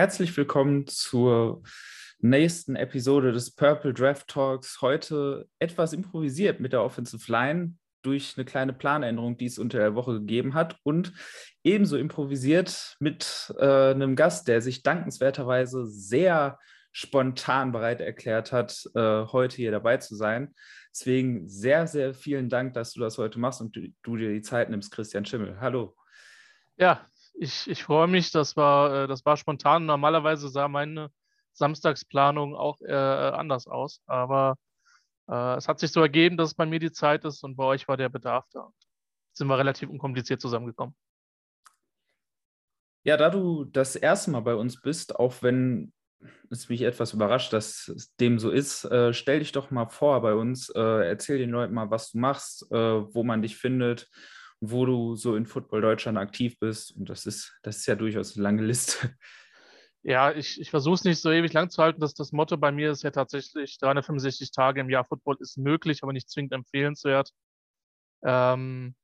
[0.00, 1.62] Herzlich willkommen zur
[2.20, 4.80] nächsten Episode des Purple Draft Talks.
[4.80, 9.94] Heute etwas improvisiert mit der Offensive Line durch eine kleine Planänderung, die es unter der
[9.94, 11.12] Woche gegeben hat und
[11.64, 16.58] ebenso improvisiert mit äh, einem Gast, der sich dankenswerterweise sehr
[16.92, 20.54] spontan bereit erklärt hat, äh, heute hier dabei zu sein.
[20.94, 24.40] Deswegen sehr, sehr vielen Dank, dass du das heute machst und du, du dir die
[24.40, 25.60] Zeit nimmst, Christian Schimmel.
[25.60, 25.94] Hallo.
[26.78, 27.09] Ja,
[27.40, 28.30] ich, ich freue mich.
[28.30, 29.86] Das war, äh, das war spontan.
[29.86, 31.10] Normalerweise sah meine
[31.52, 34.02] Samstagsplanung auch äh, anders aus.
[34.06, 34.56] Aber
[35.26, 37.64] äh, es hat sich so ergeben, dass es bei mir die Zeit ist und bei
[37.64, 38.70] euch war der Bedarf da.
[39.32, 40.94] Sind wir relativ unkompliziert zusammengekommen.
[43.04, 45.94] Ja, da du das erste Mal bei uns bist, auch wenn
[46.50, 50.20] es mich etwas überrascht, dass es dem so ist, äh, stell dich doch mal vor
[50.20, 54.10] bei uns, äh, erzähl den Leuten mal, was du machst, äh, wo man dich findet
[54.60, 56.94] wo du so in Football Deutschland aktiv bist.
[56.96, 59.14] Und das ist, das ist ja durchaus eine lange Liste.
[60.02, 62.00] Ja, ich, ich versuche es nicht so ewig lang zu halten.
[62.00, 66.02] Das, das Motto bei mir ist ja tatsächlich 365 Tage im Jahr Football ist möglich,
[66.02, 67.30] aber nicht zwingend empfehlenswert.
[68.24, 68.94] Ähm,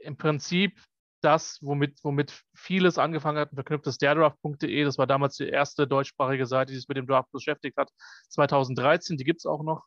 [0.00, 0.80] Im Prinzip
[1.22, 4.84] das, womit, womit vieles angefangen hat, verknüpft ist derdraft.de.
[4.84, 7.90] Das war damals die erste deutschsprachige Seite, die sich mit dem Draft beschäftigt hat.
[8.30, 9.84] 2013, die gibt es auch noch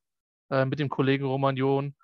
[0.50, 1.96] äh, mit dem Kollegen Roman John.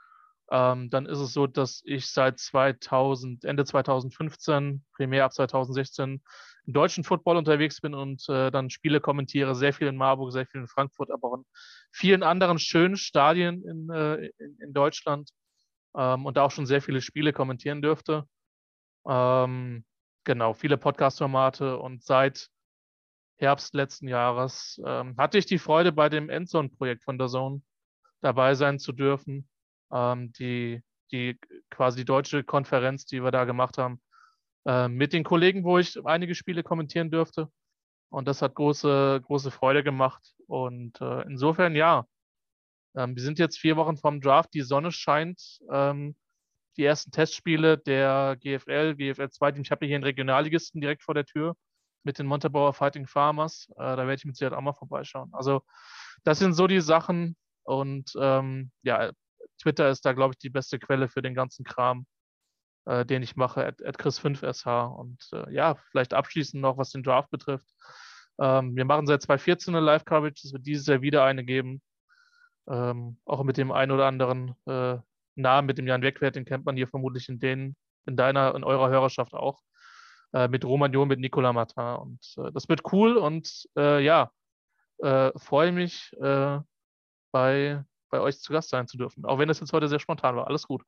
[0.52, 6.22] Ähm, dann ist es so, dass ich seit 2000, Ende 2015, primär ab 2016
[6.68, 10.46] im deutschen Football unterwegs bin und äh, dann Spiele kommentiere, sehr viel in Marburg, sehr
[10.46, 11.46] viel in Frankfurt, aber auch in
[11.90, 15.30] vielen anderen schönen Stadien in, äh, in, in, Deutschland
[15.96, 18.26] ähm, und da auch schon sehr viele Spiele kommentieren dürfte.
[19.08, 19.86] Ähm,
[20.26, 22.50] genau, viele Podcast-Formate und seit
[23.38, 27.62] Herbst letzten Jahres ähm, hatte ich die Freude, bei dem Endzone-Projekt von der Zone
[28.20, 29.48] dabei sein zu dürfen
[29.92, 30.82] ähm, die,
[31.12, 31.38] die
[31.70, 34.02] quasi deutsche Konferenz, die wir da gemacht haben,
[34.66, 37.50] äh, mit den Kollegen, wo ich einige Spiele kommentieren dürfte.
[38.10, 40.36] Und das hat große, große Freude gemacht.
[40.48, 42.06] Und äh, insofern ja.
[42.96, 45.60] Ähm, wir sind jetzt vier Wochen vom Draft, die Sonne scheint.
[45.72, 46.16] Ähm,
[46.78, 51.26] die ersten Testspiele der GFL, GFL 2, ich habe hier einen Regionalligisten direkt vor der
[51.26, 51.56] Tür
[52.04, 53.68] mit den Montabaur Fighting Farmers.
[53.76, 55.30] Äh, da werde ich mit Sicherheit auch mal vorbeischauen.
[55.34, 55.62] Also
[56.24, 57.36] das sind so die Sachen.
[57.64, 59.12] Und ähm, ja,
[59.62, 62.06] Twitter ist da, glaube ich, die beste Quelle für den ganzen Kram,
[62.86, 64.96] äh, den ich mache, at, at Chris5SH.
[64.96, 67.68] Und äh, ja, vielleicht abschließend noch, was den Draft betrifft.
[68.40, 71.82] Ähm, wir machen seit 2014 eine Live-Coverage, es wird dieses Jahr wieder eine geben.
[72.68, 74.98] Ähm, auch mit dem einen oder anderen äh,
[75.36, 78.64] Namen, mit dem Jan Wegwert, den kennt man hier vermutlich in den, in deiner, in
[78.64, 79.62] eurer Hörerschaft auch.
[80.34, 81.84] Äh, mit Roman Jo, mit Nicolas Martin.
[81.84, 84.32] Und äh, das wird cool und äh, ja,
[85.04, 86.16] freue mich
[87.32, 89.26] bei bei euch zu Gast sein zu dürfen.
[89.26, 90.48] Auch wenn es jetzt heute sehr spontan war.
[90.48, 90.84] Alles gut.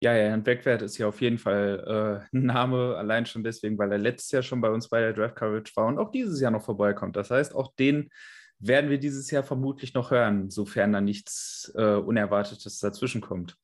[0.00, 3.78] Ja, ja, Herrn Beckwert ist ja auf jeden Fall äh, ein Name, allein schon deswegen,
[3.78, 6.40] weil er letztes Jahr schon bei uns bei der Draft Coverage war und auch dieses
[6.40, 7.16] Jahr noch vorbeikommt.
[7.16, 8.10] Das heißt, auch den
[8.58, 13.56] werden wir dieses Jahr vermutlich noch hören, sofern da nichts äh, Unerwartetes dazwischen kommt.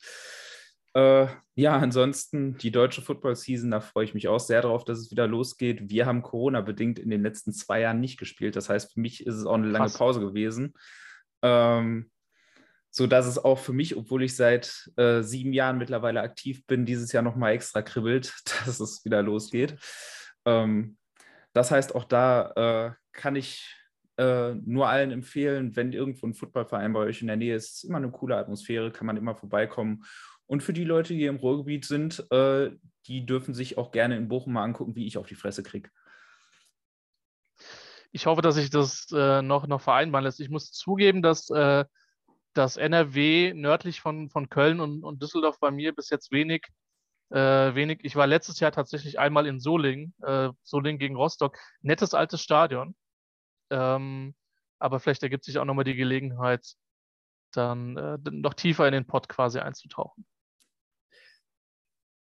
[0.95, 5.11] Äh, ja, ansonsten die deutsche Football-Season, da freue ich mich auch sehr drauf, dass es
[5.11, 5.89] wieder losgeht.
[5.89, 8.57] Wir haben Corona-bedingt in den letzten zwei Jahren nicht gespielt.
[8.57, 9.99] Das heißt, für mich ist es auch eine lange Krass.
[9.99, 10.75] Pause gewesen.
[11.43, 12.11] Ähm,
[12.91, 16.87] so dass es auch für mich, obwohl ich seit äh, sieben Jahren mittlerweile aktiv bin,
[16.87, 18.35] dieses Jahr nochmal extra kribbelt,
[18.67, 19.77] dass es wieder losgeht.
[20.45, 20.97] Ähm,
[21.53, 23.77] das heißt, auch da äh, kann ich
[24.17, 27.85] äh, nur allen empfehlen, wenn irgendwo ein Footballverein bei euch in der Nähe ist, ist
[27.85, 30.05] immer eine coole Atmosphäre, kann man immer vorbeikommen.
[30.47, 32.71] Und für die Leute, die im Ruhrgebiet sind, äh,
[33.07, 35.91] die dürfen sich auch gerne in Bochum mal angucken, wie ich auf die Fresse kriege
[38.13, 40.41] ich hoffe, dass sich das äh, noch, noch vereinbaren lässt.
[40.41, 41.85] Ich muss zugeben, dass äh,
[42.55, 46.67] das NRW nördlich von, von Köln und, und Düsseldorf bei mir bis jetzt wenig,
[47.31, 48.01] äh, wenig.
[48.03, 51.57] Ich war letztes Jahr tatsächlich einmal in Solingen, äh, Solingen gegen Rostock.
[51.83, 52.97] Nettes altes Stadion.
[53.71, 54.35] Ähm,
[54.79, 56.67] aber vielleicht ergibt sich auch nochmal die Gelegenheit,
[57.53, 60.27] dann äh, noch tiefer in den Pott quasi einzutauchen.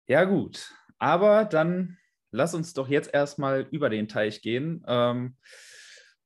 [0.07, 0.73] Ja, gut.
[0.99, 1.99] Aber dann
[2.35, 5.37] lass uns doch jetzt erstmal über den Teich gehen ähm,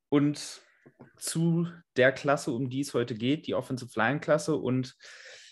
[0.08, 0.62] und
[1.16, 4.56] zu der Klasse, um die es heute geht, die Offensive Line Klasse.
[4.56, 4.96] Und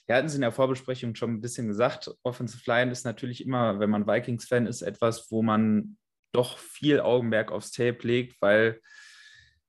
[0.06, 3.78] wir hatten es in der Vorbesprechung schon ein bisschen gesagt, Offensive Line ist natürlich immer,
[3.80, 5.98] wenn man Vikings-Fan ist, etwas, wo man
[6.32, 8.80] doch viel Augenmerk aufs Tape legt, weil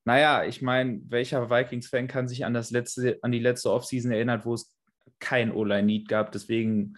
[0.05, 4.45] naja, ich meine, welcher Vikings-Fan kann sich an, das letzte, an die letzte Offseason erinnern,
[4.45, 4.73] wo es
[5.19, 6.31] kein O-Line-Need gab?
[6.31, 6.95] Deswegen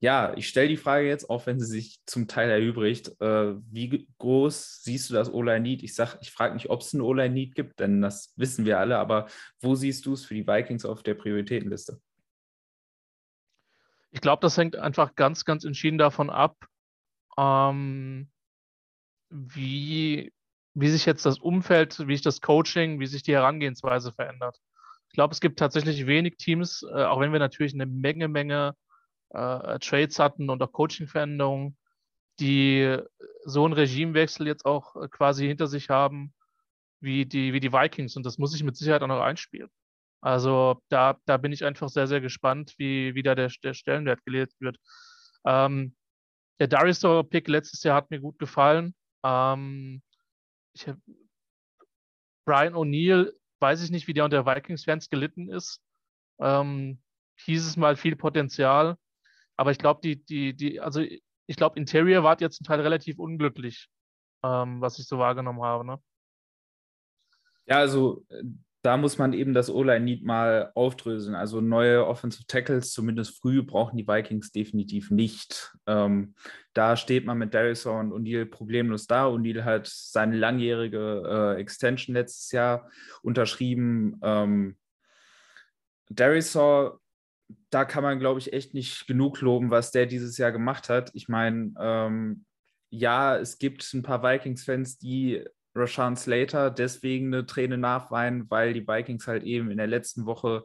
[0.00, 3.20] ja, ich stelle die Frage jetzt, auch wenn sie sich zum Teil erübrigt.
[3.20, 5.82] Äh, wie groß siehst du das O-Line-Need?
[5.82, 8.98] Ich sage, ich frage nicht, ob es ein O-Line-Need gibt, denn das wissen wir alle,
[8.98, 9.26] aber
[9.60, 12.00] wo siehst du es für die Vikings auf der Prioritätenliste?
[14.10, 16.56] Ich glaube, das hängt einfach ganz, ganz entschieden davon ab,
[17.36, 18.30] ähm,
[19.30, 20.32] wie
[20.80, 24.58] wie sich jetzt das Umfeld, wie sich das Coaching, wie sich die Herangehensweise verändert.
[25.08, 28.74] Ich glaube, es gibt tatsächlich wenig Teams, äh, auch wenn wir natürlich eine Menge, Menge
[29.30, 31.76] äh, Trades hatten und auch Coaching-Veränderungen,
[32.40, 32.98] die
[33.44, 36.34] so einen Regimewechsel jetzt auch äh, quasi hinter sich haben,
[37.00, 38.16] wie die, wie die Vikings.
[38.16, 39.70] Und das muss ich mit Sicherheit auch noch einspielen.
[40.20, 44.24] Also da, da bin ich einfach sehr, sehr gespannt, wie, wie da der, der Stellenwert
[44.24, 44.78] gelegt wird.
[45.46, 45.94] Ähm,
[46.58, 48.94] der Darius-Pick letztes Jahr hat mir gut gefallen.
[49.24, 50.02] Ähm,
[50.74, 50.86] ich,
[52.44, 55.80] Brian O'Neill, weiß ich nicht, wie der unter Vikings-Fans gelitten ist.
[56.40, 57.00] Ähm,
[57.44, 58.96] hieß es mal viel Potenzial.
[59.58, 63.18] Aber ich glaube, die, die, die, also ich glaube, Interior war jetzt zum Teil relativ
[63.18, 63.88] unglücklich,
[64.44, 65.84] ähm, was ich so wahrgenommen habe.
[65.84, 65.98] Ne?
[67.66, 68.44] Ja, also äh,
[68.82, 71.34] da muss man eben das O-Line-Need mal aufdröseln.
[71.34, 75.76] Also neue Offensive Tackles, zumindest früh, brauchen die Vikings definitiv nicht.
[75.86, 76.36] Ähm,
[76.72, 79.26] da steht man mit Darrison und O'Neill problemlos da.
[79.26, 82.88] O'Neill hat seine langjährige äh, Extension letztes Jahr
[83.22, 84.20] unterschrieben.
[84.22, 84.78] Ähm,
[86.08, 86.92] Darrison,
[87.70, 91.10] da kann man, glaube ich, echt nicht genug loben, was der dieses Jahr gemacht hat.
[91.14, 92.44] Ich meine, ähm,
[92.90, 98.86] ja, es gibt ein paar Vikings-Fans, die Rashawn Slater deswegen eine Träne nachweinen, weil die
[98.86, 100.64] Vikings halt eben in der letzten Woche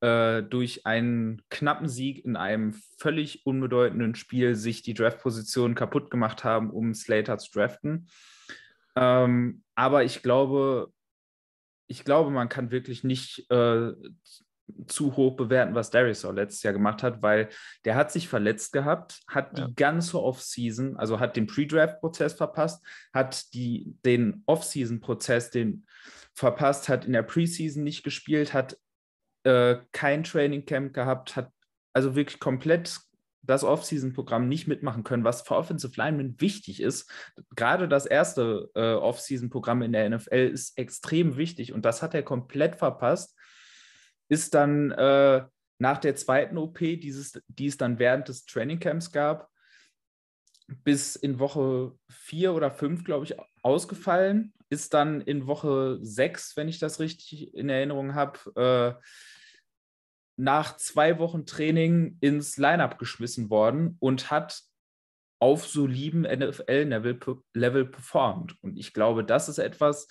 [0.00, 6.42] äh, durch einen knappen Sieg in einem völlig unbedeutenden Spiel sich die Draftposition kaputt gemacht
[6.42, 8.08] haben, um Slater zu draften.
[8.96, 10.92] Ähm, aber ich glaube,
[11.86, 13.92] ich glaube, man kann wirklich nicht äh,
[14.86, 17.48] zu hoch bewerten, was Darius auch letztes Jahr gemacht hat, weil
[17.84, 19.66] der hat sich verletzt gehabt, hat ja.
[19.66, 25.86] die ganze Offseason, also hat den Pre-Draft-Prozess verpasst, hat die, den Off-Season-Prozess den
[26.34, 28.78] verpasst, hat in der Preseason nicht gespielt, hat
[29.44, 31.50] äh, kein Training Camp gehabt, hat
[31.92, 33.00] also wirklich komplett
[33.42, 37.10] das Off-Season-Programm nicht mitmachen können, was für Offensive Linemen wichtig ist.
[37.56, 42.22] Gerade das erste äh, Off-Season-Programm in der NFL ist extrem wichtig und das hat er
[42.22, 43.34] komplett verpasst
[44.30, 45.44] ist dann äh,
[45.78, 49.50] nach der zweiten OP, dieses, die es dann während des Trainingcamps gab,
[50.84, 54.54] bis in Woche vier oder fünf, glaube ich, ausgefallen.
[54.68, 59.02] Ist dann in Woche sechs, wenn ich das richtig in Erinnerung habe, äh,
[60.36, 64.62] nach zwei Wochen Training ins Lineup geschmissen worden und hat
[65.40, 68.54] auf solidem NFL-Level performt.
[68.62, 70.06] Und ich glaube, das ist etwas,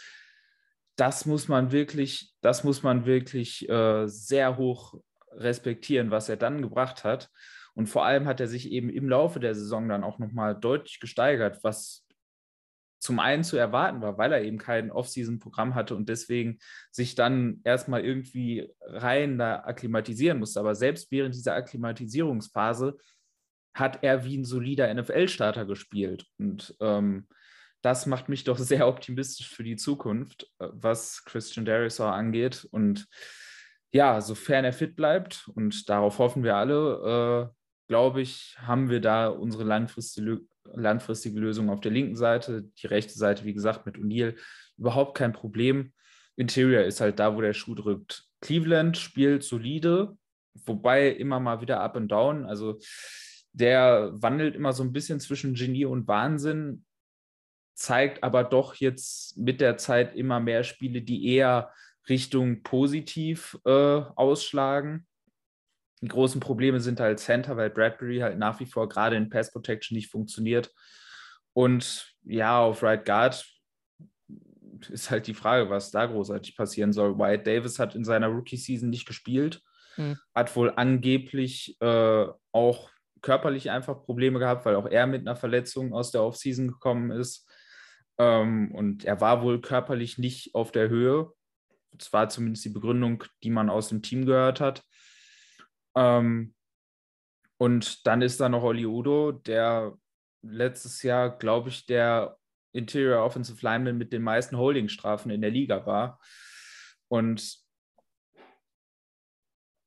[1.00, 4.96] das muss man wirklich, das muss man wirklich äh, sehr hoch
[5.32, 7.30] respektieren, was er dann gebracht hat.
[7.74, 11.00] Und vor allem hat er sich eben im Laufe der Saison dann auch nochmal deutlich
[11.00, 12.06] gesteigert, was
[13.00, 16.60] zum einen zu erwarten war, weil er eben kein Off-Season-Programm hatte und deswegen
[16.92, 20.60] sich dann erstmal irgendwie rein da akklimatisieren musste.
[20.60, 22.98] Aber selbst während dieser Akklimatisierungsphase
[23.74, 26.26] hat er wie ein solider NFL-Starter gespielt.
[26.38, 27.28] Und ähm,
[27.82, 32.68] das macht mich doch sehr optimistisch für die Zukunft, äh, was Christian Derisor angeht.
[32.72, 33.08] Und
[33.92, 37.56] ja, sofern er fit bleibt, und darauf hoffen wir alle, äh,
[37.88, 40.42] glaube ich, haben wir da unsere langfristige,
[40.76, 42.70] langfristige Lösung auf der linken Seite.
[42.82, 44.38] Die rechte Seite, wie gesagt, mit O'Neill
[44.78, 45.92] überhaupt kein Problem.
[46.36, 48.26] Interior ist halt da, wo der Schuh drückt.
[48.42, 50.16] Cleveland spielt solide,
[50.66, 52.46] wobei immer mal wieder up and down.
[52.46, 52.80] Also
[53.52, 56.86] der wandelt immer so ein bisschen zwischen Genie und Wahnsinn
[57.80, 61.72] zeigt aber doch jetzt mit der Zeit immer mehr Spiele, die eher
[62.10, 65.08] Richtung positiv äh, ausschlagen.
[66.02, 69.52] Die großen Probleme sind halt Center, weil Bradbury halt nach wie vor gerade in Pass
[69.52, 70.74] Protection nicht funktioniert.
[71.54, 73.46] Und ja, auf Right Guard
[74.90, 77.18] ist halt die Frage, was da großartig passieren soll.
[77.18, 79.62] White Davis hat in seiner Rookie-Season nicht gespielt,
[79.96, 80.18] hm.
[80.36, 82.90] hat wohl angeblich äh, auch
[83.22, 87.49] körperlich einfach Probleme gehabt, weil auch er mit einer Verletzung aus der Offseason gekommen ist.
[88.20, 91.32] Ähm, und er war wohl körperlich nicht auf der Höhe.
[91.92, 94.84] Das war zumindest die Begründung, die man aus dem Team gehört hat.
[95.96, 96.54] Ähm,
[97.58, 99.98] und dann ist da noch Oli Udo, der
[100.42, 102.38] letztes Jahr, glaube ich, der
[102.72, 106.20] Interior Offensive Lineman mit den meisten Holdingstrafen in der Liga war.
[107.08, 107.58] Und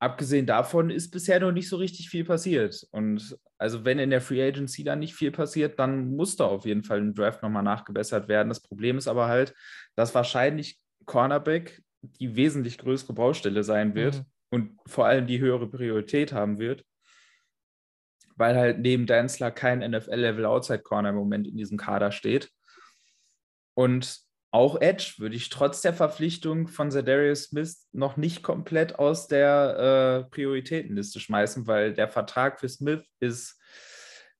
[0.02, 2.88] abgesehen davon ist bisher noch nicht so richtig viel passiert.
[2.90, 6.66] Und also wenn in der Free Agency dann nicht viel passiert, dann muss da auf
[6.66, 8.48] jeden Fall im Draft nochmal nachgebessert werden.
[8.48, 9.54] Das Problem ist aber halt,
[9.94, 14.24] dass wahrscheinlich Cornerback die wesentlich größere Baustelle sein wird mhm.
[14.50, 16.84] und vor allem die höhere Priorität haben wird,
[18.34, 22.50] weil halt neben Danzler kein NFL-Level Outside Corner im Moment in diesem Kader steht.
[23.74, 24.18] Und
[24.52, 30.26] auch Edge würde ich trotz der Verpflichtung von Zedarius Smith noch nicht komplett aus der
[30.26, 33.58] äh, Prioritätenliste schmeißen, weil der Vertrag für Smith ist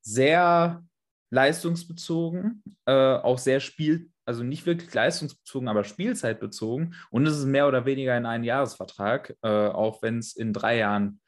[0.02, 0.84] sehr
[1.30, 6.94] leistungsbezogen, äh, auch sehr spiel also nicht wirklich leistungsbezogen, aber spielzeitbezogen.
[7.10, 10.78] Und es ist mehr oder weniger in einen Jahresvertrag, äh, auch wenn es in drei
[10.78, 11.20] Jahren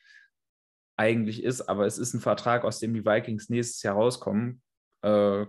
[0.96, 1.62] eigentlich ist.
[1.62, 4.62] Aber es ist ein Vertrag, aus dem die Vikings nächstes Jahr rauskommen.
[5.02, 5.46] Äh,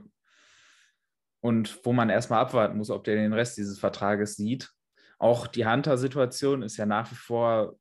[1.46, 4.72] und wo man erstmal abwarten muss, ob der den Rest dieses Vertrages sieht.
[5.20, 7.78] Auch die Hunter-Situation ist ja nach wie vor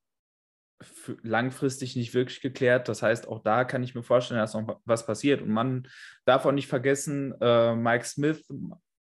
[1.23, 2.91] langfristig nicht wirklich geklärt.
[2.91, 5.41] Das heißt, auch da kann ich mir vorstellen, dass noch was passiert.
[5.41, 5.89] Und man
[6.27, 8.47] darf auch nicht vergessen, äh, Mike Smith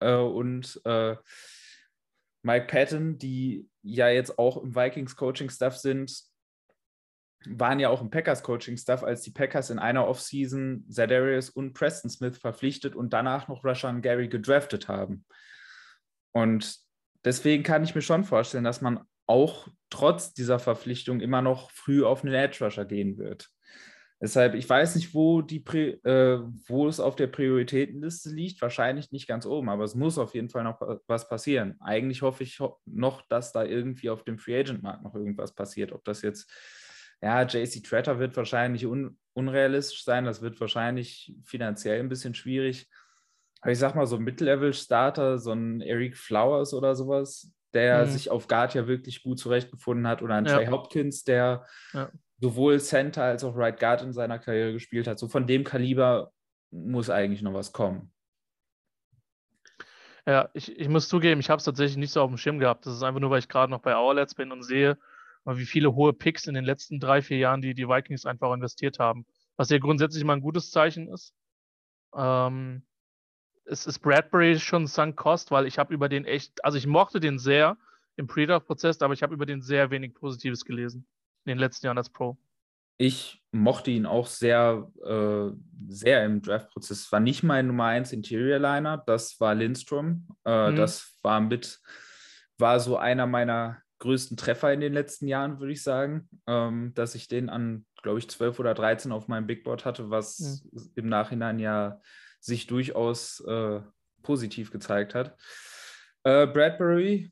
[0.01, 1.15] äh, und äh,
[2.43, 6.13] Mike Patton, die ja jetzt auch im Vikings Coaching Staff sind,
[7.47, 11.73] waren ja auch im Packers Coaching Staff, als die Packers in einer Offseason Zadarius und
[11.73, 15.25] Preston Smith verpflichtet und danach noch Rashan Gary gedraftet haben.
[16.31, 16.77] Und
[17.23, 22.03] deswegen kann ich mir schon vorstellen, dass man auch trotz dieser Verpflichtung immer noch früh
[22.03, 23.49] auf einen Edge Rusher gehen wird.
[24.23, 28.61] Deshalb, ich weiß nicht, wo, die, äh, wo es auf der Prioritätenliste liegt.
[28.61, 31.75] Wahrscheinlich nicht ganz oben, aber es muss auf jeden Fall noch was passieren.
[31.81, 35.91] Eigentlich hoffe ich noch, dass da irgendwie auf dem Free Agent Markt noch irgendwas passiert.
[35.91, 36.49] Ob das jetzt,
[37.23, 40.25] ja, JC Tretter wird wahrscheinlich un, unrealistisch sein.
[40.25, 42.89] Das wird wahrscheinlich finanziell ein bisschen schwierig.
[43.61, 48.09] Aber ich sag mal, so ein Mid-Level-Starter, so ein Eric Flowers oder sowas, der mhm.
[48.09, 50.57] sich auf Guard ja wirklich gut zurechtgefunden hat, oder ein ja.
[50.57, 52.11] Trey Hopkins, der ja.
[52.41, 55.17] sowohl Center als auch Right Guard in seiner Karriere gespielt hat.
[55.17, 56.33] So von dem Kaliber
[56.71, 58.11] muss eigentlich noch was kommen.
[60.27, 62.85] Ja, ich, ich muss zugeben, ich habe es tatsächlich nicht so auf dem Schirm gehabt.
[62.85, 64.97] Das ist einfach nur, weil ich gerade noch bei Hourlets bin und sehe,
[65.45, 68.99] wie viele hohe Picks in den letzten drei, vier Jahren die die Vikings einfach investiert
[68.99, 69.25] haben.
[69.57, 71.33] Was ja grundsätzlich mal ein gutes Zeichen ist.
[72.15, 72.83] Ähm,
[73.65, 77.19] es ist Bradbury schon sunk cost, weil ich habe über den echt, also ich mochte
[77.19, 77.77] den sehr
[78.15, 81.05] im Pre-Draft-Prozess, aber ich habe über den sehr wenig Positives gelesen
[81.45, 82.37] in den letzten Jahren als Pro.
[82.97, 85.49] Ich mochte ihn auch sehr, äh,
[85.87, 87.11] sehr im Draft-Prozess.
[87.11, 90.27] War nicht mein Nummer 1 Interior-Liner, das war Lindstrom.
[90.45, 90.75] Äh, mhm.
[90.75, 91.81] Das war mit,
[92.57, 97.15] war so einer meiner größten Treffer in den letzten Jahren, würde ich sagen, ähm, dass
[97.15, 100.39] ich den an, glaube ich, 12 oder 13 auf meinem Big Board hatte, was
[100.71, 100.91] mhm.
[100.95, 102.01] im Nachhinein ja
[102.41, 103.79] sich durchaus äh,
[104.21, 105.37] positiv gezeigt hat.
[106.23, 107.31] Äh, Bradbury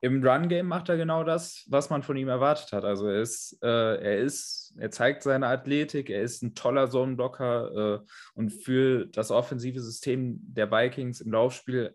[0.00, 2.84] im Run-Game macht er genau das, was man von ihm erwartet hat.
[2.84, 8.00] Also er ist, äh, er ist, er zeigt seine Athletik, er ist ein toller Zonenblocker
[8.02, 11.94] äh, und für das offensive System der Vikings im Laufspiel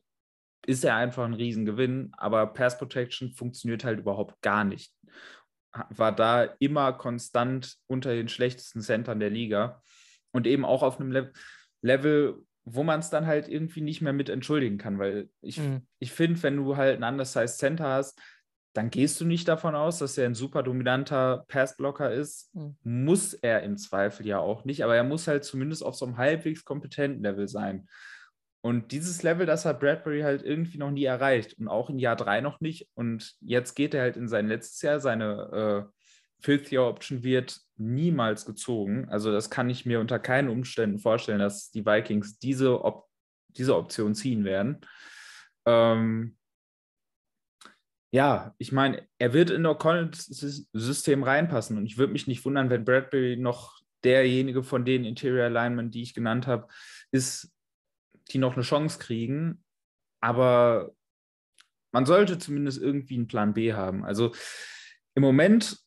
[0.71, 4.93] ist er einfach ein Riesengewinn, aber Pass Protection funktioniert halt überhaupt gar nicht.
[5.89, 9.81] War da immer konstant unter den schlechtesten Centern der Liga
[10.31, 11.33] und eben auch auf einem Le
[11.83, 15.87] Level, wo man es dann halt irgendwie nicht mehr mit entschuldigen kann, weil ich, mhm.
[15.99, 18.19] ich finde, wenn du halt ein undersized Center hast,
[18.73, 22.53] dann gehst du nicht davon aus, dass er ein super dominanter Passblocker ist.
[22.55, 22.75] Mhm.
[22.83, 26.17] Muss er im Zweifel ja auch nicht, aber er muss halt zumindest auf so einem
[26.17, 27.87] halbwegs kompetenten Level sein.
[28.61, 32.15] Und dieses Level, das hat Bradbury halt irgendwie noch nie erreicht und auch in Jahr
[32.15, 32.89] drei noch nicht.
[32.93, 35.91] Und jetzt geht er halt in sein letztes Jahr, seine äh,
[36.43, 39.09] Fifth Year Option wird niemals gezogen.
[39.09, 43.07] Also das kann ich mir unter keinen Umständen vorstellen, dass die Vikings diese, Op
[43.49, 44.79] diese Option ziehen werden.
[45.65, 46.37] Ähm,
[48.13, 52.69] ja, ich meine, er wird in O'Connells System reinpassen und ich würde mich nicht wundern,
[52.69, 56.67] wenn Bradbury noch derjenige von den Interior Alignment, die ich genannt habe,
[57.11, 57.51] ist,
[58.31, 59.63] die noch eine Chance kriegen.
[60.21, 60.91] Aber
[61.91, 64.03] man sollte zumindest irgendwie einen Plan B haben.
[64.03, 64.33] Also
[65.15, 65.77] im Moment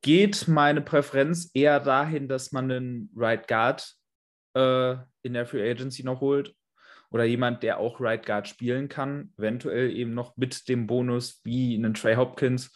[0.00, 3.94] geht meine Präferenz eher dahin, dass man einen Right Guard
[4.54, 6.54] äh, in der Free Agency noch holt
[7.10, 11.74] oder jemand, der auch Right Guard spielen kann, eventuell eben noch mit dem Bonus wie
[11.74, 12.72] einen Trey Hopkins,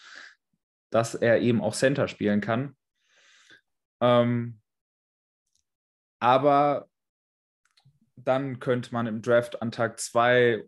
[0.90, 2.76] dass er eben auch Center spielen kann.
[4.02, 4.60] Ähm,
[6.20, 6.89] aber
[8.24, 10.64] dann könnte man im Draft an Tag 2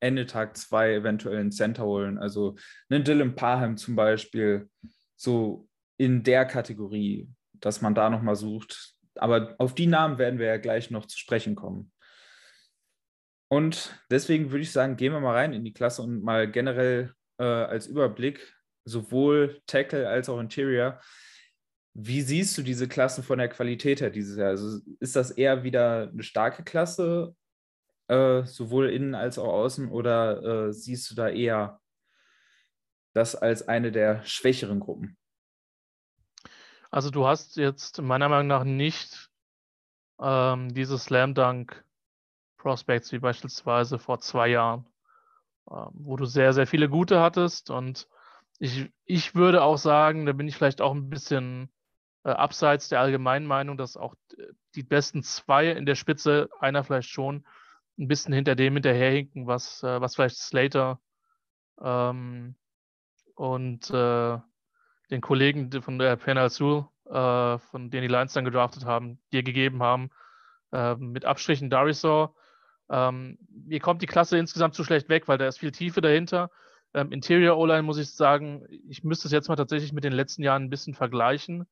[0.00, 2.18] Ende Tag 2 eventuell einen Center holen.
[2.18, 2.56] Also
[2.88, 4.68] einen Dylan Parham zum Beispiel,
[5.16, 5.68] so
[5.98, 8.94] in der Kategorie, dass man da nochmal sucht.
[9.16, 11.92] Aber auf die Namen werden wir ja gleich noch zu sprechen kommen.
[13.48, 17.14] Und deswegen würde ich sagen, gehen wir mal rein in die Klasse und mal generell
[17.38, 18.54] äh, als Überblick,
[18.84, 21.00] sowohl Tackle als auch Interior.
[21.98, 24.50] Wie siehst du diese Klassen von der Qualität her dieses Jahr?
[24.50, 27.34] Also ist das eher wieder eine starke Klasse
[28.08, 31.80] äh, sowohl innen als auch außen, oder äh, siehst du da eher
[33.14, 35.16] das als eine der schwächeren Gruppen?
[36.90, 39.30] Also du hast jetzt meiner Meinung nach nicht
[40.20, 41.82] ähm, diese Slam Dunk
[42.58, 44.86] Prospects wie beispielsweise vor zwei Jahren,
[45.70, 47.70] ähm, wo du sehr, sehr viele gute hattest.
[47.70, 48.06] Und
[48.58, 51.70] ich, ich würde auch sagen, da bin ich vielleicht auch ein bisschen
[52.26, 54.16] äh, abseits der allgemeinen Meinung, dass auch
[54.74, 57.46] die besten zwei in der Spitze, einer vielleicht schon,
[57.98, 61.00] ein bisschen hinter dem hinterherhinken, was, äh, was vielleicht Slater
[61.80, 62.56] ähm,
[63.36, 64.38] und äh,
[65.10, 69.44] den Kollegen von der Penal Sul, äh, von denen die Lions dann gedraftet haben, dir
[69.44, 70.10] gegeben haben.
[70.72, 72.34] Äh, mit Abstrichen Darisaw.
[72.90, 76.50] Ähm, mir kommt die Klasse insgesamt zu schlecht weg, weil da ist viel Tiefe dahinter.
[76.92, 80.42] Ähm, Interior O-Line muss ich sagen, ich müsste es jetzt mal tatsächlich mit den letzten
[80.42, 81.66] Jahren ein bisschen vergleichen.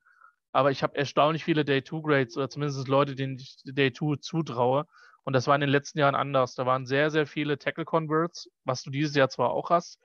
[0.54, 4.86] Aber ich habe erstaunlich viele Day-2-Grades oder zumindest Leute, denen ich Day-2 zutraue.
[5.24, 6.54] Und das war in den letzten Jahren anders.
[6.54, 9.98] Da waren sehr, sehr viele Tackle-Converts, was du dieses Jahr zwar auch hast,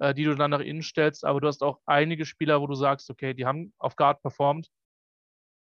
[0.00, 2.74] äh, die du dann nach innen stellst, aber du hast auch einige Spieler, wo du
[2.74, 4.70] sagst, okay, die haben auf Guard performt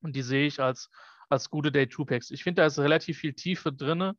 [0.03, 0.91] und die sehe ich als,
[1.29, 2.29] als gute Day-2-Packs.
[2.29, 4.12] Ich finde, da ist relativ viel Tiefe drin.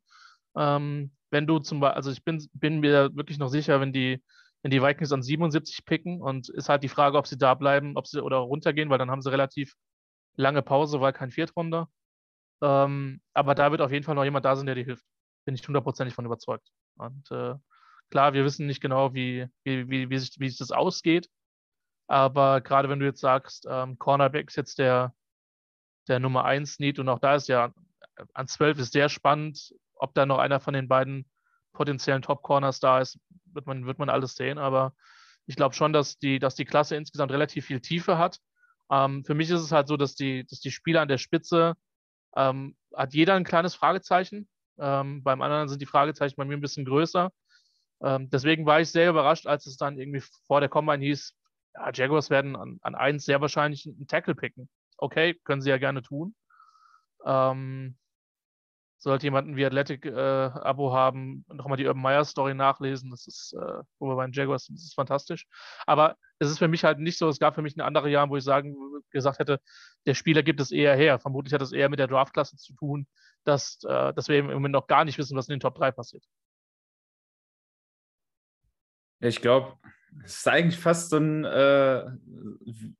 [0.57, 4.21] Ähm, wenn du zum Beispiel, also ich bin, bin mir wirklich noch sicher, wenn die,
[4.63, 7.95] wenn die Vikings an 77 picken und ist halt die Frage, ob sie da bleiben,
[7.95, 9.75] ob sie oder runtergehen, weil dann haben sie relativ
[10.39, 11.89] lange Pause, weil kein Viertrunder.
[12.61, 15.05] Ähm, aber da wird auf jeden Fall noch jemand da sein, der dir hilft.
[15.45, 16.69] Bin ich hundertprozentig von überzeugt.
[16.97, 17.55] Und äh,
[18.09, 21.29] klar, wir wissen nicht genau, wie, wie, wie, wie, sich, wie sich das ausgeht.
[22.07, 25.13] Aber gerade wenn du jetzt sagst, ähm, Cornerback ist jetzt der,
[26.07, 27.73] der Nummer 1 Need und auch da ist ja
[28.33, 31.29] an 12 ist sehr spannend, ob da noch einer von den beiden
[31.73, 34.57] potenziellen Top-Corners da ist, wird man, wird man alles sehen.
[34.57, 34.93] Aber
[35.45, 38.39] ich glaube schon, dass die, dass die Klasse insgesamt relativ viel Tiefe hat.
[38.91, 41.75] Ähm, für mich ist es halt so, dass die, dass die Spieler an der Spitze
[42.35, 44.47] ähm, hat jeder ein kleines Fragezeichen.
[44.79, 47.31] Ähm, beim anderen sind die Fragezeichen bei mir ein bisschen größer.
[48.01, 51.35] Ähm, deswegen war ich sehr überrascht, als es dann irgendwie vor der Combine hieß,
[51.75, 54.69] ja, Jaguars werden an, an eins sehr wahrscheinlich einen Tackle picken.
[54.97, 56.35] Okay, können sie ja gerne tun.
[57.25, 57.97] Ähm,
[58.99, 63.09] sollte jemand ein V-Athletic-Abo äh, haben, nochmal die Urban Meyer-Story nachlesen.
[63.09, 65.47] Das ist, äh, wo wir bei den Jaguars sind, das ist fantastisch.
[65.87, 68.29] Aber es ist für mich halt nicht so, es gab für mich ein anderes Jahr,
[68.29, 68.75] wo ich sagen,
[69.09, 69.61] gesagt hätte,
[70.05, 71.17] der Spieler gibt es eher her.
[71.19, 73.07] Vermutlich hat es eher mit der Draftklasse zu tun,
[73.45, 75.91] dass, äh, dass wir im Moment noch gar nicht wissen, was in den Top 3
[75.91, 76.25] passiert.
[79.21, 79.77] Ich glaube,
[80.23, 82.05] es ist eigentlich fast so ein, äh,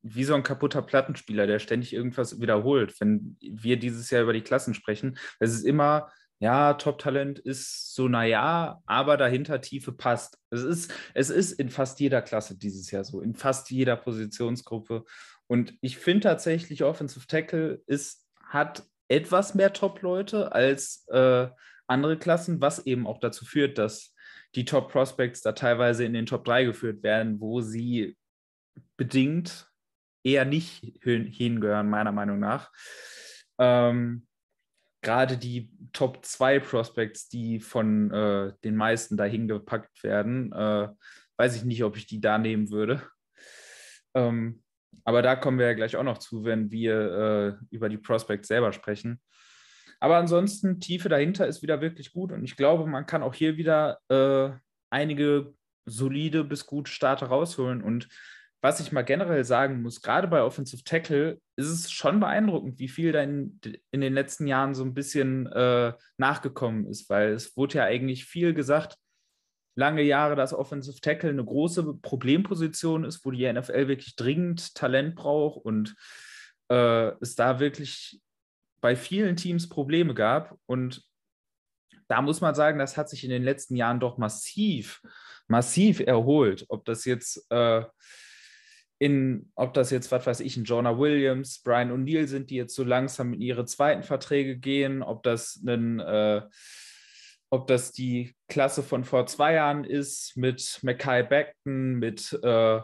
[0.01, 2.99] wie so ein kaputter Plattenspieler, der ständig irgendwas wiederholt.
[2.99, 8.07] Wenn wir dieses Jahr über die Klassen sprechen, es ist immer, ja, Top-Talent ist so,
[8.07, 10.37] naja, aber dahinter Tiefe passt.
[10.49, 15.03] Es ist, es ist in fast jeder Klasse dieses Jahr so, in fast jeder Positionsgruppe.
[15.47, 21.47] Und ich finde tatsächlich, Offensive Tackle ist, hat etwas mehr Top-Leute als äh,
[21.87, 24.13] andere Klassen, was eben auch dazu führt, dass
[24.55, 28.17] die Top Prospects da teilweise in den Top 3 geführt werden, wo sie
[28.97, 29.67] bedingt
[30.23, 32.71] eher nicht hingehören, meiner Meinung nach.
[33.59, 34.25] Ähm,
[35.01, 40.89] Gerade die Top 2 Prospects, die von äh, den meisten dahin gepackt werden, äh,
[41.37, 43.01] weiß ich nicht, ob ich die da nehmen würde.
[44.13, 44.61] Ähm,
[45.05, 48.49] aber da kommen wir ja gleich auch noch zu, wenn wir äh, über die Prospects
[48.49, 49.21] selber sprechen.
[49.99, 53.57] Aber ansonsten, Tiefe dahinter ist wieder wirklich gut und ich glaube, man kann auch hier
[53.57, 54.51] wieder äh,
[54.89, 55.53] einige
[55.85, 57.81] solide bis gute Starter rausholen.
[57.81, 58.07] Und
[58.61, 62.87] was ich mal generell sagen muss, gerade bei Offensive Tackle ist es schon beeindruckend, wie
[62.87, 63.59] viel da in,
[63.91, 68.25] in den letzten Jahren so ein bisschen äh, nachgekommen ist, weil es wurde ja eigentlich
[68.25, 68.97] viel gesagt,
[69.75, 75.15] lange Jahre, dass Offensive Tackle eine große Problemposition ist, wo die NFL wirklich dringend Talent
[75.15, 75.95] braucht und
[76.69, 78.19] äh, es da wirklich
[78.81, 80.57] bei vielen Teams Probleme gab.
[80.65, 81.03] Und
[82.07, 85.01] da muss man sagen, das hat sich in den letzten Jahren doch massiv,
[85.47, 86.65] massiv erholt.
[86.69, 87.83] Ob das jetzt äh,
[88.97, 92.75] in, ob das jetzt, was weiß ich, ein Jonah Williams, Brian O'Neill sind, die jetzt
[92.75, 96.41] so langsam in ihre zweiten Verträge gehen, ob das ein äh,
[97.49, 102.81] ob das die Klasse von vor zwei Jahren ist mit Mackay Beckton, mit, äh,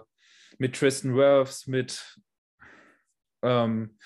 [0.58, 2.20] mit Tristan Wirfs, mit
[3.44, 3.98] ähm,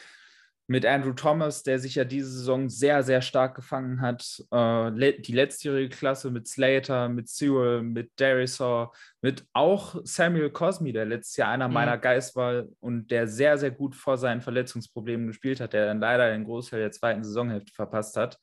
[0.70, 4.46] mit Andrew Thomas, der sich ja diese Saison sehr, sehr stark gefangen hat.
[4.52, 11.08] Äh, die letztjährige Klasse mit Slater, mit Cyril, mit Darisaw, mit auch Samuel Cosme, der
[11.08, 11.74] letztes Jahr einer mhm.
[11.74, 16.00] meiner Geist war und der sehr, sehr gut vor seinen Verletzungsproblemen gespielt hat, der dann
[16.00, 18.38] leider den Großteil der zweiten Saisonhälfte verpasst hat.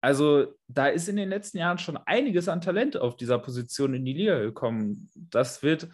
[0.00, 4.04] Also da ist in den letzten Jahren schon einiges an Talent auf dieser Position in
[4.04, 5.10] die Liga gekommen.
[5.14, 5.88] Das wird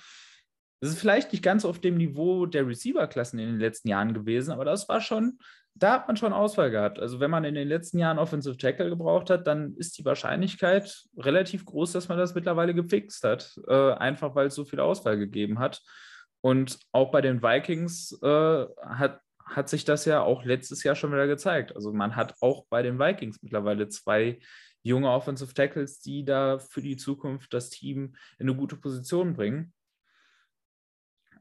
[0.81, 4.53] das ist vielleicht nicht ganz auf dem Niveau der Receiver-Klassen in den letzten Jahren gewesen,
[4.53, 5.39] aber das war schon,
[5.75, 6.99] da hat man schon Auswahl gehabt.
[6.99, 11.05] Also wenn man in den letzten Jahren Offensive Tackle gebraucht hat, dann ist die Wahrscheinlichkeit
[11.17, 15.19] relativ groß, dass man das mittlerweile gefixt hat, äh, einfach weil es so viel Auswahl
[15.19, 15.83] gegeben hat.
[16.41, 21.12] Und auch bei den Vikings äh, hat, hat sich das ja auch letztes Jahr schon
[21.12, 21.75] wieder gezeigt.
[21.75, 24.39] Also man hat auch bei den Vikings mittlerweile zwei
[24.83, 29.73] junge Offensive Tackles, die da für die Zukunft das Team in eine gute Position bringen.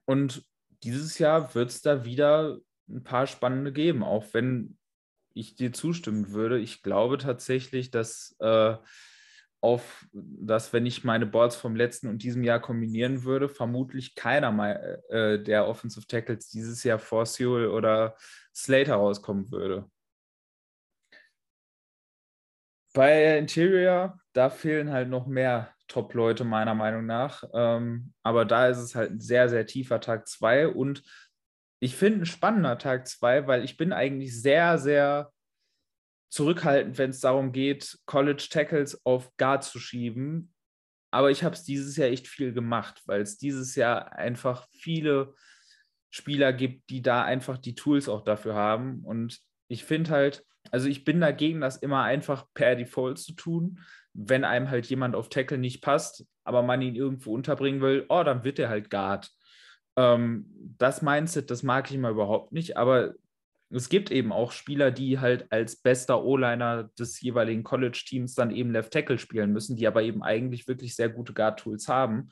[0.05, 0.45] Und
[0.83, 4.77] dieses Jahr wird es da wieder ein paar spannende geben, auch wenn
[5.33, 6.59] ich dir zustimmen würde.
[6.59, 8.77] Ich glaube tatsächlich, dass äh,
[9.61, 14.51] auf, dass wenn ich meine Boards vom letzten und diesem Jahr kombinieren würde, vermutlich keiner
[14.51, 18.15] mal, äh, der Offensive Tackles dieses Jahr vor Sewell oder
[18.53, 19.89] Slater rauskommen würde.
[22.93, 27.43] Bei Interior, da fehlen halt noch mehr Top-Leute, meiner Meinung nach.
[27.53, 31.03] Ähm, aber da ist es halt ein sehr, sehr tiefer Tag 2 und
[31.79, 35.31] ich finde ein spannender Tag 2, weil ich bin eigentlich sehr, sehr
[36.29, 40.53] zurückhaltend, wenn es darum geht, College Tackles auf Guard zu schieben.
[41.11, 45.33] Aber ich habe es dieses Jahr echt viel gemacht, weil es dieses Jahr einfach viele
[46.09, 49.01] Spieler gibt, die da einfach die Tools auch dafür haben.
[49.05, 53.79] Und ich finde halt, also ich bin dagegen, das immer einfach per Default zu tun.
[54.17, 58.23] Wenn einem halt jemand auf Tackle nicht passt, aber man ihn irgendwo unterbringen will, oh,
[58.23, 59.29] dann wird er halt Guard.
[59.97, 60.47] Ähm,
[60.77, 63.13] das Mindset, das mag ich immer überhaupt nicht, aber
[63.69, 68.71] es gibt eben auch Spieler, die halt als bester O-Liner des jeweiligen College-Teams dann eben
[68.71, 72.29] Left Tackle spielen müssen, die aber eben eigentlich wirklich sehr gute Guard-Tools haben.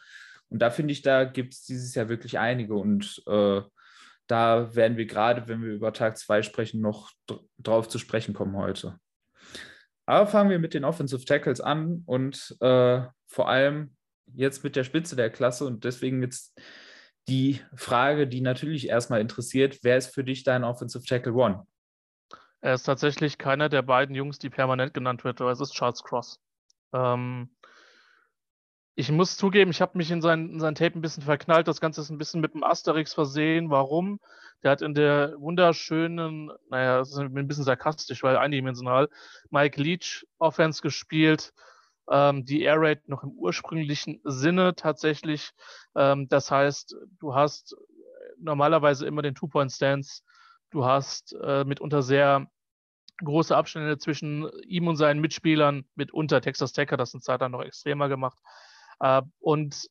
[0.49, 2.75] Und da finde ich, da gibt es dieses Jahr wirklich einige.
[2.75, 3.61] Und äh,
[4.27, 7.11] da werden wir gerade, wenn wir über Tag 2 sprechen, noch
[7.57, 8.99] drauf zu sprechen kommen heute.
[10.05, 13.95] Aber fangen wir mit den Offensive Tackles an und äh, vor allem
[14.33, 16.59] jetzt mit der Spitze der Klasse und deswegen jetzt
[17.27, 21.65] die Frage, die natürlich erstmal interessiert, wer ist für dich dein Offensive Tackle One?
[22.61, 26.03] Er ist tatsächlich keiner der beiden Jungs, die permanent genannt wird, aber es ist Charles
[26.03, 26.39] Cross.
[26.93, 27.49] Ähm,
[28.95, 31.67] ich muss zugeben, ich habe mich in sein, in sein Tape ein bisschen verknallt.
[31.67, 33.69] Das Ganze ist ein bisschen mit dem Asterix versehen.
[33.69, 34.19] Warum?
[34.61, 39.09] Der hat in der wunderschönen, naja, das ist ein bisschen sarkastisch, weil eindimensional,
[39.49, 41.53] Mike Leach Offense gespielt.
[42.09, 45.51] Ähm, die Air Raid noch im ursprünglichen Sinne tatsächlich.
[45.95, 47.75] Ähm, das heißt, du hast
[48.37, 50.21] normalerweise immer den Two-Point-Stance.
[50.69, 52.47] Du hast äh, mitunter sehr
[53.23, 57.51] große Abstände zwischen ihm und seinen Mitspielern, mitunter Texas Tech hat das eine Zeit lang
[57.51, 58.37] noch extremer gemacht.
[58.99, 59.87] Äh, und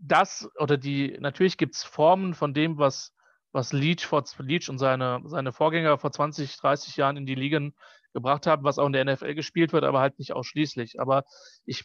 [0.00, 3.14] das oder die, natürlich gibt es Formen von dem, was,
[3.52, 7.74] was Leach, vor, Leach und seine, seine Vorgänger vor 20, 30 Jahren in die Ligen
[8.12, 11.00] gebracht haben, was auch in der NFL gespielt wird, aber halt nicht ausschließlich.
[11.00, 11.24] Aber
[11.64, 11.84] ich,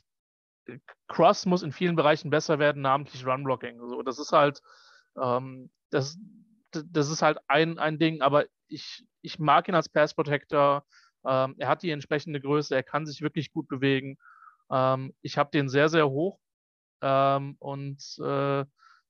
[1.08, 3.80] Cross muss in vielen Bereichen besser werden, namentlich Run-Blocking.
[3.88, 4.62] So, das ist halt,
[5.22, 6.18] ähm, das,
[6.72, 10.86] das ist halt ein, ein Ding, aber ich, ich mag ihn als Pass Protector.
[11.26, 14.18] Ähm, er hat die entsprechende Größe, er kann sich wirklich gut bewegen.
[14.72, 16.40] Ähm, ich habe den sehr, sehr hoch
[17.02, 18.66] ähm, und äh,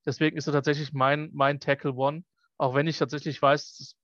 [0.06, 2.24] deswegen ist er tatsächlich mein, mein Tackle One.
[2.58, 3.96] Auch wenn ich tatsächlich weiß, dass es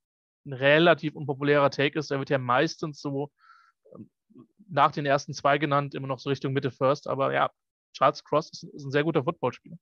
[0.47, 2.11] ein relativ unpopulärer Take ist.
[2.11, 3.31] Der wird ja meistens so
[3.95, 4.11] ähm,
[4.69, 7.09] nach den ersten zwei genannt, immer noch so Richtung Mitte First.
[7.09, 7.51] Aber ja,
[7.93, 9.77] Charles Cross ist, ist ein sehr guter Footballspieler.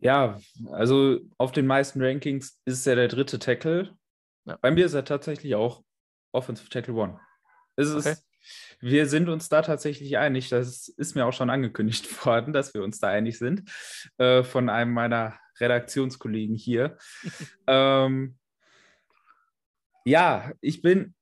[0.00, 0.38] Ja,
[0.70, 3.96] also auf den meisten Rankings ist er der dritte Tackle.
[4.44, 4.56] Ja.
[4.60, 5.82] Bei mir ist er tatsächlich auch
[6.32, 7.20] Offensive Tackle One.
[7.74, 8.10] Es okay.
[8.10, 8.27] ist
[8.80, 10.48] wir sind uns da tatsächlich einig.
[10.48, 13.70] Das ist mir auch schon angekündigt worden, dass wir uns da einig sind
[14.18, 16.96] äh, von einem meiner Redaktionskollegen hier.
[17.66, 18.38] ähm,
[20.04, 21.14] ja, ich bin,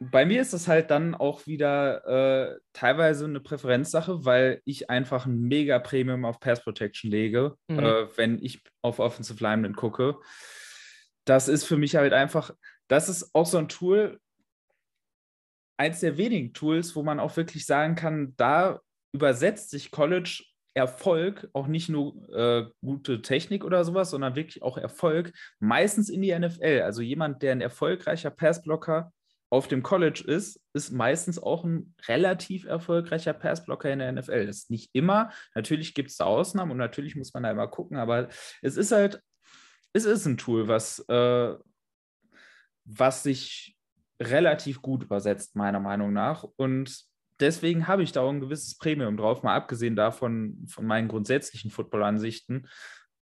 [0.00, 5.26] bei mir ist das halt dann auch wieder äh, teilweise eine Präferenzsache, weil ich einfach
[5.26, 7.78] ein mega Premium auf Pass Protection lege, mhm.
[7.78, 10.16] äh, wenn ich auf Offensive Linemen gucke.
[11.24, 12.50] Das ist für mich halt einfach,
[12.88, 14.20] das ist auch so ein Tool,
[15.76, 18.80] eins der wenigen Tools, wo man auch wirklich sagen kann, da
[19.12, 20.44] übersetzt sich College
[20.76, 26.20] Erfolg, auch nicht nur äh, gute Technik oder sowas, sondern wirklich auch Erfolg, meistens in
[26.20, 26.82] die NFL.
[26.84, 29.12] Also jemand, der ein erfolgreicher Passblocker
[29.50, 34.46] auf dem College ist, ist meistens auch ein relativ erfolgreicher Passblocker in der NFL.
[34.46, 35.30] Das ist nicht immer.
[35.54, 38.28] Natürlich gibt es da Ausnahmen und natürlich muss man da immer gucken, aber
[38.62, 39.22] es ist halt,
[39.92, 41.54] es ist ein Tool, was, äh,
[42.84, 43.73] was sich
[44.20, 46.44] relativ gut übersetzt, meiner Meinung nach.
[46.56, 47.04] Und
[47.40, 51.70] deswegen habe ich da auch ein gewisses Premium drauf, mal abgesehen davon von meinen grundsätzlichen
[51.70, 52.68] Football-Ansichten,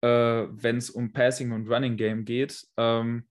[0.01, 2.65] äh, wenn es um Passing und Running Game geht.
[2.77, 3.27] Ähm,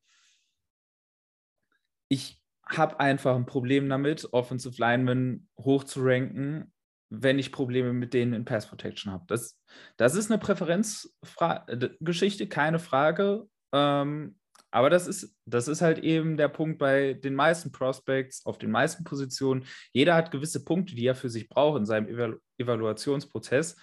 [2.09, 6.73] ich habe einfach ein Problem damit, Offensive Linemen hochzuranken,
[7.11, 9.25] wenn ich Probleme mit denen in Pass Protection habe.
[9.27, 9.61] Das,
[9.97, 13.49] das ist eine Präferenzgeschichte, keine Frage.
[13.73, 14.40] Ähm,
[14.71, 18.71] aber das ist, das ist halt eben der Punkt bei den meisten Prospects auf den
[18.71, 19.65] meisten Positionen.
[19.93, 23.77] Jeder hat gewisse Punkte, die er für sich braucht in seinem Evalu Evaluationsprozess,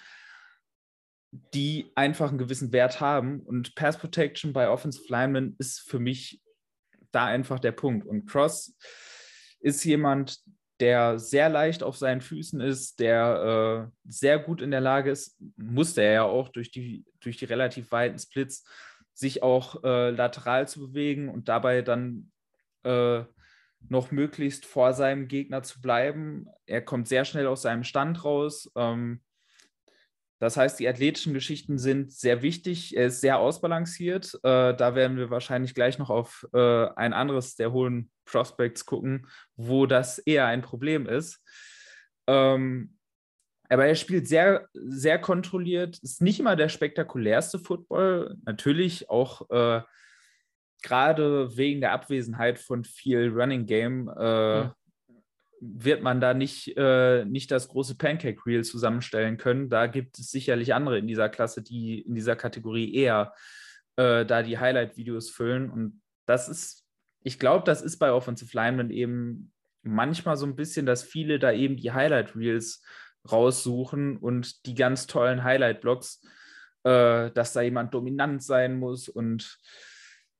[1.32, 3.42] die einfach einen gewissen Wert haben.
[3.42, 6.42] Und Pass Protection bei Offensive Linemen ist für mich
[7.12, 8.06] da einfach der Punkt.
[8.06, 8.78] Und Cross
[9.60, 10.40] ist jemand,
[10.80, 15.36] der sehr leicht auf seinen Füßen ist, der äh, sehr gut in der Lage ist,
[15.56, 18.64] musste er ja auch durch die, durch die relativ weiten Splits
[19.18, 22.32] sich auch äh, lateral zu bewegen und dabei dann
[22.84, 23.24] äh,
[23.90, 26.48] noch möglichst vor seinem Gegner zu bleiben.
[26.68, 28.72] Er kommt sehr schnell aus seinem Stand raus.
[28.76, 29.22] Ähm,
[30.40, 32.96] das heißt, die athletischen Geschichten sind sehr wichtig.
[32.96, 34.36] Er ist sehr ausbalanciert.
[34.44, 39.28] Äh, da werden wir wahrscheinlich gleich noch auf äh, ein anderes der hohen Prospects gucken,
[39.56, 41.42] wo das eher ein Problem ist.
[42.28, 42.97] Ähm,
[43.70, 46.00] aber er spielt sehr, sehr kontrolliert.
[46.00, 48.38] Ist nicht immer der spektakulärste Football.
[48.46, 49.82] Natürlich auch äh,
[50.82, 54.72] gerade wegen der Abwesenheit von viel Running Game äh, mhm.
[55.60, 59.70] wird man da nicht, äh, nicht das große Pancake Reel zusammenstellen können.
[59.70, 63.34] Da gibt es sicherlich andere in dieser Klasse, die in dieser Kategorie eher
[63.98, 65.70] äh, da die Highlight-Videos füllen.
[65.70, 66.86] Und das ist,
[67.24, 69.52] ich glaube, das ist bei Offensive Linemen eben
[69.84, 72.84] manchmal so ein bisschen, dass viele da eben die Highlight Reels
[73.32, 76.22] raussuchen und die ganz tollen Highlight-Blogs,
[76.84, 79.58] äh, dass da jemand dominant sein muss und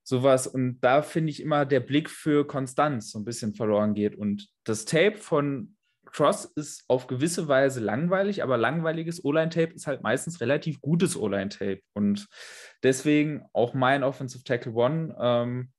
[0.02, 0.46] sowas.
[0.46, 4.16] Und da finde ich immer der Blick für Konstanz so ein bisschen verloren geht.
[4.16, 10.02] Und das Tape von Cross ist auf gewisse Weise langweilig, aber langweiliges O-Line-Tape ist halt
[10.02, 11.80] meistens relativ gutes O-Line-Tape.
[11.92, 12.26] Und
[12.82, 15.14] deswegen auch mein Offensive Tackle One.
[15.20, 15.70] Ähm,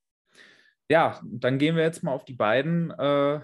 [0.90, 3.42] ja, dann gehen wir jetzt mal auf die beiden, äh,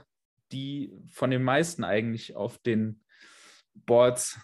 [0.51, 3.03] die von den meisten eigentlich auf den
[3.75, 4.39] Boards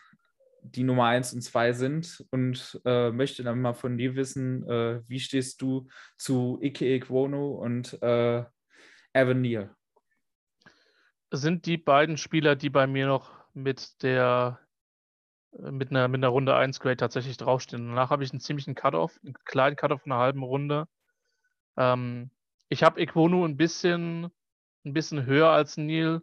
[0.63, 5.01] die Nummer 1 und 2 sind und äh, möchte dann mal von dir wissen, äh,
[5.07, 8.43] wie stehst du zu Ike Ekwono und äh,
[9.13, 9.75] Evan Neal?
[11.31, 14.59] Sind die beiden Spieler, die bei mir noch mit der
[15.57, 17.87] mit einer, mit einer Runde 1 Grade tatsächlich draufstehen.
[17.87, 20.87] Danach habe ich einen ziemlichen Cut-Off, einen kleinen Cut-Off einer halben Runde.
[21.77, 22.31] Ähm,
[22.69, 24.31] ich habe Equonu ein bisschen,
[24.85, 26.21] ein bisschen höher als Neil.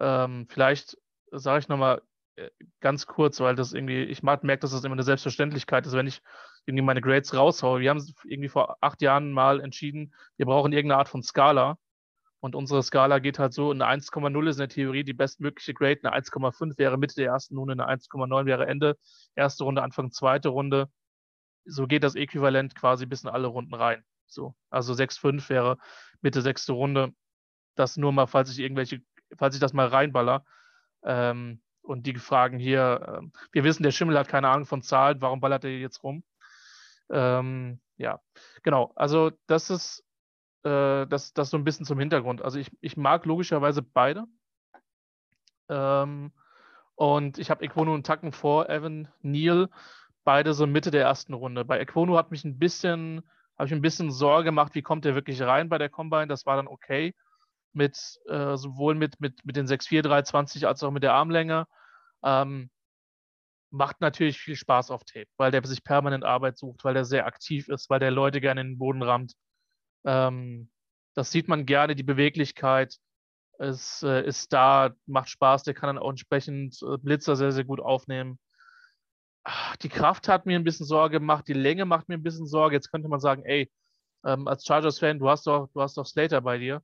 [0.00, 0.96] Ähm, vielleicht
[1.30, 2.00] sage ich nochmal, äh,
[2.80, 6.20] ganz kurz, weil das irgendwie, ich merke, dass das immer eine Selbstverständlichkeit ist, wenn ich
[6.66, 7.80] irgendwie meine Grades raushaue.
[7.80, 11.78] Wir haben irgendwie vor acht Jahren mal entschieden, wir brauchen irgendeine Art von Skala.
[12.40, 16.00] Und unsere Skala geht halt so, eine 1,0 ist in der Theorie die bestmögliche Grade,
[16.02, 18.98] eine 1,5 wäre Mitte der ersten Runde, eine 1,9 wäre Ende,
[19.34, 20.90] erste Runde, Anfang zweite Runde.
[21.64, 24.04] So geht das Äquivalent quasi bis in alle Runden rein.
[24.26, 25.78] So, also 6,5 wäre
[26.20, 27.14] Mitte sechste Runde.
[27.76, 29.00] Das nur mal, falls ich irgendwelche,
[29.38, 30.44] falls ich das mal reinballer.
[31.02, 35.20] Ähm, und die fragen hier, äh, wir wissen, der Schimmel hat keine Ahnung von Zahlen,
[35.20, 36.24] warum ballert er jetzt rum?
[37.10, 38.20] Ähm, ja,
[38.62, 38.92] genau.
[38.96, 40.04] Also das ist
[40.64, 42.42] äh, das, das so ein bisschen zum Hintergrund.
[42.42, 44.24] Also ich, ich mag logischerweise beide.
[45.68, 46.32] Ähm,
[46.96, 49.68] und ich habe Equono und Tacken vor, Evan, Neil,
[50.24, 51.64] beide so Mitte der ersten Runde.
[51.64, 53.22] Bei Equono hat mich ein bisschen,
[53.58, 56.28] habe ich ein bisschen Sorge gemacht, wie kommt der wirklich rein bei der Combine.
[56.28, 57.14] Das war dann okay
[57.74, 61.66] mit äh, sowohl mit, mit, mit den 6'4, 320 als auch mit der Armlänge.
[62.22, 62.70] Ähm,
[63.70, 67.26] macht natürlich viel Spaß auf Tape, weil der sich permanent Arbeit sucht, weil der sehr
[67.26, 69.34] aktiv ist, weil der Leute gerne in den Boden rammt.
[70.04, 70.70] Ähm,
[71.14, 72.96] das sieht man gerne, die Beweglichkeit
[73.58, 77.64] ist, äh, ist da, macht Spaß, der kann dann auch entsprechend äh, Blitzer sehr, sehr
[77.64, 78.38] gut aufnehmen.
[79.44, 82.46] Ach, die Kraft hat mir ein bisschen Sorge gemacht, die Länge macht mir ein bisschen
[82.46, 82.76] Sorge.
[82.76, 83.70] Jetzt könnte man sagen, ey,
[84.24, 86.82] ähm, als Chargers-Fan, du hast doch, du hast doch Slater bei dir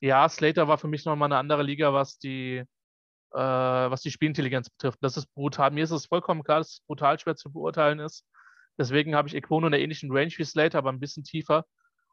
[0.00, 2.64] ja, Slater war für mich nochmal eine andere Liga, was die,
[3.32, 4.98] äh, was die Spielintelligenz betrifft.
[5.02, 5.70] Das ist brutal.
[5.70, 8.24] Mir ist es vollkommen klar, dass es brutal schwer zu beurteilen ist.
[8.78, 11.66] Deswegen habe ich Equono in der ähnlichen Range wie Slater, aber ein bisschen tiefer.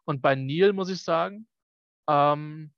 [0.06, 1.48] Und bei Neil muss ich sagen,
[2.10, 2.74] ähm,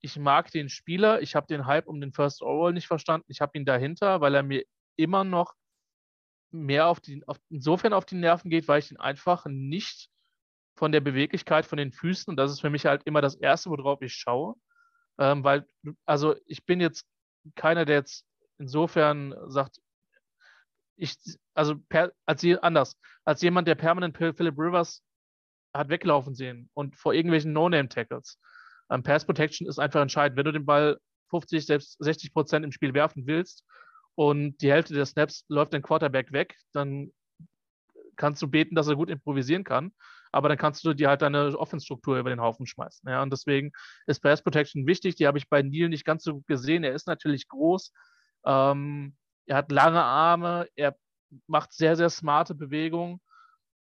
[0.00, 1.22] ich mag den Spieler.
[1.22, 3.26] Ich habe den Hype um den First Overall nicht verstanden.
[3.28, 4.64] Ich habe ihn dahinter, weil er mir
[4.96, 5.54] immer noch
[6.50, 10.10] mehr auf die, auf, insofern auf die Nerven geht, weil ich ihn einfach nicht
[10.76, 12.30] von der Beweglichkeit von den Füßen.
[12.30, 14.54] Und das ist für mich halt immer das Erste, worauf ich schaue.
[15.18, 15.66] Ähm, weil,
[16.06, 17.06] also ich bin jetzt
[17.54, 18.24] keiner, der jetzt
[18.58, 19.78] insofern sagt,
[20.96, 21.16] ich,
[21.54, 25.02] also per, als anders, als jemand, der permanent Philip Rivers
[25.74, 28.38] hat weglaufen sehen und vor irgendwelchen No-Name-Tackles.
[28.90, 30.36] Ähm, Pass Protection ist einfach entscheidend.
[30.36, 30.98] Wenn du den Ball
[31.30, 33.64] 50, selbst 60 Prozent im Spiel werfen willst
[34.14, 37.10] und die Hälfte der Snaps läuft dein Quarterback weg, dann
[38.16, 39.92] kannst du beten, dass er gut improvisieren kann
[40.32, 43.08] aber dann kannst du dir halt deine Offenstruktur über den Haufen schmeißen.
[43.08, 43.70] Ja, und deswegen
[44.06, 45.14] ist Pass Protection wichtig.
[45.16, 46.84] Die habe ich bei Neil nicht ganz so gesehen.
[46.84, 47.92] Er ist natürlich groß.
[48.46, 49.14] Ähm,
[49.46, 50.66] er hat lange Arme.
[50.74, 50.96] Er
[51.46, 53.20] macht sehr, sehr smarte Bewegungen.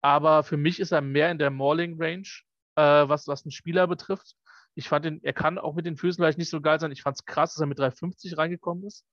[0.01, 2.27] Aber für mich ist er mehr in der Mauling Range,
[2.75, 4.35] äh, was, was einen Spieler betrifft.
[4.75, 6.91] Ich fand ihn, er kann auch mit den Füßen vielleicht nicht so geil sein.
[6.91, 9.05] Ich fand es krass, dass er mit 350 reingekommen ist.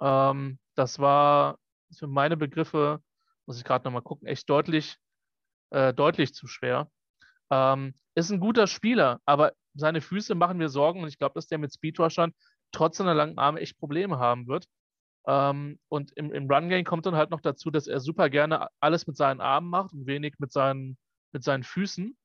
[0.00, 1.58] Ähm, das war
[1.98, 3.02] für meine Begriffe,
[3.46, 4.96] muss ich gerade nochmal gucken, echt deutlich
[5.72, 6.90] äh, deutlich zu schwer.
[7.50, 11.46] Ähm, ist ein guter Spieler, aber seine Füße machen mir Sorgen und ich glaube, dass
[11.48, 12.32] der mit Speedrushern
[12.72, 14.66] trotz seiner langen Arme echt Probleme haben wird.
[15.26, 19.06] Ähm, und im, im Run-Game kommt dann halt noch dazu, dass er super gerne alles
[19.06, 20.98] mit seinen Armen macht und wenig mit seinen,
[21.32, 22.16] mit seinen Füßen.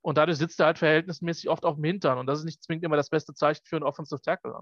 [0.00, 2.18] Und dadurch sitzt er halt verhältnismäßig oft auf dem Hintern.
[2.18, 4.58] Und das ist nicht zwingend immer das beste Zeichen für einen Offensive Tackle.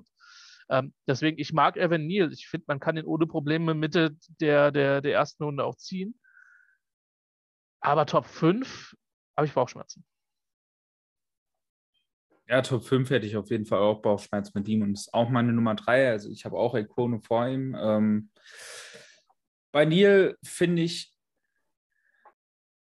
[0.68, 2.33] Ähm, deswegen, ich mag Evan Neal.
[2.33, 6.18] Ich finde, man kann ihn ohne Probleme Mitte der, der, der ersten Runde auch ziehen.
[7.87, 8.96] Aber Top 5
[9.37, 10.05] habe ich Bauchschmerzen.
[12.49, 15.29] Ja, Top 5 hätte ich auf jeden Fall auch Bauchschmerzen mit ihm und ist auch
[15.29, 16.11] meine Nummer 3.
[16.11, 17.77] Also ich habe auch Ikone vor ihm.
[17.81, 18.31] Ähm,
[19.70, 21.12] bei Neil finde ich,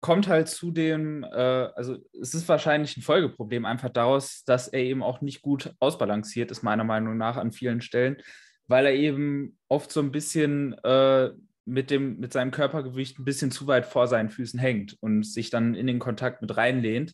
[0.01, 1.27] kommt halt zu dem, äh,
[1.75, 6.51] also es ist wahrscheinlich ein Folgeproblem einfach daraus, dass er eben auch nicht gut ausbalanciert
[6.51, 8.21] ist, meiner Meinung nach, an vielen Stellen,
[8.67, 11.31] weil er eben oft so ein bisschen äh,
[11.71, 15.49] mit, dem, mit seinem Körpergewicht ein bisschen zu weit vor seinen Füßen hängt und sich
[15.49, 17.13] dann in den Kontakt mit reinlehnt.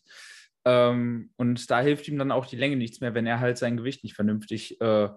[0.64, 3.76] Ähm, und da hilft ihm dann auch die Länge nichts mehr, wenn er halt sein
[3.76, 5.08] Gewicht nicht vernünftig äh,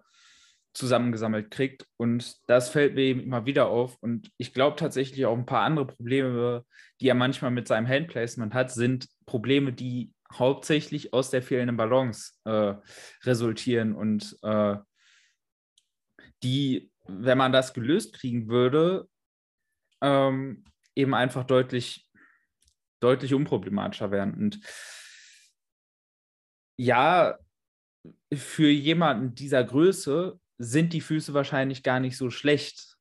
[0.73, 1.87] zusammengesammelt kriegt.
[1.97, 3.97] Und das fällt mir eben immer wieder auf.
[3.99, 6.63] Und ich glaube tatsächlich auch ein paar andere Probleme,
[7.01, 12.33] die er manchmal mit seinem Handplacement hat, sind Probleme, die hauptsächlich aus der fehlenden Balance
[12.45, 12.75] äh,
[13.23, 14.77] resultieren und äh,
[16.43, 19.09] die, wenn man das gelöst kriegen würde,
[20.01, 20.63] ähm,
[20.95, 22.07] eben einfach deutlich,
[22.99, 24.33] deutlich unproblematischer wären.
[24.33, 24.59] Und
[26.77, 27.37] ja,
[28.33, 32.97] für jemanden dieser Größe sind die Füße wahrscheinlich gar nicht so schlecht.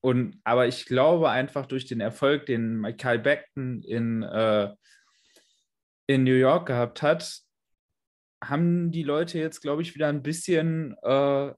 [0.00, 4.74] Und, aber ich glaube einfach durch den Erfolg, den Michael Beckton in, äh,
[6.06, 7.40] in New York gehabt hat,
[8.42, 11.52] haben die Leute jetzt, glaube ich, wieder ein bisschen, äh,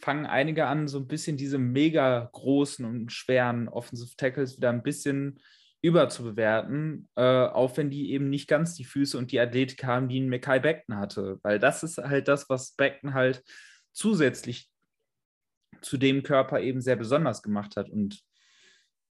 [0.00, 4.82] fangen einige an, so ein bisschen diese mega großen und schweren Offensive Tackles wieder ein
[4.82, 5.40] bisschen
[5.82, 10.20] überzubewerten, äh, auch wenn die eben nicht ganz die Füße und die Athletik haben, die
[10.20, 11.38] ein Mackay Beckton hatte.
[11.42, 13.42] Weil das ist halt das, was Beckton halt
[13.92, 14.68] zusätzlich
[15.80, 17.88] zu dem Körper eben sehr besonders gemacht hat.
[17.88, 18.20] Und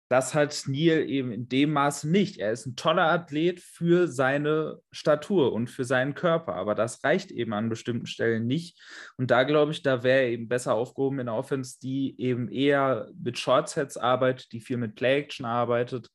[0.10, 2.38] das hat Neil eben in dem Maße nicht.
[2.38, 7.32] Er ist ein toller Athlet für seine Statur und für seinen Körper, aber das reicht
[7.32, 8.80] eben an bestimmten Stellen nicht.
[9.18, 12.50] Und da glaube ich, da wäre er eben besser aufgehoben in der Offense, die eben
[12.50, 16.10] eher mit Shortsets arbeitet, die viel mit Play-Action arbeitet.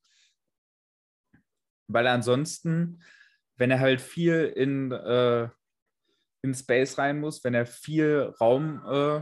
[1.87, 3.03] Weil ansonsten,
[3.57, 5.49] wenn er halt viel in, äh,
[6.43, 9.21] in Space rein muss, wenn er viel Raum äh,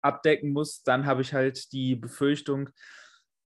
[0.00, 2.70] abdecken muss, dann habe ich halt die Befürchtung,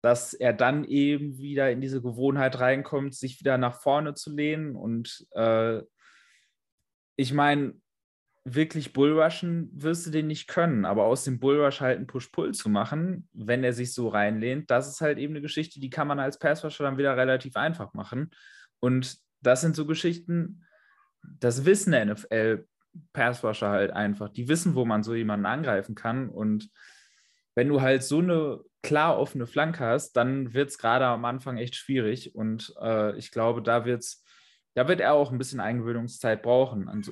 [0.07, 4.77] dass er dann eben wieder in diese Gewohnheit reinkommt, sich wieder nach vorne zu lehnen.
[4.77, 5.81] Und äh,
[7.17, 7.73] ich meine,
[8.45, 12.69] wirklich Bullrushen wirst du den nicht können, aber aus dem Bullrush halt einen Push-Pull zu
[12.69, 16.21] machen, wenn er sich so reinlehnt, das ist halt eben eine Geschichte, die kann man
[16.21, 18.31] als Passrusher dann wieder relativ einfach machen.
[18.79, 20.63] Und das sind so Geschichten,
[21.21, 22.65] das wissen der NFL
[23.11, 24.29] Passrusher halt einfach.
[24.29, 26.29] Die wissen, wo man so jemanden angreifen kann.
[26.29, 26.69] Und
[27.55, 31.57] wenn du halt so eine klar offene Flanke hast, dann wird es gerade am Anfang
[31.57, 32.35] echt schwierig.
[32.35, 34.23] Und äh, ich glaube, da wird's,
[34.75, 36.87] da wird er auch ein bisschen Eingewöhnungszeit brauchen.
[36.87, 37.11] Also,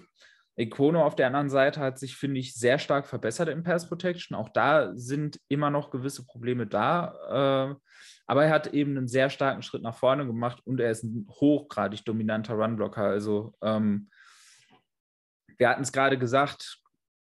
[0.57, 4.37] Econo auf der anderen Seite hat sich, finde ich, sehr stark verbessert im Pass Protection.
[4.37, 7.73] Auch da sind immer noch gewisse Probleme da.
[7.73, 7.75] Äh,
[8.25, 11.27] aber er hat eben einen sehr starken Schritt nach vorne gemacht und er ist ein
[11.29, 13.03] hochgradig dominanter Runblocker.
[13.03, 14.09] Also ähm,
[15.57, 16.79] wir hatten es gerade gesagt,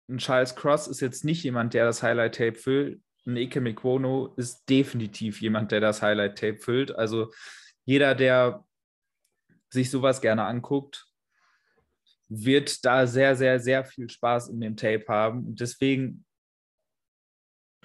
[0.10, 3.02] ein Charles Cross ist jetzt nicht jemand, der das Highlight-Tape füllt.
[3.30, 6.96] Ein Ike Mikwono ist definitiv jemand, der das Highlight-Tape füllt.
[6.96, 7.32] Also
[7.86, 8.66] jeder, der
[9.70, 11.06] sich sowas gerne anguckt,
[12.28, 15.46] wird da sehr, sehr, sehr viel Spaß in dem Tape haben.
[15.46, 16.26] Und deswegen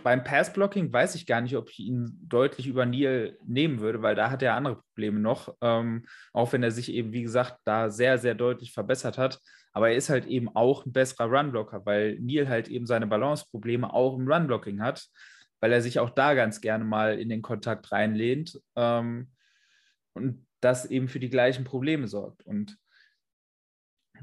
[0.03, 4.15] beim Passblocking weiß ich gar nicht, ob ich ihn deutlich über Neil nehmen würde, weil
[4.15, 5.57] da hat er andere Probleme noch.
[5.63, 9.41] Ähm, auch wenn er sich eben, wie gesagt, da sehr, sehr deutlich verbessert hat.
[9.73, 13.93] Aber er ist halt eben auch ein besserer Runblocker, weil Neil halt eben seine Balanceprobleme
[13.93, 15.09] auch im Runblocking hat,
[15.65, 19.31] weil er sich auch da ganz gerne mal in den Kontakt reinlehnt ähm,
[20.13, 22.43] und das eben für die gleichen Probleme sorgt.
[22.43, 22.77] Und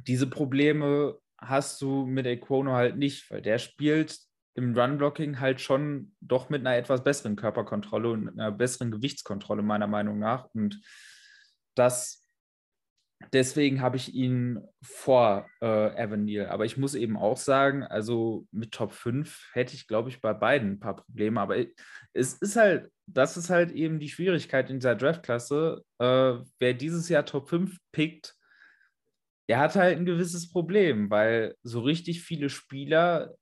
[0.05, 4.19] diese Probleme hast du mit Equono halt nicht, weil der spielt
[4.53, 9.87] im Run-Blocking halt schon doch mit einer etwas besseren Körperkontrolle und einer besseren Gewichtskontrolle, meiner
[9.87, 10.45] Meinung nach.
[10.53, 10.79] Und
[11.73, 12.20] das
[13.33, 16.47] deswegen habe ich ihn vor äh, Evan Neal.
[16.47, 20.33] Aber ich muss eben auch sagen, also mit Top 5 hätte ich, glaube ich, bei
[20.33, 21.39] beiden ein paar Probleme.
[21.39, 21.57] Aber
[22.13, 25.83] es ist halt, das ist halt eben die Schwierigkeit in dieser Draftklasse.
[25.99, 28.35] Äh, wer dieses Jahr Top 5 pickt,
[29.49, 33.35] der hat halt ein gewisses Problem, weil so richtig viele Spieler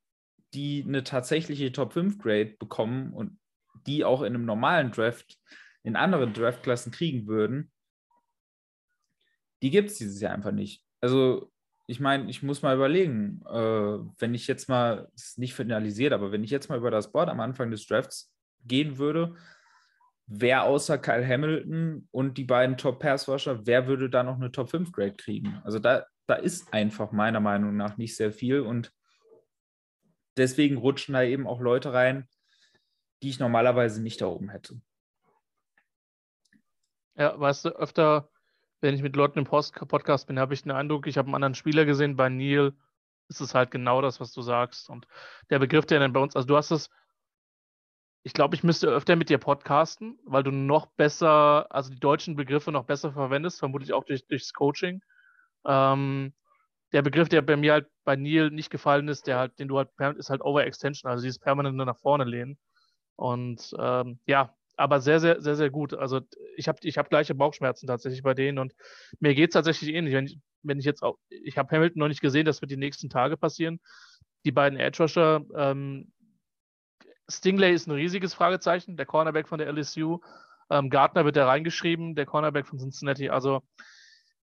[0.54, 3.38] die eine tatsächliche Top 5 Grade bekommen und
[3.86, 5.38] die auch in einem normalen Draft
[5.84, 7.72] in anderen Draftklassen kriegen würden,
[9.62, 10.84] die gibt es dieses Jahr einfach nicht.
[11.01, 11.51] Also
[11.88, 16.14] ich meine, ich muss mal überlegen, äh, wenn ich jetzt mal, es ist nicht finalisiert,
[16.14, 18.32] aber wenn ich jetzt mal über das Board am Anfang des Drafts
[18.64, 19.36] gehen würde,
[20.28, 25.60] wer außer Kyle Hamilton und die beiden Top-Pass-Rusher, wer würde da noch eine Top-5-Grade kriegen?
[25.64, 28.93] Also da, da ist einfach meiner Meinung nach nicht sehr viel und
[30.38, 32.28] deswegen rutschen da eben auch Leute rein,
[33.24, 34.80] die ich normalerweise nicht da oben hätte.
[37.16, 38.30] Ja, weißt du, öfter,
[38.82, 41.56] wenn ich mit Leuten im Podcast bin, habe ich den Eindruck, ich habe einen anderen
[41.56, 42.16] Spieler gesehen.
[42.16, 42.74] Bei Neil
[43.28, 44.90] ist es halt genau das, was du sagst.
[44.90, 45.08] Und
[45.50, 46.90] der Begriff, der dann bei uns, also du hast es,
[48.24, 52.36] ich glaube, ich müsste öfter mit dir podcasten, weil du noch besser, also die deutschen
[52.36, 55.02] Begriffe noch besser verwendest, vermutlich auch durch, durchs Coaching.
[55.66, 56.34] Ähm,
[56.92, 59.78] der Begriff, der bei mir halt bei Neil nicht gefallen ist, der halt, den du
[59.78, 62.58] halt, ist halt Overextension, also dieses permanente nach vorne lehnen.
[63.16, 65.94] Und ähm, ja, aber sehr, sehr, sehr, sehr gut.
[65.94, 66.22] Also
[66.56, 68.74] ich habe ich hab gleiche Bauchschmerzen tatsächlich bei denen und
[69.20, 70.14] mir geht es tatsächlich ähnlich.
[70.14, 72.78] Wenn ich, wenn ich jetzt auch, ich habe Hamilton noch nicht gesehen, das wird die
[72.78, 73.80] nächsten Tage passieren.
[74.46, 76.12] Die beiden Edge Rusher, ähm,
[77.30, 80.20] Stingley ist ein riesiges Fragezeichen, der Cornerback von der LSU.
[80.70, 83.30] Ähm, Gardner wird da reingeschrieben, der Cornerback von Cincinnati.
[83.30, 83.62] Also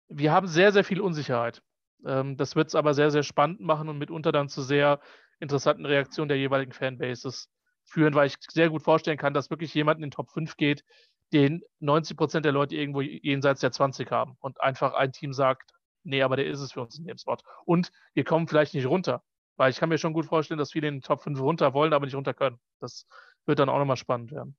[0.07, 1.61] wir haben sehr, sehr viel Unsicherheit.
[2.05, 5.01] Ähm, das wird es aber sehr, sehr spannend machen und mitunter dann zu sehr
[5.39, 7.49] interessanten Reaktionen der jeweiligen Fanbases
[7.85, 10.83] führen, weil ich sehr gut vorstellen kann, dass wirklich jemand in den Top 5 geht,
[11.31, 15.71] den 90 Prozent der Leute irgendwo jenseits der 20 haben und einfach ein Team sagt,
[16.03, 17.37] nee, aber der ist es für uns in dem Spot.
[17.65, 19.23] Und wir kommen vielleicht nicht runter,
[19.55, 21.93] weil ich kann mir schon gut vorstellen, dass viele in den Top 5 runter wollen,
[21.93, 22.59] aber nicht runter können.
[22.79, 23.07] Das
[23.45, 24.55] wird dann auch nochmal spannend werden.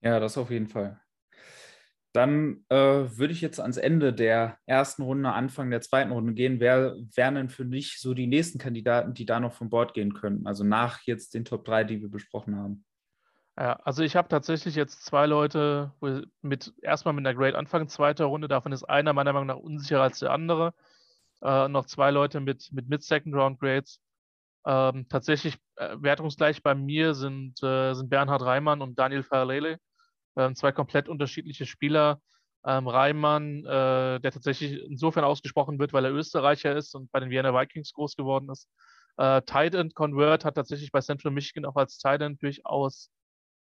[0.00, 1.01] Ja, das auf jeden Fall.
[2.12, 6.60] Dann äh, würde ich jetzt ans Ende der ersten Runde, Anfang der zweiten Runde gehen.
[6.60, 10.12] Wer wären denn für dich so die nächsten Kandidaten, die da noch von Bord gehen
[10.12, 10.46] könnten?
[10.46, 12.84] Also nach jetzt den Top 3, die wir besprochen haben.
[13.58, 15.92] Ja, also ich habe tatsächlich jetzt zwei Leute
[16.40, 18.48] mit erstmal mit einer Grade Anfang zweiter Runde.
[18.48, 20.74] Davon ist einer meiner Meinung nach unsicherer als der andere.
[21.42, 24.00] Äh, noch zwei Leute mit, mit Mid-Second Round Grades.
[24.64, 29.78] Ähm, tatsächlich äh, wertungsgleich bei mir sind, äh, sind Bernhard Reimann und Daniel Farlele.
[30.36, 32.20] Ähm, zwei komplett unterschiedliche Spieler.
[32.64, 37.30] Ähm, Reimann, äh, der tatsächlich insofern ausgesprochen wird, weil er Österreicher ist und bei den
[37.30, 38.68] Vienna Vikings groß geworden ist.
[39.16, 43.10] Äh, Tight End Convert hat tatsächlich bei Central Michigan auch als Tight End durchaus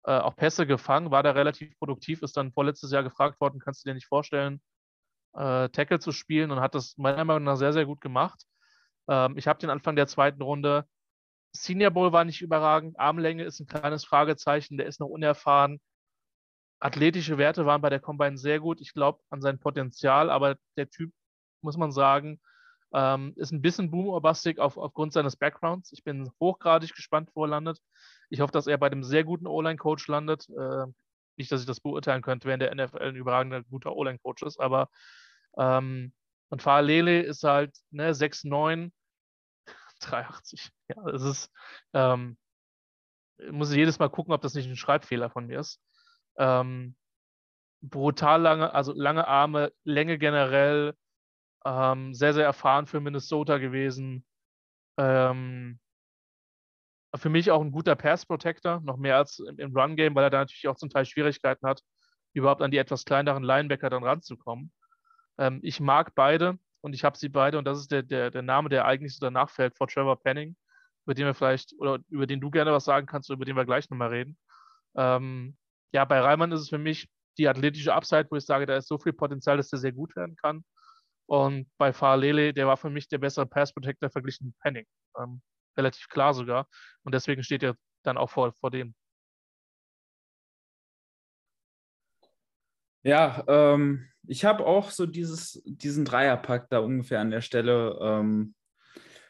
[0.05, 3.85] äh, auch Pässe gefangen, war da relativ produktiv, ist dann vorletztes Jahr gefragt worden, kannst
[3.85, 4.61] du dir nicht vorstellen,
[5.35, 8.45] äh, Tackle zu spielen und hat das meiner Meinung nach sehr, sehr gut gemacht.
[9.09, 10.87] Ähm, ich habe den Anfang der zweiten Runde.
[11.53, 15.81] Senior Bowl war nicht überragend, Armlänge ist ein kleines Fragezeichen, der ist noch unerfahren.
[16.85, 18.78] Athletische Werte waren bei der Combine sehr gut.
[18.82, 21.14] Ich glaube an sein Potenzial, aber der Typ,
[21.62, 22.41] muss man sagen,
[22.93, 25.93] ähm, ist ein bisschen boomerbastig auf, aufgrund seines Backgrounds.
[25.93, 27.78] Ich bin hochgradig gespannt, wo er landet.
[28.28, 30.47] Ich hoffe, dass er bei einem sehr guten O-Line-Coach landet.
[30.51, 30.85] Äh,
[31.39, 34.91] nicht, dass ich das beurteilen könnte, wenn der NFL ein überragender, guter O-Line-Coach ist, aber
[35.57, 36.12] ähm,
[36.51, 38.93] und Fahrlele ist halt ne, 6'9,
[40.01, 40.70] 380.
[40.89, 41.51] Ja, das ist,
[41.95, 42.37] ähm,
[43.51, 45.80] muss ich jedes Mal gucken, ob das nicht ein Schreibfehler von mir ist.
[46.39, 46.97] Ähm,
[47.82, 50.95] brutal lange, also lange Arme, Länge generell,
[51.64, 54.24] ähm, sehr, sehr erfahren für Minnesota gewesen.
[54.99, 55.78] Ähm,
[57.16, 60.39] für mich auch ein guter Pass Protector, noch mehr als im, Run-Game, weil er da
[60.39, 61.80] natürlich auch zum Teil Schwierigkeiten hat,
[62.32, 64.72] überhaupt an die etwas kleineren Linebacker dann ranzukommen.
[65.39, 68.43] Ähm, ich mag beide und ich habe sie beide und das ist der, der, der
[68.43, 70.57] Name, der eigentlich so danach fällt, vor Trevor Penning,
[71.05, 73.64] über den wir vielleicht, oder über den du gerne was sagen kannst, über den wir
[73.64, 74.37] gleich nochmal reden.
[74.97, 75.57] Ähm,
[75.95, 78.88] ja, bei Reimann ist es für mich die athletische Upside, wo ich sage, da ist
[78.88, 80.64] so viel Potenzial, dass der sehr gut werden kann.
[81.26, 84.86] Und bei Farlele, der war für mich der bessere Pass Protector verglichen mit Penning.
[85.18, 85.40] Ähm,
[85.76, 86.68] relativ klar sogar.
[87.05, 88.95] Und deswegen steht er dann auch vor, vor dem.
[93.05, 97.99] Ja, ähm, ich habe auch so dieses, diesen Dreierpack da ungefähr an der Stelle.
[98.01, 98.55] Ähm,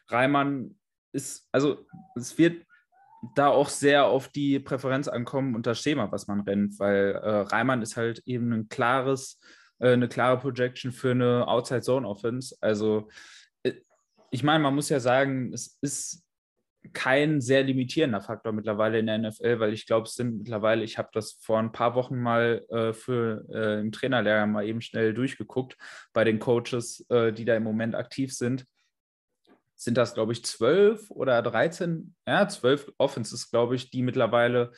[0.08, 0.78] Reimann
[1.12, 1.86] ist, also
[2.16, 2.66] es wird
[3.34, 7.30] da auch sehr auf die Präferenz ankommen und das Schema, was man rennt, weil äh,
[7.40, 9.40] Reimann ist halt eben ein klares,
[9.78, 12.56] äh, eine klare Projection für eine Outside-Zone-Offense.
[12.60, 13.08] Also
[13.62, 13.74] äh,
[14.30, 16.24] ich meine, man muss ja sagen, es ist
[16.92, 20.98] kein sehr limitierender Faktor mittlerweile in der NFL, weil ich glaube, es sind mittlerweile, ich
[20.98, 25.14] habe das vor ein paar Wochen mal äh, für äh, im Trainerlehrgang mal eben schnell
[25.14, 25.76] durchgeguckt
[26.12, 28.66] bei den Coaches, äh, die da im Moment aktiv sind
[29.76, 34.72] sind das, glaube ich, zwölf oder 13, ja, zwölf Offenses, glaube ich, die mittlerweile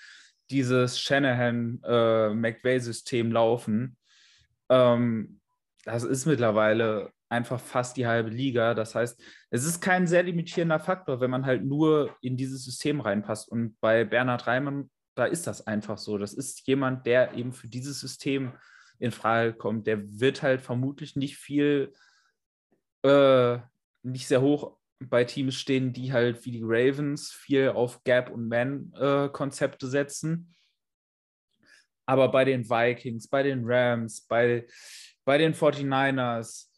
[0.51, 3.97] dieses Shanahan-McVay-System äh, laufen.
[4.69, 5.41] Ähm,
[5.85, 8.75] das ist mittlerweile einfach fast die halbe Liga.
[8.75, 9.21] Das heißt,
[9.51, 13.49] es ist kein sehr limitierender Faktor, wenn man halt nur in dieses System reinpasst.
[13.49, 16.19] Und bei Bernhard Reimann, da ist das einfach so.
[16.19, 18.53] Das ist jemand, der eben für dieses System
[18.99, 19.87] in Frage kommt.
[19.87, 21.93] Der wird halt vermutlich nicht viel,
[23.03, 23.59] äh,
[24.03, 28.49] nicht sehr hoch bei Teams stehen, die halt wie die Ravens viel auf Gap- und
[28.49, 30.55] Man-Konzepte äh, setzen.
[32.07, 34.67] Aber bei den Vikings, bei den Rams, bei,
[35.25, 36.69] bei den 49ers,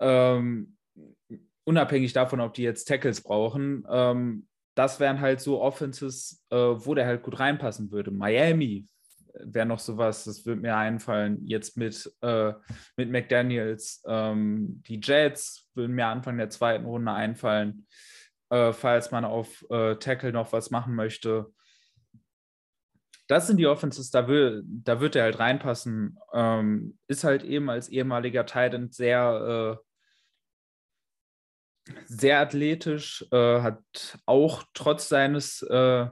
[0.00, 0.76] ähm,
[1.64, 6.94] unabhängig davon, ob die jetzt Tackles brauchen, ähm, das wären halt so Offenses, äh, wo
[6.94, 8.10] der halt gut reinpassen würde.
[8.10, 8.86] Miami
[9.44, 12.52] wäre noch sowas, das würde mir einfallen, jetzt mit, äh,
[12.96, 14.02] mit McDaniels.
[14.06, 17.86] Ähm, die Jets würden mir Anfang der zweiten Runde einfallen,
[18.50, 21.52] äh, falls man auf äh, Tackle noch was machen möchte.
[23.28, 26.18] Das sind die Offenses, da, will, da wird er halt reinpassen.
[26.32, 29.80] Ähm, ist halt eben als ehemaliger Titan sehr,
[31.88, 33.82] äh, sehr athletisch, äh, hat
[34.26, 36.06] auch trotz seines äh,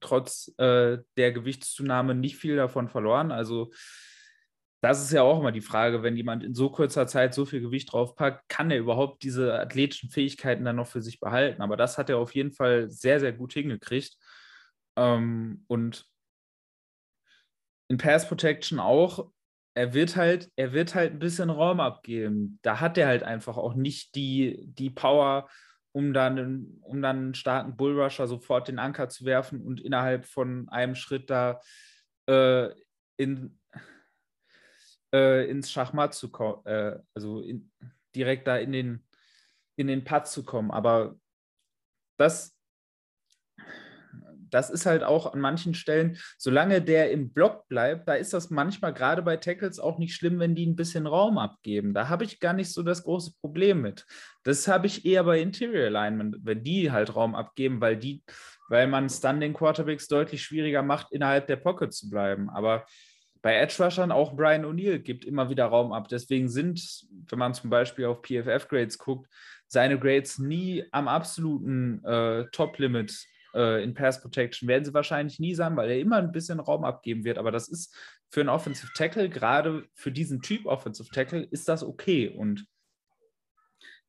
[0.00, 3.32] trotz äh, der Gewichtszunahme nicht viel davon verloren.
[3.32, 3.70] Also
[4.80, 7.60] das ist ja auch immer die Frage, wenn jemand in so kurzer Zeit so viel
[7.60, 11.62] Gewicht draufpackt, kann er überhaupt diese athletischen Fähigkeiten dann noch für sich behalten?
[11.62, 14.16] Aber das hat er auf jeden Fall sehr, sehr gut hingekriegt.
[14.96, 16.06] Ähm, und
[17.88, 19.30] in Pass Protection auch,
[19.74, 22.58] er wird halt, er wird halt ein bisschen Raum abgeben.
[22.62, 25.48] Da hat er halt einfach auch nicht die, die Power,
[25.92, 30.68] um dann, um dann einen starken Bullrusher sofort den Anker zu werfen und innerhalb von
[30.68, 31.60] einem Schritt da
[32.26, 32.70] äh,
[33.16, 33.58] in,
[35.14, 37.70] äh, ins Schachmatt zu kommen, äh, also in,
[38.14, 39.06] direkt da in den,
[39.76, 40.70] in den Putt zu kommen.
[40.70, 41.16] Aber
[42.18, 42.57] das,
[44.50, 48.50] das ist halt auch an manchen Stellen, solange der im Block bleibt, da ist das
[48.50, 51.94] manchmal gerade bei Tackles auch nicht schlimm, wenn die ein bisschen Raum abgeben.
[51.94, 54.06] Da habe ich gar nicht so das große Problem mit.
[54.44, 58.22] Das habe ich eher bei Interior Alignment, wenn die halt Raum abgeben, weil die,
[58.68, 62.50] weil man es dann den Quarterbacks deutlich schwieriger macht, innerhalb der Pocket zu bleiben.
[62.50, 62.86] Aber
[63.42, 66.08] bei Edge Rushern auch Brian O'Neill gibt immer wieder Raum ab.
[66.08, 69.28] Deswegen sind, wenn man zum Beispiel auf PFF-Grades guckt,
[69.68, 75.54] seine Grades nie am absoluten äh, Top-Limit äh, in Pass Protection werden sie wahrscheinlich nie
[75.54, 77.38] sein, weil er immer ein bisschen Raum abgeben wird.
[77.38, 77.94] Aber das ist
[78.30, 82.28] für einen Offensive Tackle, gerade für diesen Typ Offensive Tackle, ist das okay.
[82.28, 82.66] Und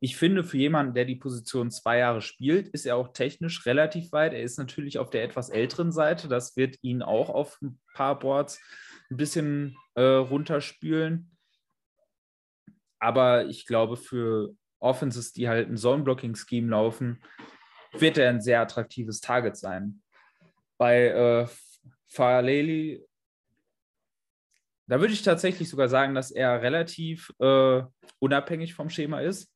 [0.01, 4.11] ich finde, für jemanden, der die Position zwei Jahre spielt, ist er auch technisch relativ
[4.13, 4.33] weit.
[4.33, 6.29] Er ist natürlich auf der etwas älteren Seite.
[6.29, 8.61] Das wird ihn auch auf ein paar Boards
[9.11, 11.31] ein bisschen äh, runterspülen.
[12.99, 17.21] Aber ich glaube, für Offenses, die halt ein Zone-Blocking-Scheme laufen,
[17.93, 20.01] wird er ein sehr attraktives Target sein.
[20.77, 21.47] Bei äh,
[22.07, 23.03] Faleli,
[24.87, 27.83] da würde ich tatsächlich sogar sagen, dass er relativ äh,
[28.19, 29.53] unabhängig vom Schema ist,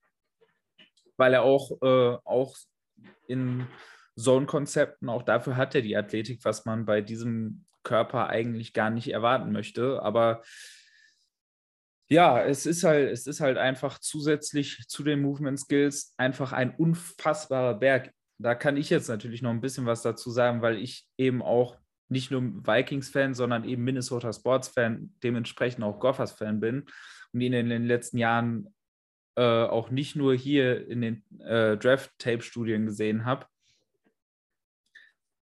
[1.17, 2.55] weil er auch, äh, auch
[3.27, 3.67] in
[4.15, 9.09] Zone-Konzepten, auch dafür hat er die Athletik, was man bei diesem Körper eigentlich gar nicht
[9.09, 10.01] erwarten möchte.
[10.01, 10.43] Aber
[12.09, 16.75] ja, es ist halt, es ist halt einfach zusätzlich zu den Movement Skills einfach ein
[16.75, 18.13] unfassbarer Berg
[18.43, 21.77] da kann ich jetzt natürlich noch ein bisschen was dazu sagen, weil ich eben auch
[22.09, 26.85] nicht nur Vikings-Fan, sondern eben Minnesota Sports-Fan, dementsprechend auch Gophers-Fan bin
[27.31, 28.73] und ihn in den letzten Jahren
[29.35, 33.47] äh, auch nicht nur hier in den äh, Draft-Tape-Studien gesehen habe.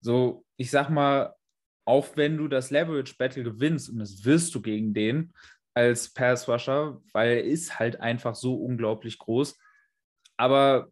[0.01, 1.35] So, ich sag mal,
[1.85, 5.33] auch wenn du das Leverage-Battle gewinnst, und das wirst du gegen den
[5.75, 9.57] als Pass-Rusher, weil er ist halt einfach so unglaublich groß.
[10.35, 10.91] Aber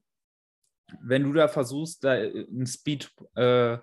[1.01, 3.77] wenn du da versuchst, da einen Speed, äh,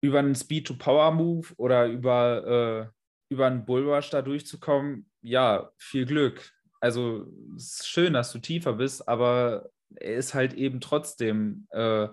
[0.00, 6.52] über einen Speed-to-Power-Move oder über, äh, über einen Bullrush da durchzukommen, ja, viel Glück.
[6.80, 7.26] Also
[7.56, 12.08] es ist schön, dass du tiefer bist, aber er ist halt eben trotzdem äh,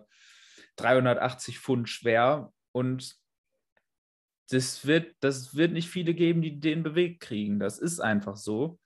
[0.77, 3.15] 380 Pfund schwer und
[4.49, 7.59] das wird, das wird nicht viele geben, die den bewegt kriegen.
[7.59, 8.79] Das ist einfach so.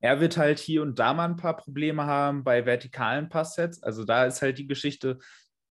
[0.00, 3.82] Er wird halt hier und da mal ein paar Probleme haben bei vertikalen Passsets.
[3.82, 5.18] Also da ist halt die Geschichte,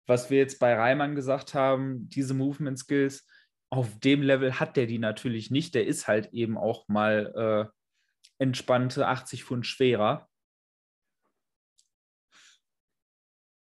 [0.06, 3.28] was wir jetzt bei Reimann gesagt haben, diese Movement Skills,
[3.72, 5.76] auf dem Level hat der die natürlich nicht.
[5.76, 10.28] Der ist halt eben auch mal äh, entspannte 80 Pfund schwerer.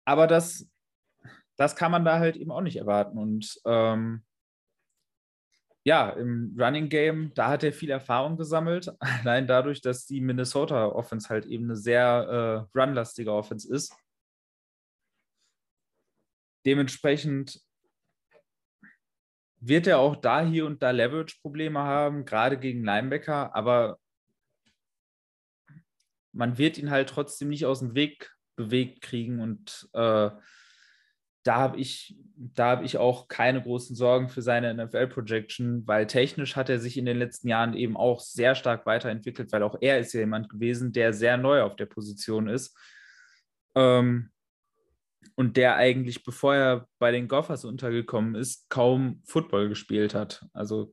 [0.07, 0.71] Aber das,
[1.57, 3.17] das kann man da halt eben auch nicht erwarten.
[3.17, 4.25] Und ähm,
[5.85, 8.91] ja, im Running Game, da hat er viel Erfahrung gesammelt.
[9.01, 13.95] Allein dadurch, dass die Minnesota Offense halt eben eine sehr äh, runlastige Offense ist.
[16.65, 17.61] Dementsprechend
[19.61, 23.99] wird er auch da hier und da Leverage-Probleme haben, gerade gegen Linebacker, aber
[26.33, 30.31] man wird ihn halt trotzdem nicht aus dem Weg bewegt kriegen und äh,
[31.45, 36.71] da habe ich, da ich auch keine großen Sorgen für seine NFL-Projection, weil technisch hat
[36.71, 40.15] er sich in den letzten Jahren eben auch sehr stark weiterentwickelt, weil auch er ist
[40.15, 42.77] ja jemand gewesen, der sehr neu auf der Position ist.
[43.75, 44.31] Ähm,
[45.37, 50.47] und der eigentlich, bevor er bei den Gophers untergekommen ist, kaum Football gespielt hat.
[50.53, 50.93] Also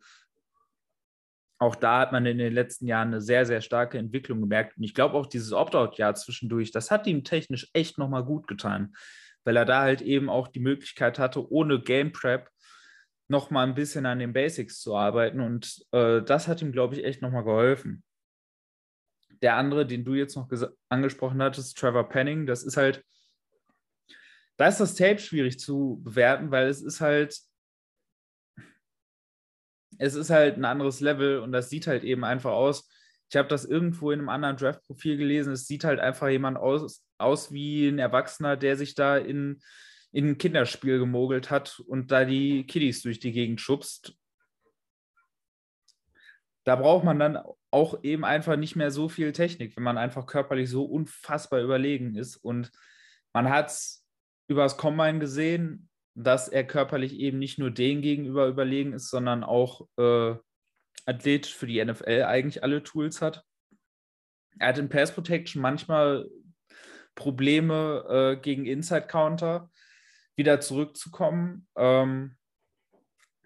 [1.60, 4.78] auch da hat man in den letzten Jahren eine sehr, sehr starke Entwicklung gemerkt.
[4.78, 8.96] Und ich glaube auch dieses Opt-out-Jahr zwischendurch, das hat ihm technisch echt nochmal gut getan,
[9.44, 12.50] weil er da halt eben auch die Möglichkeit hatte, ohne Game Prep
[13.28, 15.40] nochmal ein bisschen an den Basics zu arbeiten.
[15.40, 18.04] Und äh, das hat ihm, glaube ich, echt nochmal geholfen.
[19.42, 20.50] Der andere, den du jetzt noch
[20.90, 23.04] angesprochen hattest, Trevor Penning, das ist halt,
[24.58, 27.36] da ist das Tape schwierig zu bewerten, weil es ist halt
[30.02, 32.90] es ist halt ein anderes Level und das sieht halt eben einfach aus.
[33.32, 35.54] Ich habe das irgendwo in einem anderen Draft-Profil gelesen.
[35.54, 39.62] Es sieht halt einfach jemand aus, aus wie ein Erwachsener, der sich da in,
[40.12, 44.18] in ein Kinderspiel gemogelt hat und da die Kiddies durch die Gegend schubst.
[46.66, 47.40] Da braucht man dann
[47.72, 52.16] auch eben einfach nicht mehr so viel Technik, wenn man einfach körperlich so unfassbar überlegen
[52.16, 52.36] ist.
[52.36, 52.70] Und
[53.32, 54.06] man hat es
[54.50, 59.88] übers Combine gesehen, dass er körperlich eben nicht nur denen gegenüber überlegen ist, sondern auch
[59.98, 60.36] äh,
[61.06, 63.44] athletisch für die NFL eigentlich alle Tools hat.
[64.60, 66.28] Er hat in Pass Protection manchmal
[67.16, 68.06] Probleme
[68.38, 69.70] äh, gegen Inside Counter
[70.36, 72.38] wieder zurückzukommen, ähm,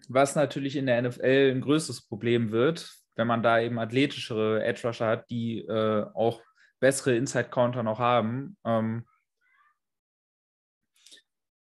[0.08, 4.86] was natürlich in der NFL ein größeres Problem wird, wenn man da eben athletischere Edge
[4.86, 6.42] Rusher hat, die äh, auch
[6.80, 8.56] bessere Inside Counter noch haben.
[8.64, 9.06] Ähm,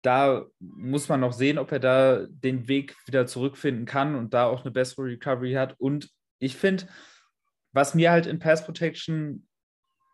[0.02, 4.46] da muss man noch sehen, ob er da den Weg wieder zurückfinden kann und da
[4.46, 5.78] auch eine bessere Recovery hat.
[5.78, 6.88] Und ich finde,
[7.72, 9.46] was mir halt in Pass Protection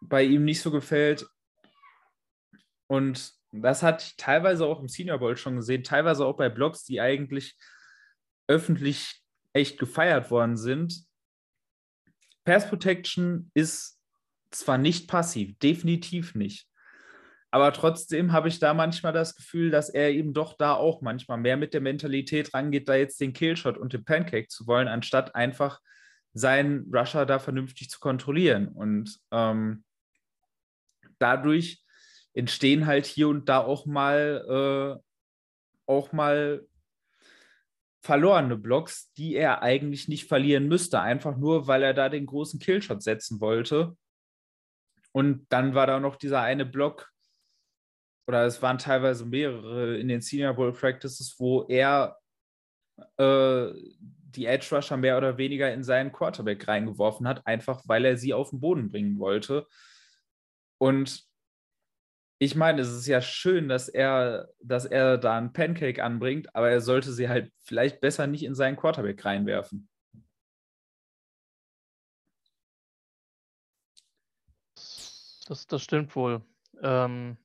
[0.00, 1.26] bei ihm nicht so gefällt,
[2.86, 6.84] und das hat ich teilweise auch im Senior Bowl schon gesehen, teilweise auch bei Blogs,
[6.84, 7.56] die eigentlich
[8.46, 9.22] öffentlich
[9.52, 11.06] echt gefeiert worden sind.
[12.44, 13.98] Pass Protection ist
[14.50, 16.67] zwar nicht passiv, definitiv nicht.
[17.50, 21.38] Aber trotzdem habe ich da manchmal das Gefühl, dass er eben doch da auch manchmal
[21.38, 25.34] mehr mit der Mentalität rangeht, da jetzt den Killshot und den Pancake zu wollen, anstatt
[25.34, 25.80] einfach
[26.34, 28.68] seinen Rusher da vernünftig zu kontrollieren.
[28.68, 29.84] Und ähm,
[31.18, 31.82] dadurch
[32.34, 36.66] entstehen halt hier und da auch mal, äh, auch mal
[38.02, 42.60] verlorene Blocks, die er eigentlich nicht verlieren müsste, einfach nur, weil er da den großen
[42.60, 43.96] Killshot setzen wollte.
[45.12, 47.10] Und dann war da noch dieser eine Block,
[48.28, 52.18] oder es waren teilweise mehrere in den Senior Bowl Practices, wo er
[53.16, 53.72] äh,
[54.34, 58.34] die Edge Rusher mehr oder weniger in seinen Quarterback reingeworfen hat, einfach weil er sie
[58.34, 59.66] auf den Boden bringen wollte.
[60.76, 61.26] Und
[62.38, 66.70] ich meine, es ist ja schön, dass er, dass er da einen Pancake anbringt, aber
[66.70, 69.88] er sollte sie halt vielleicht besser nicht in seinen Quarterback reinwerfen.
[75.46, 76.42] Das, das stimmt wohl.
[76.82, 77.38] Ähm,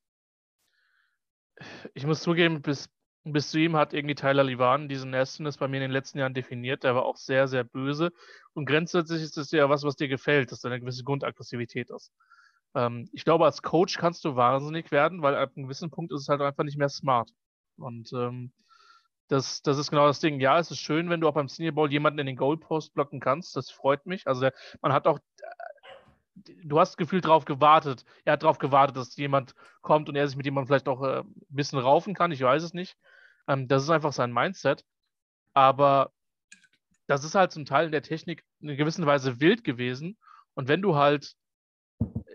[1.93, 2.89] ich muss zugeben, bis,
[3.23, 6.33] bis zu ihm hat irgendwie Tyler Livan diesen Nastiness bei mir in den letzten Jahren
[6.33, 6.83] definiert.
[6.83, 8.11] Der war auch sehr, sehr böse.
[8.53, 12.11] Und grundsätzlich ist es ja was, was dir gefällt, dass da eine gewisse Grundaggressivität ist.
[12.75, 16.21] Ähm, ich glaube, als Coach kannst du wahnsinnig werden, weil ab einem gewissen Punkt ist
[16.21, 17.29] es halt einfach nicht mehr smart.
[17.77, 18.51] Und ähm,
[19.27, 20.39] das, das ist genau das Ding.
[20.39, 23.19] Ja, es ist schön, wenn du auch beim Senior Bowl jemanden in den Goalpost blocken
[23.19, 23.55] kannst.
[23.55, 24.27] Das freut mich.
[24.27, 24.49] Also
[24.81, 25.19] man hat auch
[26.35, 28.05] du hast gefühlt darauf gewartet.
[28.25, 31.19] Er hat darauf gewartet, dass jemand kommt und er sich mit jemandem vielleicht auch äh,
[31.19, 32.31] ein bisschen raufen kann.
[32.31, 32.97] Ich weiß es nicht.
[33.47, 34.83] Ähm, das ist einfach sein Mindset.
[35.53, 36.11] Aber
[37.07, 40.17] das ist halt zum Teil in der Technik in gewisser Weise wild gewesen.
[40.55, 41.35] Und wenn du halt,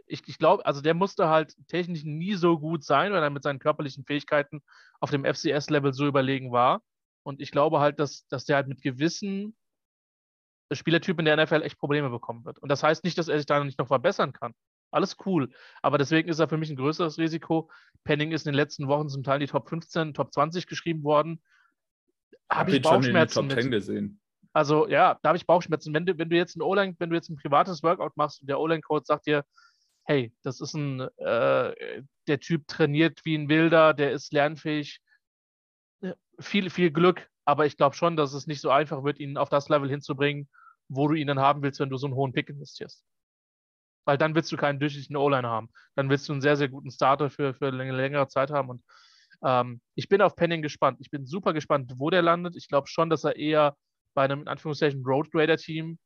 [0.06, 3.42] ich, ich glaube, also der musste halt technisch nie so gut sein, weil er mit
[3.42, 4.62] seinen körperlichen Fähigkeiten
[5.00, 6.82] auf dem FCS-Level so überlegen war.
[7.22, 9.56] Und ich glaube halt, dass, dass der halt mit gewissen
[10.72, 12.58] Spielertyp in der NFL echt Probleme bekommen wird.
[12.58, 14.52] Und das heißt nicht, dass er sich da nicht noch verbessern kann.
[14.90, 15.50] Alles cool.
[15.82, 17.70] Aber deswegen ist er für mich ein größeres Risiko.
[18.04, 21.42] Penning ist in den letzten Wochen zum Teil die Top 15, Top 20 geschrieben worden.
[22.50, 24.20] Habe ich Bauchschmerzen schon in den Top 10 gesehen.
[24.52, 25.92] Also ja, da habe ich Bauchschmerzen.
[25.92, 28.48] Wenn du, wenn du jetzt ein O-Line, wenn du jetzt ein privates Workout machst und
[28.48, 29.44] der O-Line-Coach sagt dir,
[30.04, 35.00] hey, das ist ein, äh, der Typ trainiert wie ein Wilder, der ist lernfähig,
[36.40, 39.50] viel, viel Glück, aber ich glaube schon, dass es nicht so einfach wird, ihn auf
[39.50, 40.48] das Level hinzubringen,
[40.88, 43.04] wo du ihn dann haben willst, wenn du so einen hohen Pick investierst.
[44.04, 45.68] Weil dann willst du keinen durchschnittlichen O-Line haben.
[45.94, 48.70] Dann willst du einen sehr, sehr guten Starter für, für eine längere Zeit haben.
[48.70, 48.82] Und
[49.44, 50.98] ähm, ich bin auf Penning gespannt.
[51.00, 52.56] Ich bin super gespannt, wo der landet.
[52.56, 53.76] Ich glaube schon, dass er eher
[54.14, 55.98] bei einem, in Anführungszeichen, Road Grader Team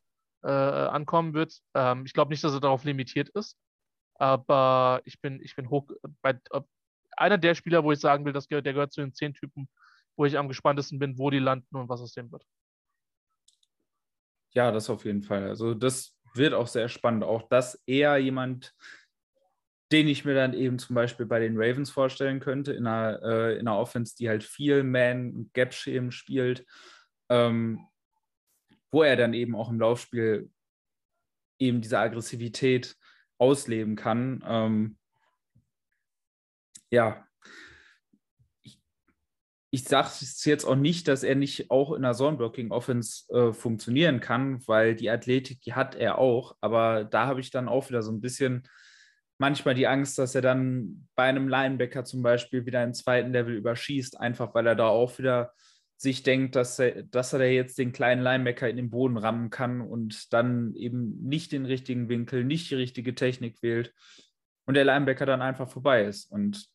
[0.42, 1.60] äh, ankommen wird.
[1.74, 3.56] Ähm, ich glaube nicht, dass er darauf limitiert ist.
[4.16, 5.88] Aber ich bin, ich bin hoch
[6.20, 6.38] bei,
[7.16, 9.68] einer der Spieler, wo ich sagen will, dass der gehört zu den zehn Typen,
[10.16, 12.44] wo ich am gespanntesten bin, wo die landen und was aus dem wird.
[14.54, 15.48] Ja, das auf jeden Fall.
[15.48, 17.24] Also das wird auch sehr spannend.
[17.24, 18.74] Auch das eher jemand,
[19.90, 23.52] den ich mir dann eben zum Beispiel bei den Ravens vorstellen könnte, in einer, äh,
[23.58, 26.66] in einer Offense, die halt viel Man-Gap-Schemen spielt,
[27.28, 27.86] ähm,
[28.90, 30.50] wo er dann eben auch im Laufspiel
[31.58, 32.96] eben diese Aggressivität
[33.38, 34.42] ausleben kann.
[34.46, 34.98] Ähm,
[36.90, 37.26] ja,
[39.74, 44.20] ich sage es jetzt auch nicht, dass er nicht auch in einer Zone-Blocking-Offense äh, funktionieren
[44.20, 46.56] kann, weil die Athletik, die hat er auch.
[46.60, 48.64] Aber da habe ich dann auch wieder so ein bisschen
[49.38, 53.54] manchmal die Angst, dass er dann bei einem Linebacker zum Beispiel wieder im zweiten Level
[53.54, 55.54] überschießt, einfach weil er da auch wieder
[55.96, 59.80] sich denkt, dass er, dass er jetzt den kleinen Linebacker in den Boden rammen kann
[59.80, 63.94] und dann eben nicht den richtigen Winkel, nicht die richtige Technik wählt
[64.66, 66.30] und der Linebacker dann einfach vorbei ist.
[66.30, 66.66] Und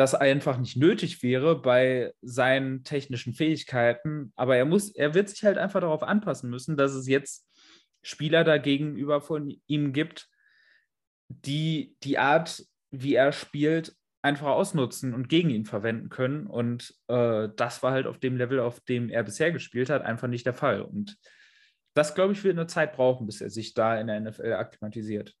[0.00, 5.44] das einfach nicht nötig wäre bei seinen technischen Fähigkeiten, aber er muss, er wird sich
[5.44, 7.46] halt einfach darauf anpassen müssen, dass es jetzt
[8.02, 10.26] Spieler dagegenüber von ihm gibt,
[11.28, 16.46] die die Art, wie er spielt, einfach ausnutzen und gegen ihn verwenden können.
[16.46, 20.28] Und äh, das war halt auf dem Level, auf dem er bisher gespielt hat, einfach
[20.28, 20.80] nicht der Fall.
[20.80, 21.18] Und
[21.92, 25.36] das, glaube ich, wird eine Zeit brauchen, bis er sich da in der NFL akklimatisiert.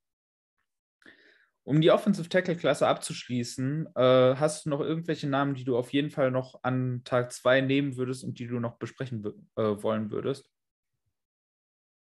[1.62, 6.10] Um die Offensive Tackle-Klasse abzuschließen, äh, hast du noch irgendwelche Namen, die du auf jeden
[6.10, 9.24] Fall noch an Tag 2 nehmen würdest und die du noch besprechen
[9.56, 10.50] äh, wollen würdest?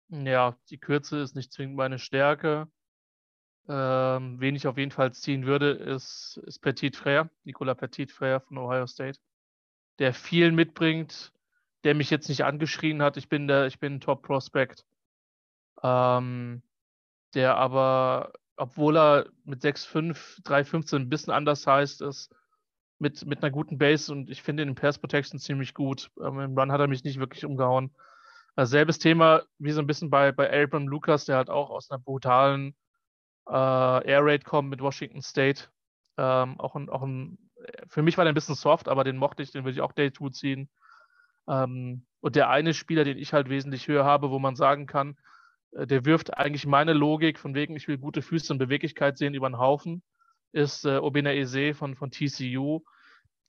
[0.10, 2.68] Ja, die Kürze ist nicht zwingend meine Stärke.
[3.68, 8.40] Ähm, wen ich auf jeden Fall ziehen würde, ist, ist Petit Frère, Nicolas Petit Frère
[8.42, 9.20] von Ohio State,
[9.98, 11.34] der viel mitbringt,
[11.84, 14.86] der mich jetzt nicht angeschrien hat, ich bin der, ich bin ein Top-Prospect.
[15.82, 16.62] Ähm,
[17.34, 22.34] der aber, obwohl er mit 6'5, 3'15 ein bisschen anders heißt, ist
[23.00, 26.12] mit, mit einer guten Base und ich finde den Pass Protection ziemlich gut.
[26.22, 27.94] Ähm, Im Run hat er mich nicht wirklich umgehauen.
[28.56, 31.92] Also selbes Thema wie so ein bisschen bei, bei Abram Lucas, der halt auch aus
[31.92, 32.76] einer brutalen
[33.48, 35.66] äh, Air Raid kommen mit Washington State.
[36.18, 37.38] Ähm, auch ein, auch ein,
[37.90, 39.92] für mich war der ein bisschen soft, aber den mochte ich, den würde ich auch
[39.92, 40.70] Day 2 ziehen.
[41.50, 45.12] Ähm, und der eine Spieler, den ich halt wesentlich höher habe, wo man sagen kann,
[45.12, 45.16] äh,
[45.76, 49.50] der wirft eigentlich meine Logik von wegen, ich will gute Füße und Beweglichkeit sehen über
[49.50, 50.04] den Haufen,
[50.52, 52.82] ist äh, Obina Eze von, von TCU,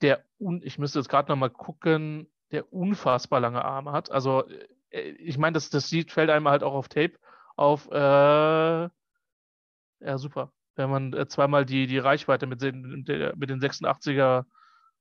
[0.02, 4.10] der, un, ich müsste jetzt gerade nochmal gucken, der unfassbar lange Arme hat.
[4.10, 4.44] Also,
[4.90, 7.18] äh, ich meine, das, das sieht, fällt einmal halt auch auf Tape
[7.56, 8.88] auf, äh,
[10.00, 10.52] ja, super.
[10.74, 13.08] Wenn man äh, zweimal die, die Reichweite mit den, mit
[13.50, 14.44] den 86er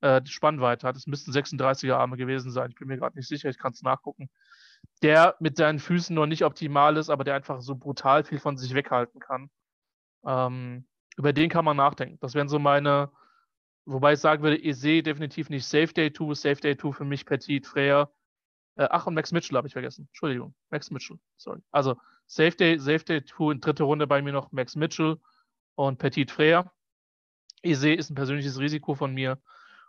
[0.02, 0.96] äh, Spannweite hat.
[0.96, 2.70] Es müssten 36er Arme gewesen sein.
[2.70, 4.30] Ich bin mir gerade nicht sicher, ich kann es nachgucken.
[5.02, 8.58] Der mit seinen Füßen noch nicht optimal ist, aber der einfach so brutal viel von
[8.58, 9.50] sich weghalten kann.
[10.26, 12.18] Ähm, über den kann man nachdenken.
[12.22, 13.12] Das wären so meine,
[13.86, 17.26] wobei ich sagen würde, Eze definitiv nicht Safe Day 2, Safe Day 2 für mich
[17.26, 18.10] Petit, Freya.
[18.76, 20.08] Äh, ach, und Max Mitchell habe ich vergessen.
[20.10, 21.62] Entschuldigung, Max Mitchell, sorry.
[21.72, 21.96] Also
[22.28, 25.20] Safe Day, Safe Day 2 in dritte Runde bei mir noch Max Mitchell
[25.76, 26.72] und Petit Freya.
[27.62, 29.40] Eze ist ein persönliches Risiko von mir.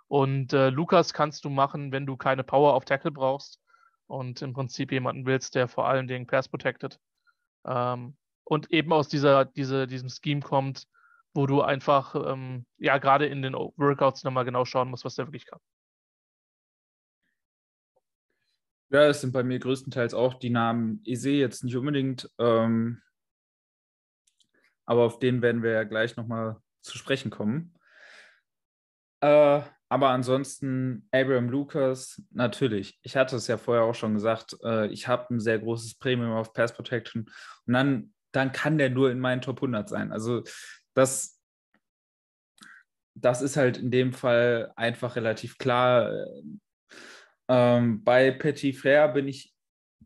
[0.09, 3.61] Und äh, Lukas kannst du machen, wenn du keine Power auf Tackle brauchst
[4.07, 6.99] und im Prinzip jemanden willst, der vor allen Dingen Pass protected.
[7.65, 10.87] Ähm, und eben aus dieser, diese, diesem Scheme kommt,
[11.35, 15.27] wo du einfach, ähm, ja, gerade in den Workouts nochmal genau schauen musst, was der
[15.27, 15.61] wirklich kann.
[18.91, 23.03] Ja, es sind bei mir größtenteils auch die Namen Ese jetzt nicht unbedingt, ähm,
[24.85, 27.76] aber auf den werden wir ja gleich nochmal zu sprechen kommen.
[29.21, 32.99] Äh, aber ansonsten Abraham Lucas, natürlich.
[33.03, 36.33] Ich hatte es ja vorher auch schon gesagt, äh, ich habe ein sehr großes Premium
[36.33, 37.31] auf Pass Protection
[37.67, 40.11] und dann, dann kann der nur in meinen Top 100 sein.
[40.11, 40.43] Also
[40.95, 41.41] das,
[43.15, 46.13] das ist halt in dem Fall einfach relativ klar.
[47.49, 49.55] Ähm, bei Petit Frère bin ich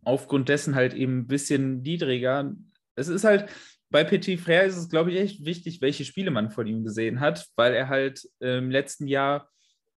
[0.05, 2.53] aufgrund dessen halt eben ein bisschen niedriger.
[2.97, 3.51] Es ist halt,
[3.91, 7.21] bei Petit Frère ist es, glaube ich, echt wichtig, welche Spiele man von ihm gesehen
[7.21, 9.51] hat, weil er halt im letzten Jahr,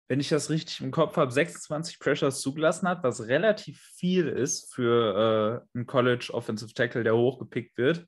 [0.07, 4.73] wenn ich das richtig im Kopf habe, 26 Pressures zugelassen hat, was relativ viel ist
[4.73, 8.05] für äh, einen College Offensive Tackle, der hochgepickt wird.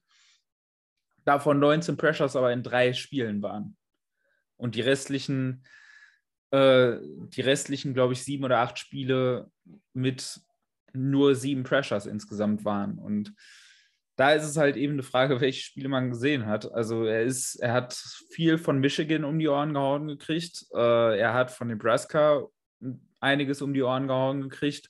[1.26, 3.78] Davon 19 Pressures aber in drei Spielen waren.
[4.58, 5.64] Und die restlichen
[6.54, 9.50] äh, die restlichen, glaube ich, sieben oder acht Spiele
[9.94, 10.40] mit
[10.94, 13.00] nur sieben Pressures insgesamt waren.
[13.00, 13.34] Und
[14.16, 16.72] da ist es halt eben eine Frage, welche Spiele man gesehen hat.
[16.72, 17.94] Also er ist, er hat
[18.32, 20.66] viel von Michigan um die Ohren gehauen gekriegt.
[20.74, 22.48] Äh, er hat von Nebraska
[23.20, 24.90] einiges um die Ohren gehauen gekriegt.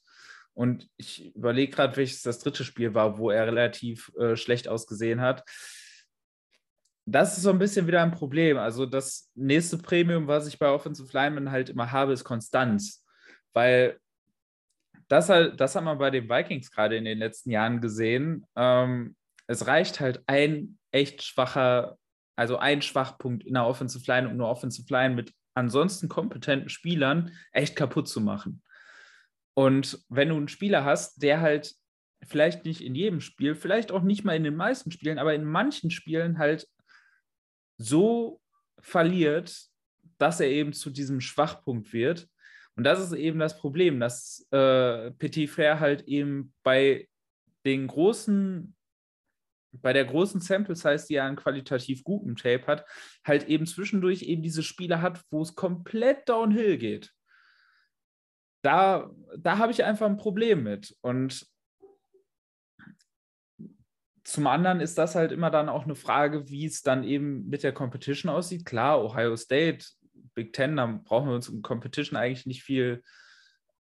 [0.53, 5.21] Und ich überlege gerade, welches das dritte Spiel war, wo er relativ äh, schlecht ausgesehen
[5.21, 5.43] hat.
[7.05, 8.57] das ist so ein bisschen wieder ein Problem.
[8.57, 13.05] Also das nächste Premium, was ich bei Offensive Linemen halt immer habe, ist Konstanz.
[13.53, 13.99] Weil
[15.13, 18.47] das, halt, das hat man bei den Vikings gerade in den letzten Jahren gesehen.
[18.55, 21.99] Ähm, es reicht halt ein echt schwacher,
[22.35, 27.31] also ein Schwachpunkt in der Offensive Line, um eine Offensive Line mit ansonsten kompetenten Spielern
[27.51, 28.63] echt kaputt zu machen.
[29.55, 31.75] Und wenn du einen Spieler hast, der halt
[32.23, 35.45] vielleicht nicht in jedem Spiel, vielleicht auch nicht mal in den meisten Spielen, aber in
[35.45, 36.67] manchen Spielen halt
[37.77, 38.41] so
[38.79, 39.67] verliert,
[40.17, 42.27] dass er eben zu diesem Schwachpunkt wird.
[42.75, 47.07] Und das ist eben das Problem, dass äh, Petit Frère halt eben bei
[47.65, 48.75] den großen,
[49.73, 52.85] bei der großen Sample Size, die er an qualitativ gutem Tape hat,
[53.23, 57.11] halt eben zwischendurch eben diese Spiele hat, wo es komplett downhill geht.
[58.63, 60.95] Da, da habe ich einfach ein Problem mit.
[61.01, 61.45] Und
[64.23, 67.61] zum anderen ist das halt immer dann auch eine Frage, wie es dann eben mit
[67.61, 68.65] der Competition aussieht.
[68.65, 69.85] Klar, Ohio State,
[70.33, 73.03] Big Ten, da brauchen wir uns um Competition eigentlich nicht viel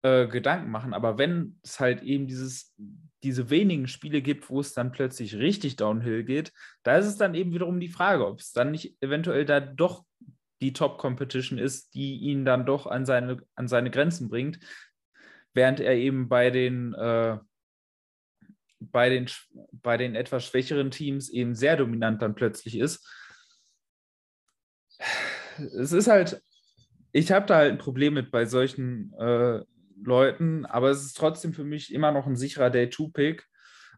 [0.02, 0.94] äh, Gedanken machen.
[0.94, 2.74] Aber wenn es halt eben dieses,
[3.22, 7.34] diese wenigen Spiele gibt, wo es dann plötzlich richtig downhill geht, da ist es dann
[7.34, 10.04] eben wiederum die Frage, ob es dann nicht eventuell da doch
[10.60, 14.58] die Top-Competition ist, die ihn dann doch an seine, an seine Grenzen bringt,
[15.52, 17.38] während er eben bei den äh,
[18.92, 19.28] bei den,
[19.72, 23.06] bei den etwas schwächeren Teams eben sehr dominant dann plötzlich ist.
[25.58, 26.42] Es ist halt,
[27.12, 29.60] ich habe da halt ein Problem mit bei solchen äh,
[30.02, 33.46] Leuten, aber es ist trotzdem für mich immer noch ein sicherer Day-2-Pick,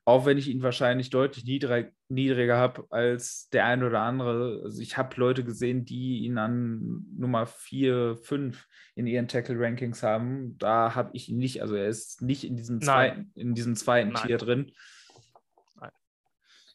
[0.05, 4.61] auch wenn ich ihn wahrscheinlich deutlich niedrig, niedriger habe als der eine oder andere.
[4.65, 10.57] Also ich habe Leute gesehen, die ihn an Nummer 4, 5 in ihren Tackle-Rankings haben.
[10.59, 14.13] Da habe ich ihn nicht, also er ist nicht in diesem zweiten, in diesem zweiten
[14.13, 14.27] Nein.
[14.27, 14.73] Tier drin.
[15.81, 15.91] Nein.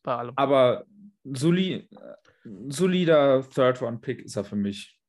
[0.04, 0.34] Bei allem.
[0.36, 0.86] Aber
[1.24, 1.88] soli
[2.44, 5.00] solider Third-Round-Pick ist er für mich.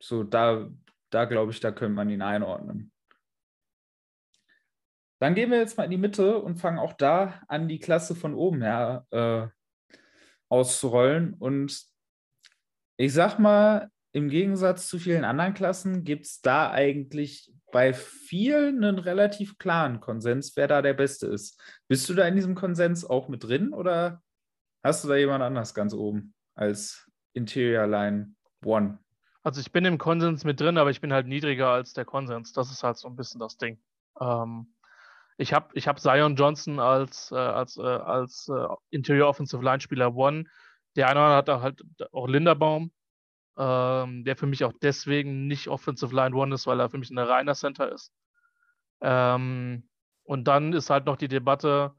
[0.00, 0.68] So, da,
[1.10, 2.92] da glaube ich, da könnte man ihn einordnen.
[5.20, 8.16] Dann gehen wir jetzt mal in die Mitte und fangen auch da an, die Klasse
[8.16, 9.46] von oben her äh,
[10.48, 11.34] auszurollen.
[11.34, 11.80] Und
[12.96, 18.84] ich sag mal, im Gegensatz zu vielen anderen Klassen gibt es da eigentlich bei vielen
[18.84, 21.58] einen relativ klaren Konsens, wer da der Beste ist.
[21.88, 24.20] Bist du da in diesem Konsens auch mit drin oder
[24.84, 28.34] hast du da jemand anders ganz oben als Interior Line
[28.64, 28.98] One?
[29.42, 32.52] Also ich bin im Konsens mit drin, aber ich bin halt niedriger als der Konsens.
[32.52, 33.80] Das ist halt so ein bisschen das Ding.
[34.20, 34.72] Ähm,
[35.36, 39.80] ich habe ich hab Zion Johnson als, äh, als, äh, als äh, Interior Offensive Line
[39.80, 40.44] Spieler One.
[40.94, 41.82] Der eine hat halt
[42.12, 42.92] auch Linderbaum,
[43.56, 47.10] ähm, der für mich auch deswegen nicht Offensive Line One ist, weil er für mich
[47.10, 48.12] ein reiner Center ist.
[49.00, 49.88] Ähm,
[50.22, 51.94] und dann ist halt noch die Debatte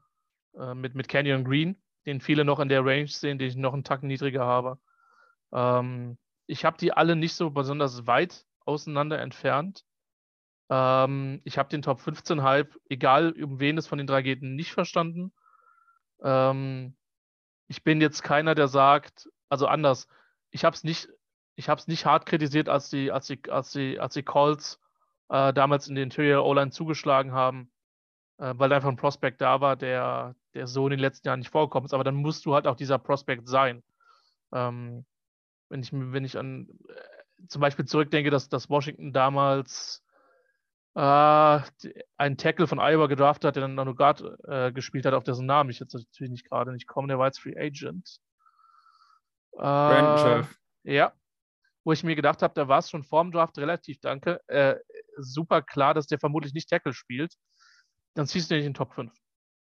[0.58, 1.76] äh, mit, mit Canyon Green,
[2.06, 4.78] den viele noch in der Range sehen, den ich noch einen Tacken niedriger habe.
[5.52, 9.84] Ähm, ich habe die alle nicht so besonders weit auseinander entfernt.
[10.70, 14.42] Ähm, ich habe den Top 15 Hype, egal um wen es von den drei geht,
[14.42, 15.32] nicht verstanden.
[16.22, 16.96] Ähm,
[17.68, 20.08] ich bin jetzt keiner, der sagt, also anders,
[20.50, 21.08] ich habe es nicht,
[21.56, 24.80] ich habe es nicht hart kritisiert, als die, als die, als die, als die Calls
[25.28, 27.70] äh, damals in den Interior O-Line zugeschlagen haben,
[28.38, 31.50] äh, weil einfach ein Prospect da war, der, der so in den letzten Jahren nicht
[31.50, 31.94] vorgekommen ist.
[31.94, 33.82] Aber dann musst du halt auch dieser Prospect sein.
[34.52, 35.04] Ähm,
[35.68, 40.02] wenn ich, wenn ich an äh, zum Beispiel zurückdenke, dass, dass Washington damals
[40.94, 41.60] äh,
[42.16, 45.46] einen Tackle von Iowa gedraftet hat, der dann noch Guard äh, gespielt hat, auf dessen
[45.46, 48.18] Namen ich jetzt natürlich nicht gerade nicht komme, der war jetzt Free Agent.
[49.54, 50.48] Äh, Brandon
[50.84, 51.12] Ja.
[51.82, 54.76] Wo ich mir gedacht habe, da war es schon vorm Draft relativ, danke, äh,
[55.18, 57.34] super klar, dass der vermutlich nicht Tackle spielt.
[58.14, 59.12] Dann ziehst du nicht in den Top 5.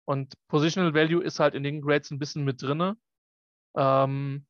[0.08, 2.94] Und Positional Value ist halt in den Grades ein bisschen mit drin.
[3.76, 4.46] Ähm,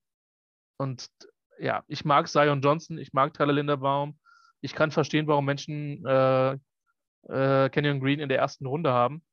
[0.76, 1.10] und
[1.58, 4.20] ja, ich mag Zion Johnson, ich mag Tyler Linderbaum.
[4.60, 9.24] Ich kann verstehen, warum Menschen äh, äh, Canyon Green in der ersten Runde haben.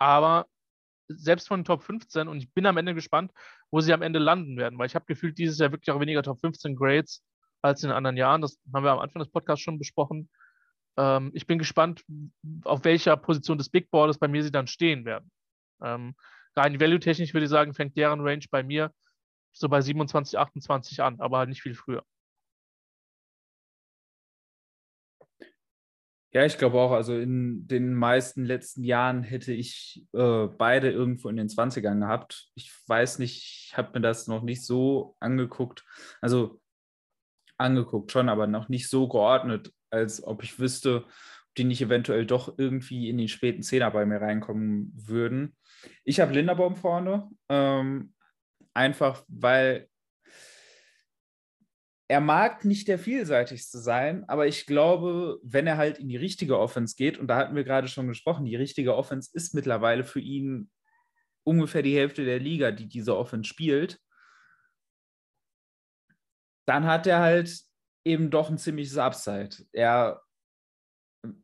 [0.00, 0.48] Aber
[1.06, 3.30] selbst von den Top 15 und ich bin am Ende gespannt,
[3.70, 6.24] wo sie am Ende landen werden, weil ich habe gefühlt dieses Jahr wirklich auch weniger
[6.24, 7.22] Top 15 Grades
[7.62, 8.42] als in den anderen Jahren.
[8.42, 10.28] Das haben wir am Anfang des Podcasts schon besprochen.
[10.98, 12.04] Ähm, ich bin gespannt,
[12.64, 15.30] auf welcher Position des Big Boards bei mir sie dann stehen werden.
[15.80, 16.14] Ähm,
[16.56, 18.92] rein value-technisch würde ich sagen, fängt deren Range bei mir
[19.52, 22.04] so bei 27, 28 an, aber halt nicht viel früher.
[26.32, 31.28] Ja, ich glaube auch, also in den meisten letzten Jahren hätte ich äh, beide irgendwo
[31.30, 32.50] in den 20ern gehabt.
[32.54, 35.84] Ich weiß nicht, ich habe mir das noch nicht so angeguckt.
[36.20, 36.60] Also
[37.56, 42.26] angeguckt schon, aber noch nicht so geordnet, als ob ich wüsste, ob die nicht eventuell
[42.26, 45.56] doch irgendwie in die späten Zehner bei mir reinkommen würden.
[46.04, 48.12] Ich habe Linderbaum vorne, ähm,
[48.78, 49.88] Einfach weil
[52.06, 56.60] er mag nicht der vielseitigste sein, aber ich glaube, wenn er halt in die richtige
[56.60, 60.20] Offense geht, und da hatten wir gerade schon gesprochen, die richtige Offense ist mittlerweile für
[60.20, 60.70] ihn
[61.42, 63.98] ungefähr die Hälfte der Liga, die diese Offense spielt,
[66.66, 67.60] dann hat er halt
[68.08, 69.50] eben doch ein ziemliches Upside.
[69.72, 70.22] Er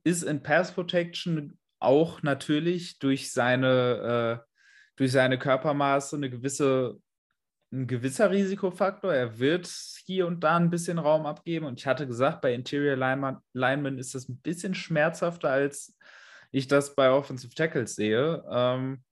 [0.03, 4.51] ist in Pass Protection auch natürlich durch seine, äh,
[4.97, 6.99] durch seine Körpermaße eine gewisse
[7.75, 9.13] ein gewisser Risikofaktor.
[9.13, 9.67] Er wird
[10.07, 11.67] hier und da ein bisschen Raum abgeben.
[11.67, 15.97] Und ich hatte gesagt, bei Interior Lineman ist das ein bisschen schmerzhafter, als
[16.53, 18.45] ich das bei Offensive Tackles sehe.
[18.49, 19.03] Ähm,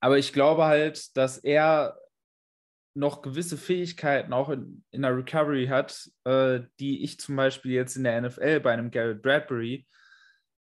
[0.00, 1.98] aber ich glaube halt, dass er
[2.94, 7.96] noch gewisse Fähigkeiten auch in, in der Recovery hat, äh, die ich zum Beispiel jetzt
[7.96, 9.86] in der NFL bei einem Garrett Bradbury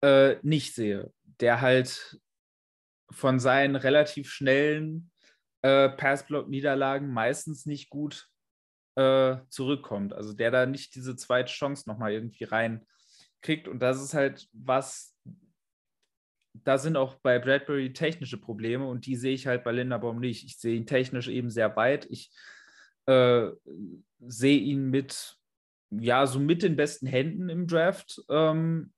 [0.01, 2.19] äh, nicht sehe, der halt
[3.11, 5.11] von seinen relativ schnellen
[5.61, 8.27] äh, Passblock-Niederlagen meistens nicht gut
[8.95, 10.13] äh, zurückkommt.
[10.13, 13.67] Also der da nicht diese zweite Chance nochmal irgendwie reinkriegt.
[13.67, 15.14] Und das ist halt was,
[16.63, 20.45] da sind auch bei Bradbury technische Probleme und die sehe ich halt bei Linderbaum nicht.
[20.45, 22.07] Ich sehe ihn technisch eben sehr weit.
[22.09, 22.31] Ich
[23.05, 23.49] äh,
[24.19, 25.37] sehe ihn mit,
[25.91, 28.21] ja, so mit den besten Händen im Draft.
[28.29, 28.93] Ähm,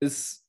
[0.00, 0.46] ist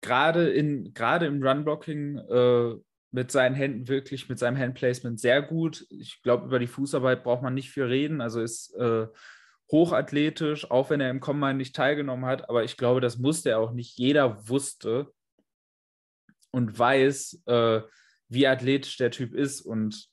[0.00, 2.74] gerade in gerade im Run-Blocking äh,
[3.12, 5.86] mit seinen Händen wirklich, mit seinem Handplacement sehr gut.
[5.90, 8.20] Ich glaube, über die Fußarbeit braucht man nicht viel reden.
[8.20, 9.06] Also ist äh,
[9.72, 12.48] hochathletisch, auch wenn er im Combine nicht teilgenommen hat.
[12.48, 13.98] Aber ich glaube, das musste er auch nicht.
[13.98, 15.12] Jeder wusste
[16.52, 17.80] und weiß, äh,
[18.28, 19.62] wie athletisch der Typ ist.
[19.62, 20.08] Und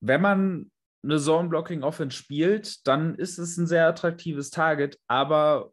[0.00, 0.70] wenn man
[1.04, 4.98] eine Zone-Blocking-Offense spielt, dann ist es ein sehr attraktives Target.
[5.06, 5.72] Aber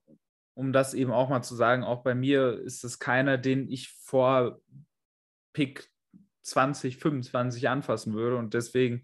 [0.53, 3.93] um das eben auch mal zu sagen, auch bei mir ist es keiner, den ich
[4.03, 4.60] vor
[5.53, 5.89] Pick
[6.41, 8.36] 20, 25 anfassen würde.
[8.36, 9.03] Und deswegen,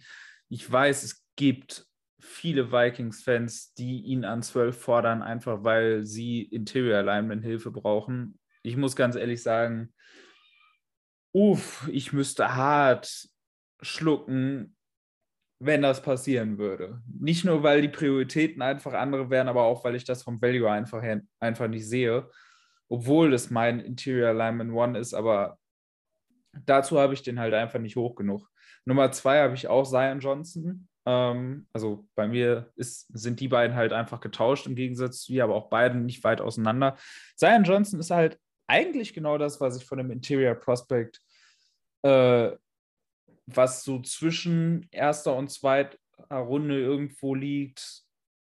[0.50, 1.88] ich weiß, es gibt
[2.26, 8.40] viele Vikings-Fans, die ihn an 12 fordern, einfach weil sie Interior Alignment Hilfe brauchen.
[8.64, 9.94] Ich muss ganz ehrlich sagen,
[11.32, 13.30] uff, ich müsste hart
[13.82, 14.76] schlucken,
[15.60, 17.02] wenn das passieren würde.
[17.08, 20.70] Nicht nur, weil die Prioritäten einfach andere wären, aber auch, weil ich das vom Value
[20.70, 21.04] einfach,
[21.40, 22.30] einfach nicht sehe.
[22.88, 25.58] Obwohl es mein Interior Alignment One ist, aber
[26.66, 28.50] dazu habe ich den halt einfach nicht hoch genug.
[28.86, 30.88] Nummer zwei habe ich auch Zion Johnson.
[31.06, 35.44] Ähm, also bei mir ist, sind die beiden halt einfach getauscht im Gegensatz zu dir,
[35.44, 36.98] aber auch beide nicht weit auseinander.
[37.36, 41.22] Zion Johnson ist halt eigentlich genau das, was ich von dem Interior Prospect
[42.02, 42.52] äh,
[43.48, 45.98] was so zwischen erster und zweiter
[46.32, 48.04] Runde irgendwo liegt,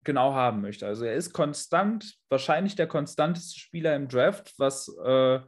[0.04, 0.86] genau haben möchte.
[0.86, 5.40] Also er ist konstant, wahrscheinlich der konstanteste Spieler im Draft, was äh,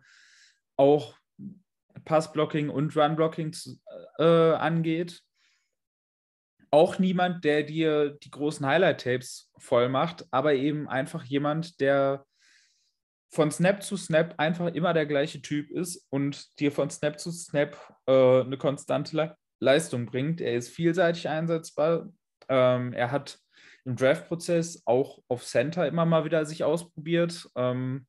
[0.76, 1.16] auch
[2.06, 3.56] Passblocking und Runblocking
[4.20, 5.22] äh, angeht.
[6.72, 12.26] Auch niemand, der dir die großen Highlight-Tapes voll macht, aber eben einfach jemand, der
[13.30, 17.32] von Snap zu Snap einfach immer der gleiche Typ ist und dir von Snap zu
[17.32, 20.40] Snap äh, eine konstante Le Leistung bringt.
[20.40, 22.12] Er ist vielseitig einsetzbar.
[22.48, 23.40] Ähm, er hat
[23.86, 27.50] im Draft-Prozess auch auf Center immer mal wieder sich ausprobiert.
[27.56, 28.06] Ähm,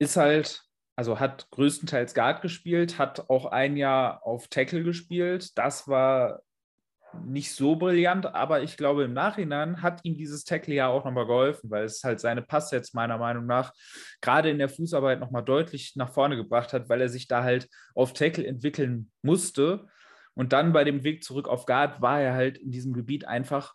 [0.00, 0.67] ist halt,
[0.98, 5.56] also hat größtenteils Guard gespielt, hat auch ein Jahr auf Tackle gespielt.
[5.56, 6.40] Das war
[7.24, 11.26] nicht so brillant, aber ich glaube, im Nachhinein hat ihm dieses Tackle ja auch nochmal
[11.26, 13.72] geholfen, weil es halt seine Passsets meiner Meinung nach
[14.20, 17.68] gerade in der Fußarbeit nochmal deutlich nach vorne gebracht hat, weil er sich da halt
[17.94, 19.86] auf Tackle entwickeln musste.
[20.34, 23.74] Und dann bei dem Weg zurück auf Guard war er halt in diesem Gebiet einfach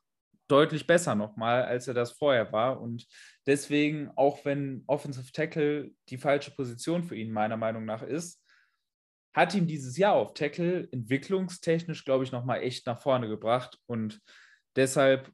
[0.54, 2.80] deutlich besser nochmal, als er das vorher war.
[2.80, 3.08] Und
[3.48, 8.40] deswegen, auch wenn Offensive Tackle die falsche Position für ihn meiner Meinung nach ist,
[9.34, 13.80] hat ihm dieses Jahr auf Tackle entwicklungstechnisch, glaube ich, nochmal echt nach vorne gebracht.
[13.88, 14.22] Und
[14.76, 15.32] deshalb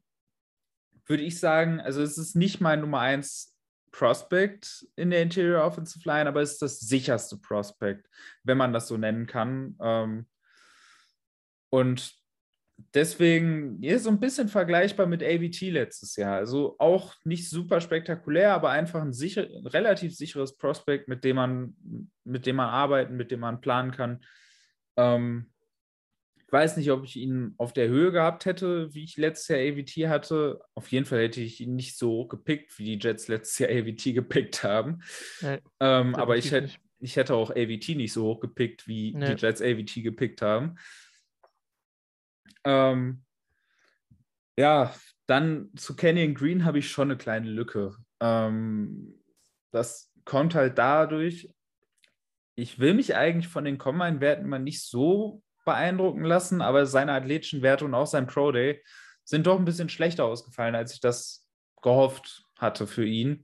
[1.05, 3.57] würde ich sagen, also es ist nicht mein Nummer 1
[3.91, 8.07] Prospect in der Interior Offensive Line, aber es ist das sicherste Prospect,
[8.43, 9.75] wenn man das so nennen kann.
[9.81, 10.27] Ähm,
[11.69, 12.18] und
[12.93, 16.35] deswegen ist so ein bisschen vergleichbar mit ABT letztes Jahr.
[16.35, 21.35] Also auch nicht super spektakulär, aber einfach ein, sicher, ein relativ sicheres Prospekt, mit dem
[21.35, 21.75] man,
[22.23, 24.23] mit dem man arbeiten, mit dem man planen kann.
[24.97, 25.51] Ähm,
[26.37, 29.59] ich weiß nicht, ob ich ihn auf der Höhe gehabt hätte, wie ich letztes Jahr
[29.59, 30.59] AVT hatte.
[30.73, 34.15] Auf jeden Fall hätte ich ihn nicht so gepickt, wie die Jets letztes Jahr AVT
[34.15, 35.03] gepickt haben.
[35.41, 39.35] Nee, ähm, aber ich hätte, ich hätte auch AVT nicht so hoch gepickt, wie nee.
[39.35, 40.77] die Jets AVT gepickt haben.
[42.63, 43.23] Ähm,
[44.57, 44.93] ja,
[45.27, 47.95] dann zu Canyon Green habe ich schon eine kleine Lücke.
[48.19, 49.21] Ähm,
[49.71, 51.53] das kommt halt dadurch,
[52.55, 57.61] ich will mich eigentlich von den Combine-Werten mal nicht so beeindrucken lassen, aber seine athletischen
[57.61, 58.83] Werte und auch sein Pro Day
[59.23, 61.47] sind doch ein bisschen schlechter ausgefallen, als ich das
[61.81, 63.43] gehofft hatte für ihn.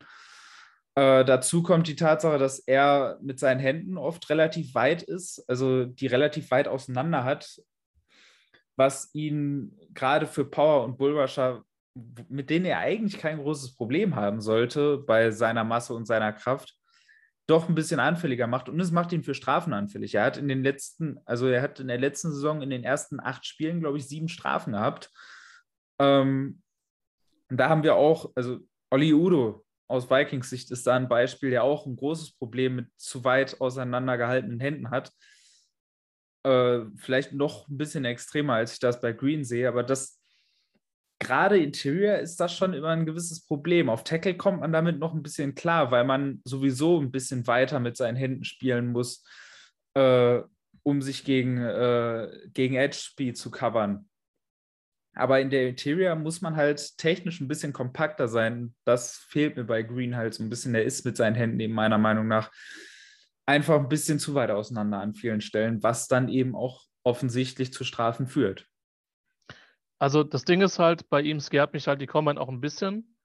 [0.95, 5.85] Äh, dazu kommt die Tatsache, dass er mit seinen Händen oft relativ weit ist, also
[5.85, 7.61] die relativ weit auseinander hat,
[8.75, 11.63] was ihn gerade für Power und Bullrusher,
[12.27, 16.75] mit denen er eigentlich kein großes Problem haben sollte bei seiner Masse und seiner Kraft,
[17.47, 18.69] doch ein bisschen anfälliger macht.
[18.69, 20.15] Und es macht ihn für Strafen anfällig.
[20.15, 23.19] Er hat in den letzten, also er hat in der letzten Saison in den ersten
[23.19, 25.11] acht Spielen, glaube ich, sieben Strafen gehabt.
[25.99, 26.61] Ähm,
[27.49, 28.59] und da haben wir auch, also
[28.89, 32.87] Oli Udo aus Vikings Sicht ist da ein Beispiel, der auch ein großes Problem mit
[32.97, 35.11] zu weit auseinandergehaltenen Händen hat.
[36.45, 40.19] Äh, vielleicht noch ein bisschen extremer, als ich das bei Green sehe, aber das
[41.17, 43.89] gerade Interior ist das schon immer ein gewisses Problem.
[43.89, 47.79] Auf Tackle kommt man damit noch ein bisschen klar, weil man sowieso ein bisschen weiter
[47.79, 49.23] mit seinen Händen spielen muss,
[49.95, 50.41] äh,
[50.83, 54.07] um sich gegen, äh, gegen Edge Speed zu covern.
[55.15, 58.75] Aber in der Interior muss man halt technisch ein bisschen kompakter sein.
[58.83, 60.73] Das fehlt mir bei Green halt so ein bisschen.
[60.73, 62.51] Der ist mit seinen Händen eben meiner Meinung nach
[63.45, 67.83] einfach ein bisschen zu weit auseinander an vielen Stellen, was dann eben auch offensichtlich zu
[67.83, 68.67] Strafen führt.
[69.99, 73.15] Also das Ding ist halt, bei ihm scared mich halt die Combine auch ein bisschen.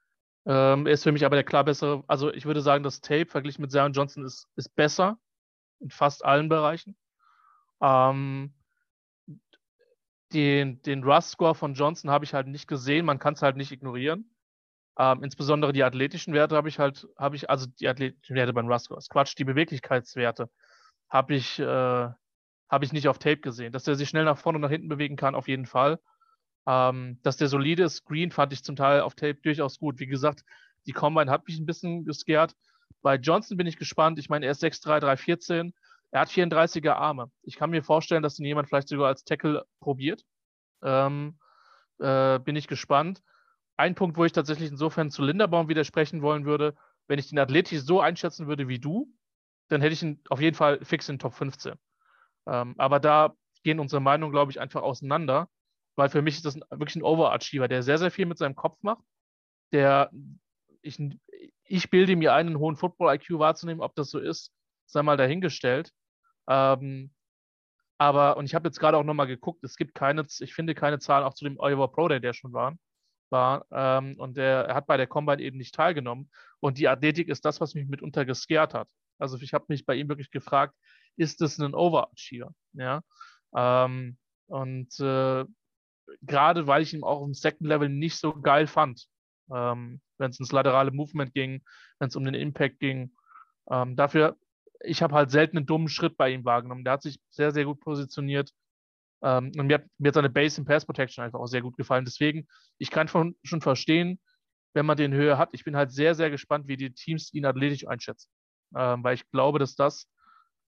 [0.47, 3.27] Ähm, er ist für mich aber der klar bessere, also ich würde sagen, das Tape
[3.27, 5.19] verglichen mit Zion Johnson ist, ist besser
[5.81, 6.97] in fast allen Bereichen.
[7.83, 8.55] Ähm,
[10.33, 13.73] den, den Rust-Score von Johnson habe ich halt nicht gesehen, man kann es halt nicht
[13.73, 14.30] ignorieren.
[15.01, 18.69] Ähm, insbesondere die athletischen Werte habe ich halt, habe ich, also die athletischen Werte beim
[18.69, 20.51] Rust-Score, Quatsch, die Beweglichkeitswerte
[21.09, 23.73] habe ich, äh, habe ich nicht auf Tape gesehen.
[23.73, 25.99] Dass er sich schnell nach vorne und nach hinten bewegen kann, auf jeden Fall.
[26.67, 30.01] Ähm, dass der solide Screen fand ich zum Teil auf Tape durchaus gut.
[30.01, 30.45] Wie gesagt,
[30.87, 32.55] die Combine hat mich ein bisschen gescared.
[33.01, 34.19] Bei Johnson bin ich gespannt.
[34.19, 35.73] Ich meine, er ist 6'3, 314.
[36.11, 37.31] Er hat 34er Arme.
[37.43, 40.25] Ich kann mir vorstellen, dass ihn jemand vielleicht sogar als Tackle probiert.
[40.83, 41.39] Ähm,
[42.01, 43.23] äh, bin ich gespannt.
[43.81, 46.75] Ein Punkt, wo ich tatsächlich insofern zu Linderbaum widersprechen wollen würde,
[47.09, 49.11] wenn ich den athletisch so einschätzen würde wie du,
[49.69, 51.75] dann hätte ich ihn auf jeden Fall fix in Top 15.
[52.47, 55.49] Ähm, aber da gehen unsere Meinungen, glaube ich, einfach auseinander,
[55.97, 58.77] weil für mich ist das wirklich ein Overachiever, der sehr, sehr viel mit seinem Kopf
[58.83, 59.03] macht,
[59.73, 60.11] der
[60.83, 60.99] ich,
[61.65, 64.53] ich bilde mir einen hohen Football-IQ wahrzunehmen, ob das so ist,
[64.85, 65.91] sei mal dahingestellt.
[66.49, 67.15] Ähm,
[67.97, 70.99] aber, und ich habe jetzt gerade auch nochmal geguckt, es gibt keine, ich finde keine
[70.99, 72.77] Zahlen auch zu dem Oliver Pro Day, der schon war.
[73.31, 76.31] War ähm, und der, er hat bei der Combine eben nicht teilgenommen.
[76.61, 78.89] Und die Athletik ist das, was mich mitunter gescared hat.
[79.19, 80.75] Also ich habe mich bei ihm wirklich gefragt,
[81.17, 82.53] ist das ein Overachiever?
[82.73, 83.03] Ja.
[83.55, 84.17] Ähm,
[84.47, 85.45] und äh,
[86.23, 89.07] gerade weil ich ihn auch im Second Level nicht so geil fand,
[89.53, 91.63] ähm, wenn es ins laterale Movement ging,
[91.99, 93.13] wenn es um den Impact ging.
[93.71, 94.37] Ähm, dafür
[94.83, 96.85] ich habe halt selten einen dummen Schritt bei ihm wahrgenommen.
[96.85, 98.53] Der hat sich sehr, sehr gut positioniert.
[99.23, 101.77] Ähm, und mir hat, mir hat seine Base in Pass Protection einfach auch sehr gut
[101.77, 102.05] gefallen.
[102.05, 102.47] Deswegen,
[102.79, 104.21] ich kann schon, schon verstehen,
[104.75, 105.51] wenn man den Höhe hat.
[105.53, 108.31] Ich bin halt sehr, sehr gespannt, wie die Teams ihn athletisch einschätzen.
[108.77, 110.07] Ähm, weil ich glaube, dass das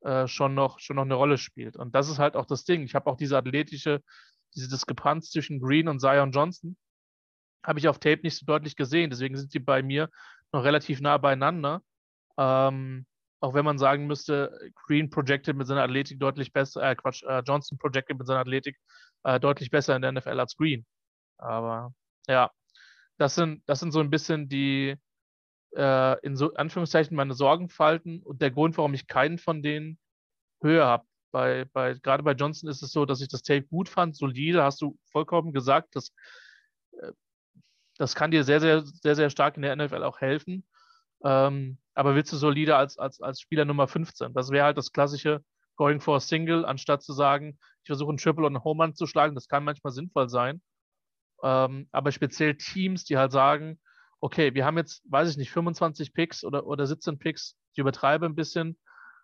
[0.02, 1.78] äh, schon, noch, schon noch eine Rolle spielt.
[1.78, 2.84] Und das ist halt auch das Ding.
[2.84, 4.02] Ich habe auch diese athletische,
[4.56, 6.76] diese Diskrepanz zwischen Green und Zion Johnson,
[7.64, 9.12] habe ich auf Tape nicht so deutlich gesehen.
[9.12, 10.10] Deswegen sind die bei mir
[10.52, 11.82] noch relativ nah beieinander.
[12.38, 13.06] Ähm,
[13.42, 17.42] auch wenn man sagen müsste, Green projected mit seiner Athletik deutlich besser, äh, Quatsch, äh,
[17.46, 18.78] Johnson projected mit seiner Athletik
[19.24, 20.86] äh, deutlich besser in der NFL als Green.
[21.38, 21.94] Aber
[22.28, 22.52] ja,
[23.18, 24.96] das sind, das sind so ein bisschen die,
[25.76, 29.98] äh, in so Anführungszeichen, meine Sorgenfalten und der Grund, warum ich keinen von denen
[30.62, 31.06] höher habe.
[31.32, 34.64] Bei, bei, gerade bei Johnson ist es so, dass ich das Tape gut fand, solide,
[34.64, 36.14] hast du vollkommen gesagt, das,
[36.92, 37.12] äh,
[37.98, 40.64] das kann dir sehr, sehr, sehr, sehr stark in der NFL auch helfen.
[41.24, 44.34] Ähm, aber willst du solide als, als, als Spieler Nummer 15?
[44.34, 45.44] Das wäre halt das klassische
[45.76, 49.08] Going for a Single, anstatt zu sagen, ich versuche einen Triple und einen Home zu
[49.08, 49.36] schlagen.
[49.36, 50.62] Das kann manchmal sinnvoll sein.
[51.44, 53.80] Ähm, aber speziell Teams, die halt sagen,
[54.20, 58.28] okay, wir haben jetzt, weiß ich nicht, 25 Picks oder, oder 17 Picks, ich übertreibe
[58.28, 58.78] ein bisschen.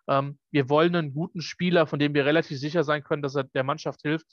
[0.08, 3.44] Ähm, wir wollen einen guten Spieler, von dem wir relativ sicher sein können, dass er
[3.44, 4.26] der Mannschaft hilft.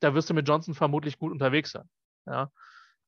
[0.00, 1.88] Da wirst du mit Johnson vermutlich gut unterwegs sein.
[2.26, 2.50] Ja.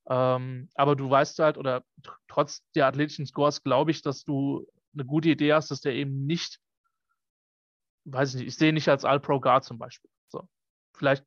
[0.07, 1.83] Ähm, aber du weißt halt, oder
[2.27, 6.25] trotz der athletischen Scores glaube ich, dass du eine gute Idee hast, dass der eben
[6.25, 6.59] nicht,
[8.05, 10.09] weiß ich nicht, ich sehe nicht als All-Pro-Guard zum Beispiel.
[10.29, 10.47] So.
[10.95, 11.25] Vielleicht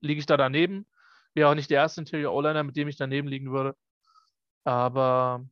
[0.00, 0.86] liege ich da daneben.
[1.34, 3.76] Wäre auch nicht der erste Interior O-Liner, mit dem ich daneben liegen würde.
[4.62, 5.44] Aber,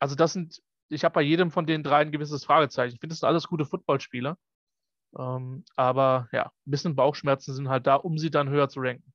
[0.00, 2.94] also das sind, ich habe bei jedem von den drei ein gewisses Fragezeichen.
[2.94, 4.36] Ich finde, das sind alles gute Footballspieler.
[5.16, 9.12] Ähm, aber ja, ein bisschen Bauchschmerzen sind halt da, um sie dann höher zu ranken.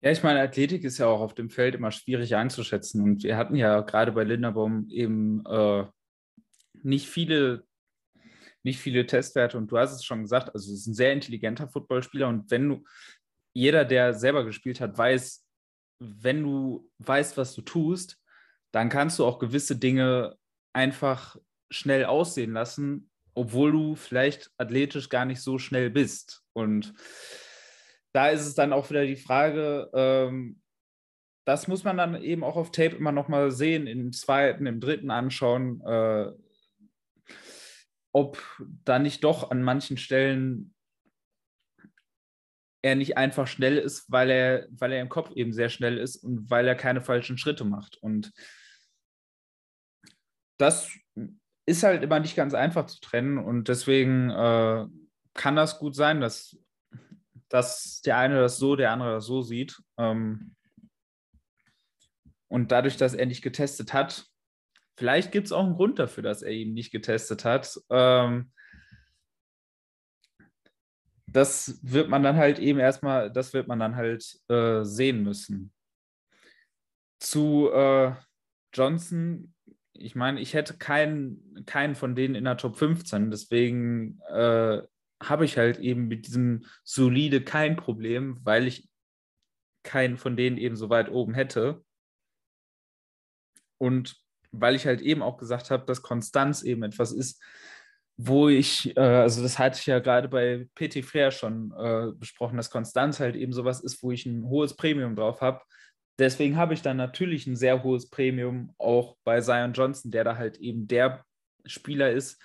[0.00, 3.02] Ja, ich meine, Athletik ist ja auch auf dem Feld immer schwierig einzuschätzen.
[3.02, 5.84] Und wir hatten ja gerade bei Linderbaum eben äh,
[6.82, 7.64] nicht viele,
[8.62, 11.68] nicht viele Testwerte und du hast es schon gesagt, also es ist ein sehr intelligenter
[11.68, 12.84] Footballspieler und wenn du,
[13.54, 15.44] jeder, der selber gespielt hat, weiß,
[15.98, 18.18] wenn du weißt, was du tust,
[18.70, 20.36] dann kannst du auch gewisse Dinge
[20.72, 21.36] einfach
[21.70, 26.42] schnell aussehen lassen, obwohl du vielleicht athletisch gar nicht so schnell bist.
[26.52, 26.94] Und
[28.18, 30.60] da ist es dann auch wieder die Frage, ähm,
[31.46, 34.80] das muss man dann eben auch auf Tape immer noch mal sehen, im zweiten, im
[34.80, 36.32] dritten anschauen, äh,
[38.10, 38.42] ob
[38.84, 40.74] da nicht doch an manchen Stellen
[42.82, 46.16] er nicht einfach schnell ist, weil er, weil er im Kopf eben sehr schnell ist
[46.16, 47.98] und weil er keine falschen Schritte macht.
[48.02, 48.32] Und
[50.58, 50.90] das
[51.66, 54.86] ist halt immer nicht ganz einfach zu trennen und deswegen äh,
[55.34, 56.58] kann das gut sein, dass,
[57.48, 59.80] dass der eine das so, der andere das so sieht.
[59.96, 60.54] Ähm,
[62.48, 64.26] und dadurch, dass er nicht getestet hat,
[64.96, 67.78] vielleicht gibt es auch einen Grund dafür, dass er ihn nicht getestet hat.
[67.90, 68.52] Ähm,
[71.26, 75.72] das wird man dann halt eben erstmal, das wird man dann halt äh, sehen müssen.
[77.20, 78.14] Zu äh,
[78.72, 79.54] Johnson,
[79.92, 84.82] ich meine, ich hätte keinen, keinen von denen in der Top 15, deswegen äh,
[85.22, 88.88] habe ich halt eben mit diesem solide kein Problem, weil ich
[89.82, 91.84] keinen von denen eben so weit oben hätte.
[93.78, 94.16] Und
[94.52, 97.42] weil ich halt eben auch gesagt habe, dass Konstanz eben etwas ist,
[98.16, 102.56] wo ich, äh, also das hatte ich ja gerade bei PT Frère schon äh, besprochen,
[102.56, 105.60] dass Konstanz halt eben sowas ist, wo ich ein hohes Premium drauf habe.
[106.18, 110.36] Deswegen habe ich dann natürlich ein sehr hohes Premium auch bei Zion Johnson, der da
[110.36, 111.24] halt eben der
[111.64, 112.42] Spieler ist,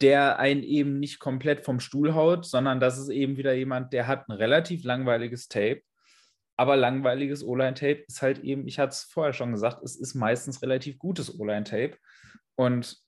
[0.00, 4.06] der einen eben nicht komplett vom Stuhl haut, sondern das ist eben wieder jemand, der
[4.06, 5.82] hat ein relativ langweiliges Tape
[6.56, 10.62] aber langweiliges O-Line-Tape ist halt eben, ich hatte es vorher schon gesagt, es ist meistens
[10.62, 11.98] relativ gutes O-Line-Tape.
[12.54, 12.98] Und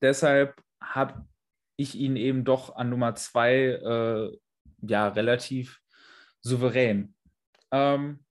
[0.00, 1.26] deshalb habe
[1.76, 4.38] ich ihn eben doch an Nummer zwei äh,
[4.80, 5.80] ja relativ
[6.40, 7.14] souverän.
[7.70, 8.24] Ähm,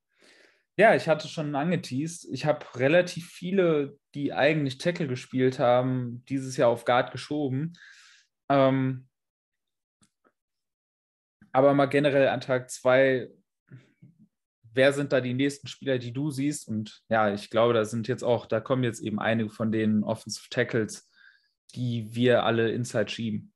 [0.77, 2.27] ja, ich hatte schon angeteased.
[2.31, 7.73] Ich habe relativ viele, die eigentlich Tackle gespielt haben, dieses Jahr auf Guard geschoben.
[8.49, 9.07] Ähm,
[11.53, 13.30] aber mal generell an Tag zwei,
[14.73, 16.68] wer sind da die nächsten Spieler, die du siehst?
[16.68, 20.03] Und ja, ich glaube, da sind jetzt auch, da kommen jetzt eben einige von den
[20.03, 21.10] Offensive Tackles,
[21.73, 23.53] die wir alle inside schieben.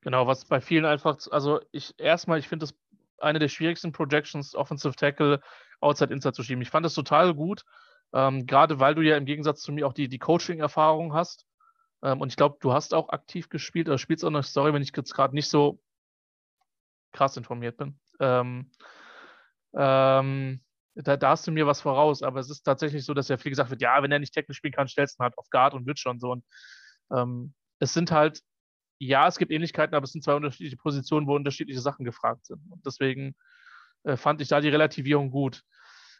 [0.00, 2.74] Genau, was bei vielen einfach, also ich erstmal, ich finde das
[3.18, 5.42] eine der schwierigsten Projections, Offensive Tackle
[5.80, 6.62] outside inside zu schieben.
[6.62, 7.64] Ich fand das total gut,
[8.12, 11.46] ähm, gerade weil du ja im Gegensatz zu mir auch die, die Coaching-Erfahrung hast.
[12.02, 14.82] Ähm, und ich glaube, du hast auch aktiv gespielt oder spielst auch noch, sorry, wenn
[14.82, 15.80] ich jetzt gerade nicht so
[17.12, 17.98] krass informiert bin.
[18.20, 18.70] Ähm,
[19.74, 20.60] ähm,
[20.94, 23.50] da, da, hast du mir was voraus, aber es ist tatsächlich so, dass ja viel
[23.50, 25.74] gesagt wird, ja, wenn er nicht technisch spielen kann, stellst du ihn halt auf Guard
[25.74, 26.32] und wird schon so.
[26.32, 26.44] Und
[27.12, 28.40] ähm, es sind halt,
[28.98, 32.62] ja, es gibt Ähnlichkeiten, aber es sind zwei unterschiedliche Positionen, wo unterschiedliche Sachen gefragt sind.
[32.70, 33.34] Und deswegen
[34.06, 35.62] äh, fand ich da die Relativierung gut.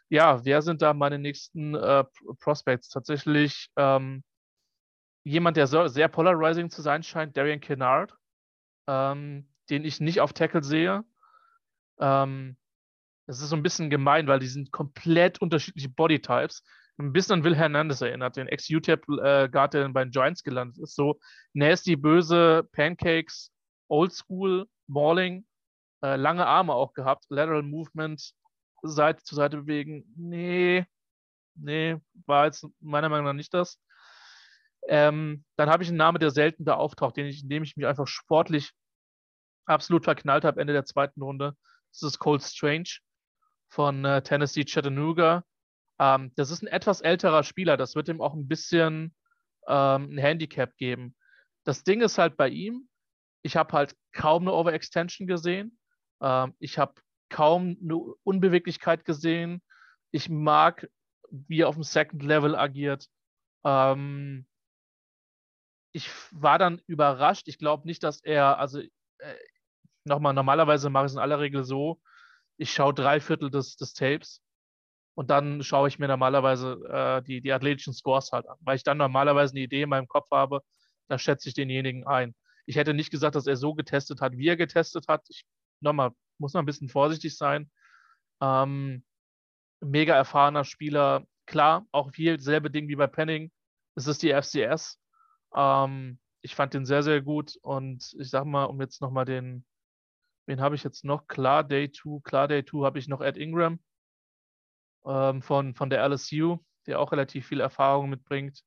[0.09, 2.03] Ja, wer sind da meine nächsten äh,
[2.39, 2.89] Prospects?
[2.89, 4.23] Tatsächlich ähm,
[5.23, 8.13] jemand, der so, sehr polarizing zu sein scheint, Darian Kennard.
[8.87, 11.03] Ähm, den ich nicht auf Tackle sehe.
[11.99, 12.57] Ähm,
[13.25, 16.63] das ist so ein bisschen gemein, weil die sind komplett unterschiedliche Bodytypes.
[16.99, 20.95] Ein bisschen an Will Hernandez erinnert, den Ex-UTEP-Guard, der bei den Giants gelandet ist.
[20.95, 21.19] So
[21.53, 23.51] nasty, böse Pancakes,
[23.87, 25.45] Oldschool, Mauling,
[26.03, 28.33] äh, lange Arme auch gehabt, Lateral Movement,
[28.83, 30.05] Seite zu Seite bewegen.
[30.15, 30.85] Nee,
[31.55, 33.79] nee, war jetzt meiner Meinung nach nicht das.
[34.87, 37.75] Ähm, dann habe ich einen Namen, der selten da auftaucht, den ich, in dem ich
[37.75, 38.71] mich einfach sportlich
[39.65, 41.55] absolut verknallt habe, Ende der zweiten Runde.
[41.91, 42.99] Das ist Cold Strange
[43.69, 45.43] von äh, Tennessee Chattanooga.
[45.99, 47.75] Ähm, das ist ein etwas älterer Spieler.
[47.75, 49.15] Das wird ihm auch ein bisschen
[49.67, 51.15] ähm, ein Handicap geben.
[51.65, 52.87] Das Ding ist halt bei ihm,
[53.43, 55.77] ich habe halt kaum eine Overextension gesehen.
[56.21, 56.95] Ähm, ich habe
[57.29, 59.61] kaum eine Unbeweglichkeit gesehen.
[60.11, 60.89] Ich mag,
[61.29, 63.07] wie er auf dem Second Level agiert.
[63.65, 64.45] Ähm,
[65.91, 67.47] ich war dann überrascht.
[67.47, 69.35] Ich glaube nicht, dass er, also äh,
[70.05, 71.99] nochmal, normalerweise mache ich es in aller Regel so,
[72.57, 74.41] ich schaue drei Viertel des, des Tapes
[75.15, 78.83] und dann schaue ich mir normalerweise äh, die, die athletischen Scores halt an, weil ich
[78.83, 80.61] dann normalerweise eine Idee in meinem Kopf habe,
[81.07, 82.35] da schätze ich denjenigen ein.
[82.65, 85.25] Ich hätte nicht gesagt, dass er so getestet hat, wie er getestet hat.
[85.29, 85.45] Ich,
[85.81, 87.69] nochmal, muss man ein bisschen vorsichtig sein.
[88.41, 89.03] Ähm,
[89.81, 93.51] mega erfahrener Spieler, klar, auch viel selbe Ding wie bei Penning.
[93.95, 94.99] Es ist die FCS.
[95.55, 99.65] Ähm, ich fand den sehr, sehr gut und ich sag mal, um jetzt nochmal den,
[100.47, 101.27] Wen habe ich jetzt noch?
[101.27, 102.21] Klar Day 2.
[102.23, 103.79] Klar Day 2 habe ich noch Ed Ingram
[105.05, 106.59] ähm, von, von der LSU.
[106.87, 108.63] der auch relativ viel Erfahrung mitbringt.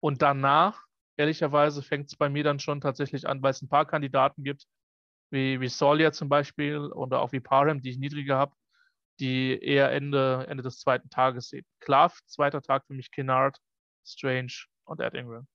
[0.00, 0.84] Und danach,
[1.16, 4.66] ehrlicherweise, fängt es bei mir dann schon tatsächlich an, weil es ein paar Kandidaten gibt,
[5.30, 8.54] wie, wie Solia zum Beispiel oder auch wie Parham, die ich niedriger habe,
[9.20, 11.66] die eher Ende, Ende des zweiten Tages sehen.
[11.80, 13.58] Klar, zweiter Tag für mich Kennard,
[14.04, 14.52] Strange
[14.84, 15.46] und Ed Ingram.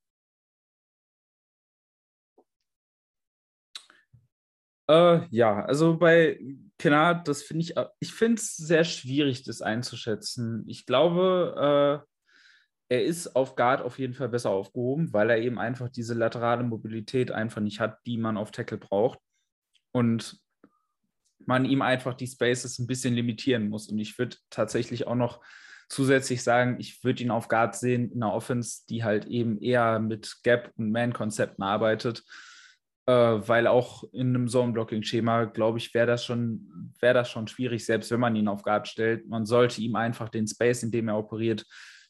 [4.89, 6.39] Äh, ja, also bei
[6.77, 10.65] Kennard, das finde ich, ich finde es sehr schwierig, das einzuschätzen.
[10.67, 15.57] Ich glaube, äh, er ist auf Guard auf jeden Fall besser aufgehoben, weil er eben
[15.57, 19.19] einfach diese laterale Mobilität einfach nicht hat, die man auf Tackle braucht.
[19.93, 20.37] Und
[21.45, 23.87] man ihm einfach die Spaces ein bisschen limitieren muss.
[23.87, 25.41] Und ich würde tatsächlich auch noch
[25.87, 29.99] zusätzlich sagen, ich würde ihn auf Guard sehen in einer Offense, die halt eben eher
[29.99, 32.23] mit Gap- und Man-Konzepten arbeitet
[33.05, 38.11] äh, weil auch in einem Zone-Blocking-Schema, glaube ich, wäre das, wär das schon schwierig, selbst
[38.11, 39.27] wenn man ihn auf Guard stellt.
[39.27, 41.65] Man sollte ihm einfach den Space, in dem er operiert,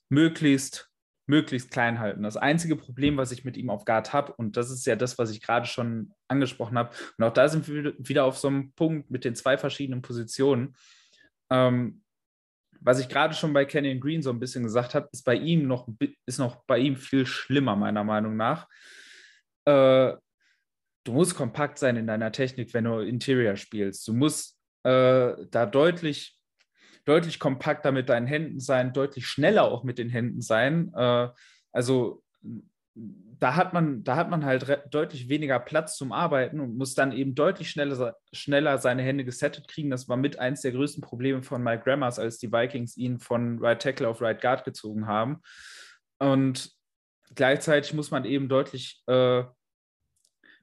[0.10, 0.90] möglichst,
[1.26, 2.24] möglichst klein halten.
[2.24, 5.18] Das einzige Problem, was ich mit ihm auf Guard habe, und das ist ja das,
[5.18, 8.74] was ich gerade schon angesprochen habe, und auch da sind wir wieder auf so einem
[8.74, 10.76] Punkt mit den zwei verschiedenen Positionen.
[11.50, 12.04] Ähm,
[12.82, 15.68] was ich gerade schon bei Kenyon Green so ein bisschen gesagt habe, ist bei ihm
[15.68, 15.88] noch,
[16.26, 18.68] ist noch bei ihm viel schlimmer, meiner Meinung nach.
[19.66, 20.14] Äh,
[21.06, 24.06] du musst kompakt sein in deiner Technik, wenn du Interior spielst.
[24.08, 26.38] Du musst äh, da deutlich,
[27.06, 30.92] deutlich kompakter mit deinen Händen sein, deutlich schneller auch mit den Händen sein.
[30.96, 31.30] Äh,
[31.72, 32.24] also
[32.96, 37.12] da hat man, da hat man halt deutlich weniger Platz zum Arbeiten und muss dann
[37.12, 39.90] eben deutlich schneller, schneller seine Hände gesettet kriegen.
[39.90, 43.60] Das war mit eins der größten Probleme von Mike Grammars, als die Vikings ihn von
[43.60, 45.42] Right Tackle auf Right Guard gezogen haben.
[46.20, 46.72] Und
[47.36, 49.44] gleichzeitig muss man eben deutlich äh,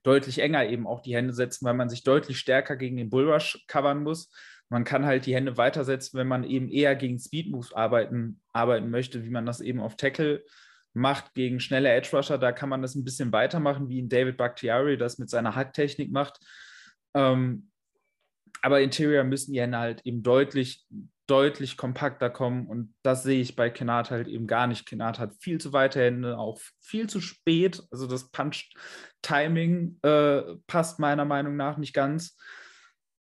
[0.03, 3.65] deutlich enger eben auch die Hände setzen, weil man sich deutlich stärker gegen den Bullrush
[3.67, 4.31] covern muss.
[4.71, 8.89] Man kann halt die Hände weitersetzen, wenn man eben eher gegen Speed Moves arbeiten, arbeiten
[8.89, 10.45] möchte, wie man das eben auf Tackle
[10.93, 12.39] macht gegen schnelle Edge Rusher.
[12.39, 16.13] Da kann man das ein bisschen weitermachen, wie in David Bakhtiari das mit seiner Hacktechnik
[16.13, 16.39] macht.
[17.15, 17.71] Ähm,
[18.63, 20.87] aber Interior müssen die Hände halt eben deutlich,
[21.27, 24.87] deutlich kompakter kommen und das sehe ich bei Kennard halt eben gar nicht.
[24.87, 27.83] Kennard hat viel zu weite Hände, auch viel zu spät.
[27.91, 32.37] Also das Punch-Timing äh, passt meiner Meinung nach nicht ganz.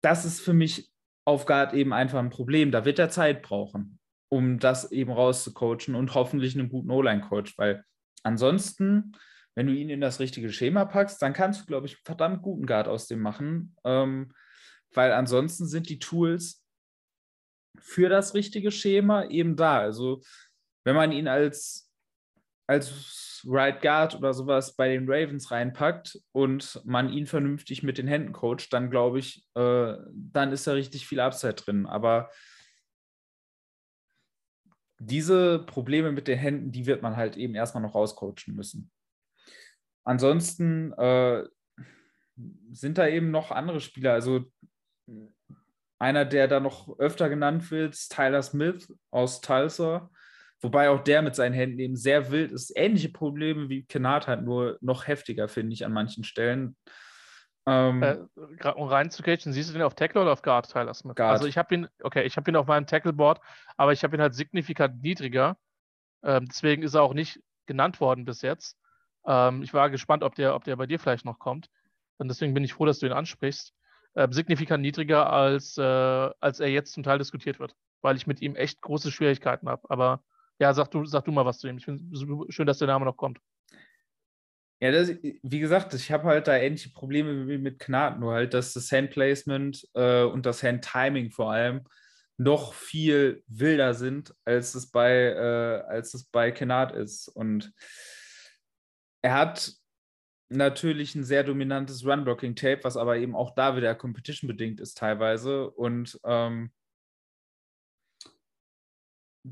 [0.02, 0.90] Das ist für mich
[1.28, 2.72] auf Guard eben einfach ein Problem.
[2.72, 4.00] Da wird er Zeit brauchen,
[4.30, 7.84] um das eben rauszucoachen und hoffentlich einen guten O-Line-Coach, weil
[8.24, 9.12] ansonsten,
[9.54, 12.42] wenn du ihn in das richtige Schema packst, dann kannst du, glaube ich, einen verdammt
[12.44, 13.76] guten Guard aus dem machen.
[13.84, 14.32] Ähm,
[14.94, 16.64] weil ansonsten sind die Tools
[17.78, 19.80] für das richtige Schema eben da.
[19.80, 20.22] Also
[20.86, 21.87] wenn man ihn als,
[22.68, 28.08] als Right Guard oder sowas bei den Ravens reinpackt und man ihn vernünftig mit den
[28.08, 31.86] Händen coacht, dann glaube ich, äh, dann ist da richtig viel Upside drin.
[31.86, 32.30] Aber
[35.00, 38.92] diese Probleme mit den Händen, die wird man halt eben erstmal noch rauscoachen müssen.
[40.04, 41.44] Ansonsten äh,
[42.72, 44.14] sind da eben noch andere Spieler.
[44.14, 44.46] Also
[46.00, 50.10] einer, der da noch öfter genannt wird, ist Tyler Smith aus Tulsa.
[50.62, 52.76] Wobei auch der mit seinen Händen eben sehr wild ist.
[52.76, 56.76] Ähnliche Probleme wie Kennard hat, nur noch heftiger, finde ich, an manchen Stellen.
[57.68, 58.18] Ähm, äh,
[58.76, 61.16] um reinzucachen, siehst du den auf Tackle oder auf Guard, Tyler Smith?
[61.16, 61.34] Guard.
[61.34, 63.40] Also ich habe ihn, okay, ich habe ihn auf meinem Tackleboard,
[63.76, 65.58] aber ich habe ihn halt signifikant niedriger.
[66.24, 68.78] Ähm, deswegen ist er auch nicht genannt worden bis jetzt.
[69.26, 71.68] Ähm, ich war gespannt, ob der, ob der bei dir vielleicht noch kommt.
[72.18, 73.74] Und deswegen bin ich froh, dass du ihn ansprichst
[74.18, 78.42] äh, signifikant niedriger, als, äh, als er jetzt zum Teil diskutiert wird, weil ich mit
[78.42, 79.84] ihm echt große Schwierigkeiten habe.
[79.90, 80.24] Aber
[80.60, 81.78] ja, sag du, sag du mal was zu ihm.
[81.78, 83.40] Ich finde es schön, dass der Name noch kommt.
[84.80, 88.54] Ja, das, wie gesagt, ich habe halt da ähnliche Probleme wie mit Knat, nur halt,
[88.54, 91.82] dass das Handplacement äh, und das Handtiming vor allem
[92.38, 97.28] noch viel wilder sind, als es bei, äh, als es bei Kenard ist.
[97.28, 97.74] Und
[99.24, 99.74] er hat
[100.50, 105.72] natürlich ein sehr dominantes Run-Blocking-Tape, was aber eben auch da wieder Competition-bedingt ist teilweise.
[105.72, 106.72] Und ähm,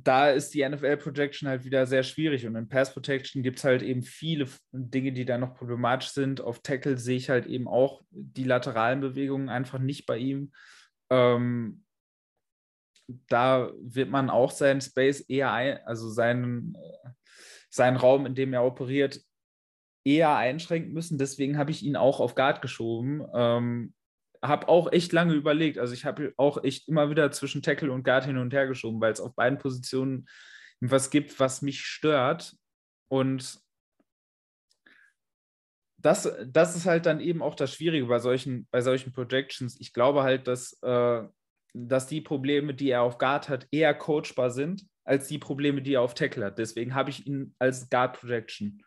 [0.03, 2.45] da ist die NFL-Projection halt wieder sehr schwierig.
[2.45, 6.41] Und in Pass-Protection gibt es halt eben viele Dinge, die da noch problematisch sind.
[6.41, 10.51] Auf Tackle sehe ich halt eben auch die lateralen Bewegungen einfach nicht bei ihm.
[11.09, 11.83] Ähm,
[13.27, 17.09] da wird man auch seinen Space eher, ein, also seinen, äh,
[17.69, 19.21] seinen Raum, in dem er operiert,
[20.03, 21.17] eher einschränken müssen.
[21.17, 23.25] Deswegen habe ich ihn auch auf Guard geschoben.
[23.33, 23.93] Ähm,
[24.43, 25.77] habe auch echt lange überlegt.
[25.77, 29.01] Also ich habe auch echt immer wieder zwischen Tackle und Guard hin und her geschoben,
[29.01, 30.27] weil es auf beiden Positionen
[30.81, 32.55] was gibt, was mich stört.
[33.07, 33.59] Und
[35.97, 39.79] das, das ist halt dann eben auch das Schwierige bei solchen, bei solchen Projections.
[39.79, 41.23] Ich glaube halt, dass, äh,
[41.73, 45.93] dass die Probleme, die er auf Guard hat, eher coachbar sind als die Probleme, die
[45.93, 46.59] er auf Tackle hat.
[46.59, 48.83] Deswegen habe ich ihn als Guard Projection.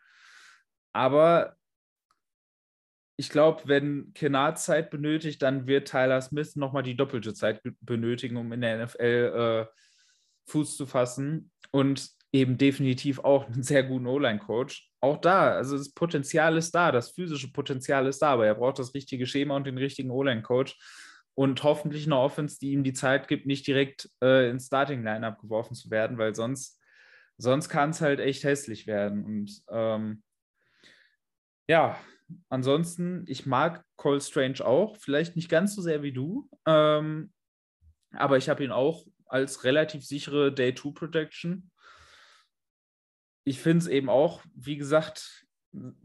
[0.93, 1.55] Aber
[3.19, 8.37] ich glaube, wenn Kennard Zeit benötigt, dann wird Tyler Smith nochmal die doppelte Zeit benötigen,
[8.37, 9.75] um in der NFL äh,
[10.49, 11.51] Fuß zu fassen.
[11.71, 14.89] Und eben definitiv auch einen sehr guten O-Line-Coach.
[15.01, 18.79] Auch da, also das Potenzial ist da, das physische Potenzial ist da, aber er braucht
[18.79, 20.77] das richtige Schema und den richtigen O-Line-Coach
[21.35, 25.75] und hoffentlich eine Offense, die ihm die Zeit gibt, nicht direkt äh, ins Starting-Line-Up geworfen
[25.75, 26.79] zu werden, weil sonst,
[27.37, 29.25] sonst kann es halt echt hässlich werden.
[29.25, 30.23] Und ähm,
[31.67, 31.99] ja,
[32.49, 37.31] ansonsten, ich mag Cole Strange auch, vielleicht nicht ganz so sehr wie du, ähm,
[38.11, 41.69] aber ich habe ihn auch als relativ sichere Day-2-Protection
[43.49, 45.47] ich finde es eben auch, wie gesagt,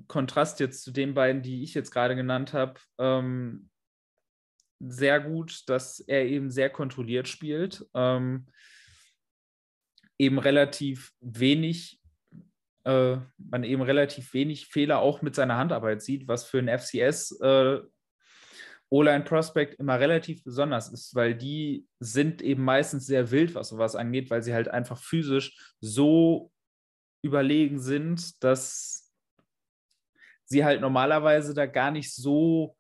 [0.07, 3.69] Kontrast jetzt zu den beiden, die ich jetzt gerade genannt habe, ähm,
[4.81, 8.47] sehr gut, dass er eben sehr kontrolliert spielt, ähm,
[10.19, 12.01] eben relativ wenig,
[12.85, 17.41] äh, man eben relativ wenig Fehler auch mit seiner Handarbeit sieht, was für ein FCS
[17.41, 17.81] äh,
[18.91, 23.97] O-Line Prospect immer relativ besonders ist, weil die sind eben meistens sehr wild, was sowas
[23.97, 26.53] angeht, weil sie halt einfach physisch so
[27.23, 29.13] überlegen sind, dass
[30.45, 32.77] sie halt normalerweise da gar nicht so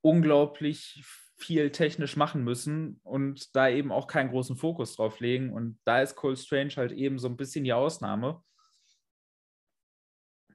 [0.00, 1.04] unglaublich
[1.36, 5.52] viel technisch machen müssen und da eben auch keinen großen Fokus drauf legen.
[5.52, 8.42] Und da ist Cole Strange halt eben so ein bisschen die Ausnahme.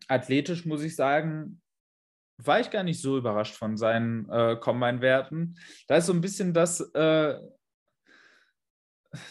[0.07, 1.61] Athletisch muss ich sagen,
[2.37, 5.57] war ich gar nicht so überrascht von seinen äh, Combine-Werten.
[5.87, 7.39] Da ist so ein bisschen das, äh,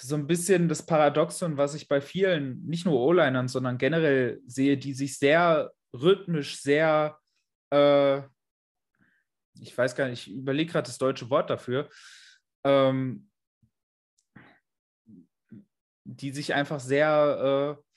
[0.01, 4.77] so ein bisschen das Paradoxon, was ich bei vielen, nicht nur O-Linern, sondern generell sehe,
[4.77, 7.19] die sich sehr rhythmisch, sehr,
[7.71, 8.23] äh,
[9.61, 11.89] ich weiß gar nicht, ich überlege gerade das deutsche Wort dafür,
[12.65, 13.29] ähm,
[16.05, 17.90] die sich einfach sehr, äh,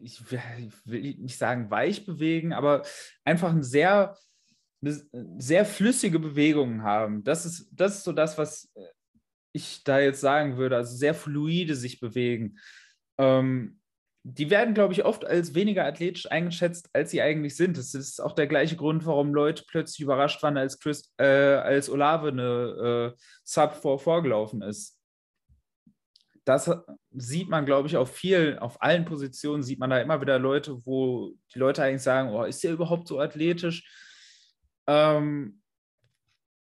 [0.00, 2.82] ich, will nicht sagen weich bewegen, aber
[3.24, 4.16] einfach ein sehr,
[4.82, 5.02] eine
[5.38, 7.24] sehr flüssige Bewegungen haben.
[7.24, 8.72] Das ist, das ist so das, was
[9.52, 12.58] ich da jetzt sagen würde, also sehr fluide sich bewegen.
[13.18, 13.78] Ähm,
[14.24, 17.78] die werden, glaube ich, oft als weniger athletisch eingeschätzt, als sie eigentlich sind.
[17.78, 21.88] Das ist auch der gleiche Grund, warum Leute plötzlich überrascht waren, als, Chris, äh, als
[21.88, 24.97] Olave eine äh, Sub 4 vorgelaufen ist.
[26.48, 26.70] Das
[27.10, 30.86] sieht man, glaube ich, auf vielen, auf allen Positionen sieht man da immer wieder Leute,
[30.86, 33.86] wo die Leute eigentlich sagen, oh, ist der überhaupt so athletisch?
[34.86, 35.60] Ähm,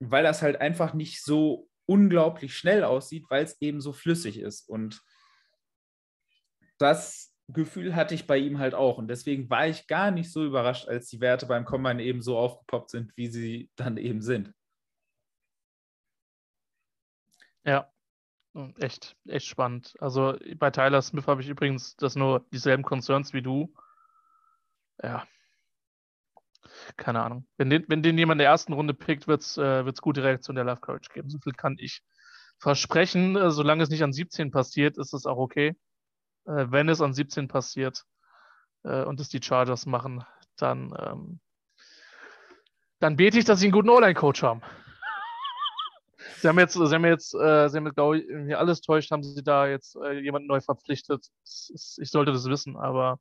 [0.01, 4.69] weil das halt einfach nicht so unglaublich schnell aussieht, weil es eben so flüssig ist.
[4.69, 5.01] Und
[6.79, 8.99] das Gefühl hatte ich bei ihm halt auch.
[8.99, 12.37] Und deswegen war ich gar nicht so überrascht, als die Werte beim Combine eben so
[12.37, 14.53] aufgepoppt sind, wie sie dann eben sind.
[17.65, 17.89] Ja,
[18.79, 19.95] echt, echt spannend.
[20.01, 23.73] Also bei Tyler Smith habe ich übrigens das nur dieselben Concerns wie du.
[25.03, 25.27] Ja,
[26.97, 27.47] keine Ahnung.
[27.57, 30.57] Wenn den, wenn den jemand in der ersten Runde pickt, wird es äh, gute Reaktion
[30.57, 31.31] der Love Courage geben.
[31.31, 32.03] So viel kann ich
[32.59, 33.37] versprechen.
[33.37, 35.77] Äh, solange es nicht an 17 passiert, ist es auch okay.
[36.47, 38.05] Äh, wenn es an 17 passiert
[38.85, 40.25] äh, und es die Chargers machen,
[40.57, 41.41] dann, ähm,
[43.01, 44.63] dann bete ich, dass sie einen guten Online-Coach haben.
[46.37, 49.43] Sie haben jetzt, sie haben jetzt, äh, sie haben, glaube ich, alles täuscht, haben sie
[49.43, 51.27] da jetzt äh, jemanden neu verpflichtet.
[51.45, 53.19] Ich sollte das wissen, aber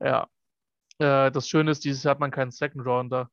[0.00, 0.26] ja,
[0.98, 3.30] äh, das Schöne ist, dieses Jahr hat man keinen Second Rounder,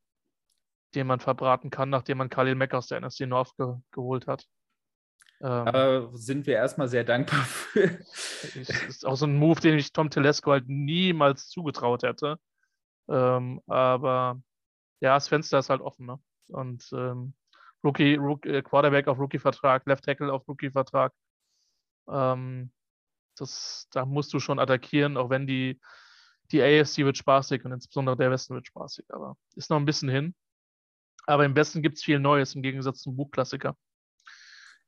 [0.96, 4.46] den man verbraten kann, nachdem man Khalil Mack aus der NFC North ge geholt hat.
[5.42, 8.00] Ähm, Aber sind wir erstmal sehr dankbar für.
[8.44, 12.40] ist auch so ein Move, den ich Tom Telesco halt niemals zugetraut hätte.
[13.08, 14.42] Ähm, aber
[15.00, 16.06] ja, das Fenster ist halt offen.
[16.08, 16.20] Ne?
[16.50, 17.34] Und ähm,
[17.84, 21.14] Rookie, Rookie, äh, Quarterback auf Rookie-Vertrag, Left Tackle auf Rookie-Vertrag.
[22.10, 22.72] Ähm,
[23.92, 25.80] da musst du schon attackieren, auch wenn die
[26.52, 30.10] die AFC wird spaßig und insbesondere der Westen wird spaßig, aber ist noch ein bisschen
[30.10, 30.36] hin.
[31.28, 33.76] Aber im Westen gibt es viel Neues im Gegensatz zum Buchklassiker.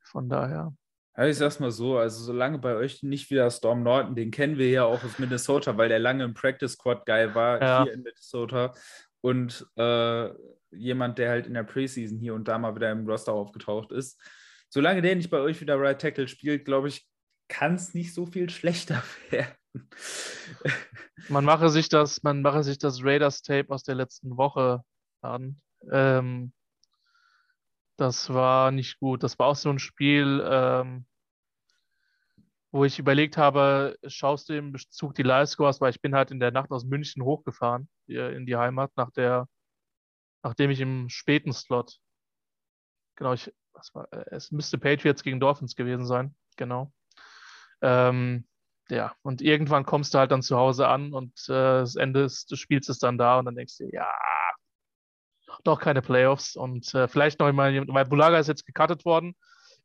[0.03, 0.73] Von daher.
[1.15, 4.57] Ja, ich sag's mal so, also solange bei euch nicht wieder Storm Norton, den kennen
[4.57, 7.83] wir ja auch aus Minnesota, weil der lange im Practice Squad geil war, ja.
[7.83, 8.73] hier in Minnesota.
[9.21, 10.29] Und äh,
[10.71, 14.19] jemand, der halt in der Preseason hier und da mal wieder im Roster aufgetaucht ist.
[14.69, 17.05] Solange der nicht bei euch wieder Right Tackle spielt, glaube ich,
[17.49, 19.55] kann es nicht so viel schlechter werden.
[21.27, 24.81] man mache sich das, man mache sich das Raiders-Tape aus der letzten Woche
[25.21, 25.61] an.
[25.91, 26.53] Ähm,
[27.97, 29.23] das war nicht gut.
[29.23, 31.05] Das war auch so ein Spiel, ähm,
[32.71, 36.39] wo ich überlegt habe, schaust du im Bezug die Live-Scores, weil ich bin halt in
[36.39, 39.47] der Nacht aus München hochgefahren, in die Heimat, nach der,
[40.43, 41.97] nachdem ich im späten Slot,
[43.15, 46.91] genau, ich, was war, es müsste Patriots gegen Dolphins gewesen sein, genau
[47.81, 48.47] Ähm,
[48.89, 52.45] ja, und irgendwann kommst du halt dann zu Hause an und äh, das Ende des,
[52.45, 54.11] des Spiels ist dann da und dann denkst du, ja,
[55.63, 59.35] doch keine Playoffs und äh, vielleicht noch einmal, weil Bulaga ist jetzt gecuttet worden,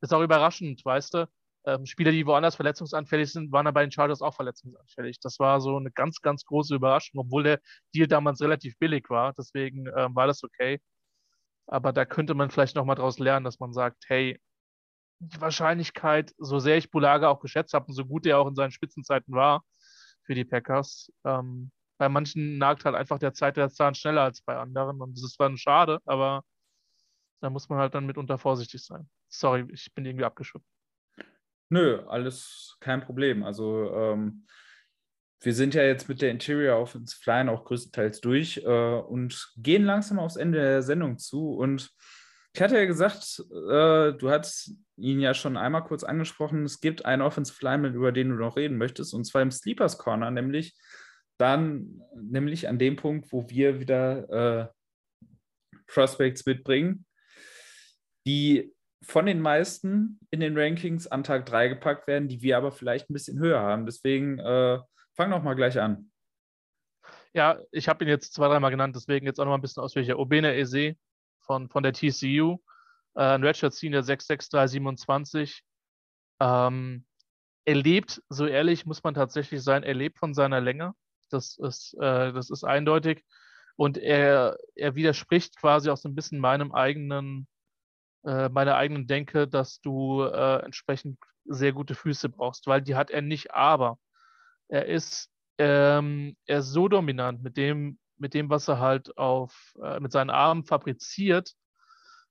[0.01, 1.29] ist auch überraschend, weißt du.
[1.67, 5.19] Ähm, Spieler, die woanders verletzungsanfällig sind, waren dann bei den Chargers auch verletzungsanfällig.
[5.21, 7.61] Das war so eine ganz, ganz große Überraschung, obwohl der
[7.95, 9.33] Deal damals relativ billig war.
[9.37, 10.81] Deswegen ähm, war das okay.
[11.67, 14.41] Aber da könnte man vielleicht nochmal daraus lernen, dass man sagt, hey,
[15.19, 18.55] die Wahrscheinlichkeit, so sehr ich Bulaga auch geschätzt habe und so gut er auch in
[18.55, 19.65] seinen Spitzenzeiten war
[20.25, 24.43] für die Packers, ähm, bei manchen nagt halt einfach der Zeit der Zahn schneller als
[24.43, 25.01] bei anderen.
[25.01, 26.45] Und das ist zwar schade, aber
[27.41, 29.09] da muss man halt dann mitunter vorsichtig sein.
[29.29, 30.76] Sorry, ich bin irgendwie abgeschwunden.
[31.69, 33.43] Nö, alles kein Problem.
[33.43, 34.47] Also ähm,
[35.41, 39.85] wir sind ja jetzt mit der Interior Offensive Line auch größtenteils durch äh, und gehen
[39.85, 41.55] langsam aufs Ende der Sendung zu.
[41.55, 41.91] Und
[42.55, 47.05] ich hatte ja gesagt, äh, du hast ihn ja schon einmal kurz angesprochen, es gibt
[47.05, 50.75] einen Offensive Lineman, über den du noch reden möchtest, und zwar im Sleepers Corner, nämlich
[51.39, 54.31] dann, nämlich an dem Punkt, wo wir wieder
[54.63, 54.69] äh,
[55.87, 57.05] Prospects mitbringen,
[58.27, 58.75] die
[59.07, 63.09] von den meisten in den Rankings an Tag 3 gepackt werden, die wir aber vielleicht
[63.09, 63.87] ein bisschen höher haben.
[63.87, 64.81] Deswegen äh,
[65.15, 66.11] fang doch mal gleich an.
[67.33, 69.83] Ja, ich habe ihn jetzt zwei, dreimal genannt, deswegen jetzt auch noch mal ein bisschen
[69.83, 70.19] ausführlicher.
[70.19, 70.97] Obene Eze
[71.41, 72.59] von, von der TCU,
[73.15, 75.63] äh, ein Redshirt Senior 66327.
[76.41, 77.05] Ähm,
[77.65, 80.95] er lebt, so ehrlich muss man tatsächlich sein, er lebt von seiner Länge.
[81.31, 83.25] Das ist, äh, das ist eindeutig.
[83.77, 87.47] Und er, er widerspricht quasi auch so ein bisschen meinem eigenen
[88.27, 93.11] äh, meiner eigenen Denke, dass du äh, entsprechend sehr gute Füße brauchst, weil die hat
[93.11, 93.99] er nicht, aber
[94.69, 99.75] er ist, ähm, er ist so dominant mit dem, mit dem, was er halt auf,
[99.83, 101.53] äh, mit seinen Armen fabriziert,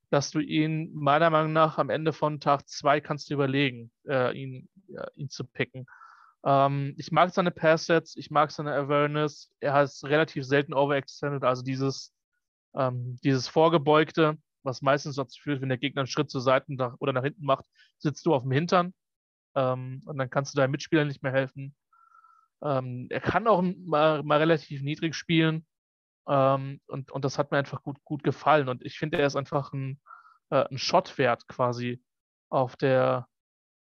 [0.10, 4.38] dass du ihn meiner Meinung nach am Ende von Tag zwei kannst du überlegen, äh,
[4.38, 5.86] ihn, ja, ihn zu picken.
[6.46, 9.50] Ähm, ich mag seine Pass-Sets, ich mag seine Awareness.
[9.62, 12.14] Er hat relativ selten overextended, also dieses,
[12.76, 17.14] ähm, dieses Vorgebeugte was meistens dazu führt, wenn der Gegner einen Schritt zur Seite oder
[17.14, 17.66] nach hinten macht,
[17.98, 18.94] sitzt du auf dem Hintern
[19.56, 21.76] ähm, und dann kannst du deinem Mitspieler nicht mehr helfen.
[22.64, 25.66] Ähm, er kann auch mal, mal relativ niedrig spielen
[26.28, 29.36] ähm, und, und das hat mir einfach gut, gut gefallen und ich finde, er ist
[29.36, 30.02] einfach ein,
[30.50, 32.04] äh, ein Shot-Wert quasi
[32.50, 33.28] auf der,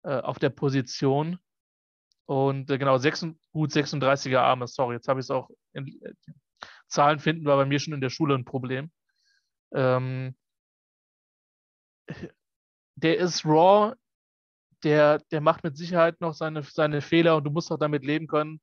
[0.04, 1.40] äh, auf der Position.
[2.26, 6.14] Und äh, genau, 6, gut 36er Arme, sorry, jetzt habe ich es auch in, äh,
[6.88, 8.92] Zahlen finden war bei mir schon in der Schule ein Problem.
[9.74, 10.36] Ähm,
[12.96, 13.94] der ist raw,
[14.84, 18.28] der, der macht mit Sicherheit noch seine, seine Fehler und du musst auch damit leben
[18.28, 18.62] können,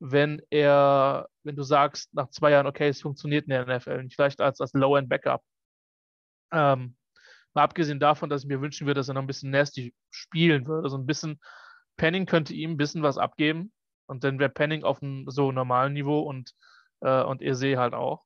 [0.00, 4.14] wenn er, wenn du sagst, nach zwei Jahren, okay, es funktioniert in der NFL, nicht
[4.14, 5.42] vielleicht als, als Low-End-Backup.
[6.52, 6.96] Ähm,
[7.54, 10.66] mal abgesehen davon, dass ich mir wünschen würde, dass er noch ein bisschen nasty spielen
[10.66, 10.84] würde.
[10.84, 11.40] Also ein bisschen
[11.96, 13.72] Penning könnte ihm ein bisschen was abgeben
[14.06, 16.54] und dann wäre Penning auf einem so normalen Niveau und,
[17.00, 18.24] äh, und Eze halt auch.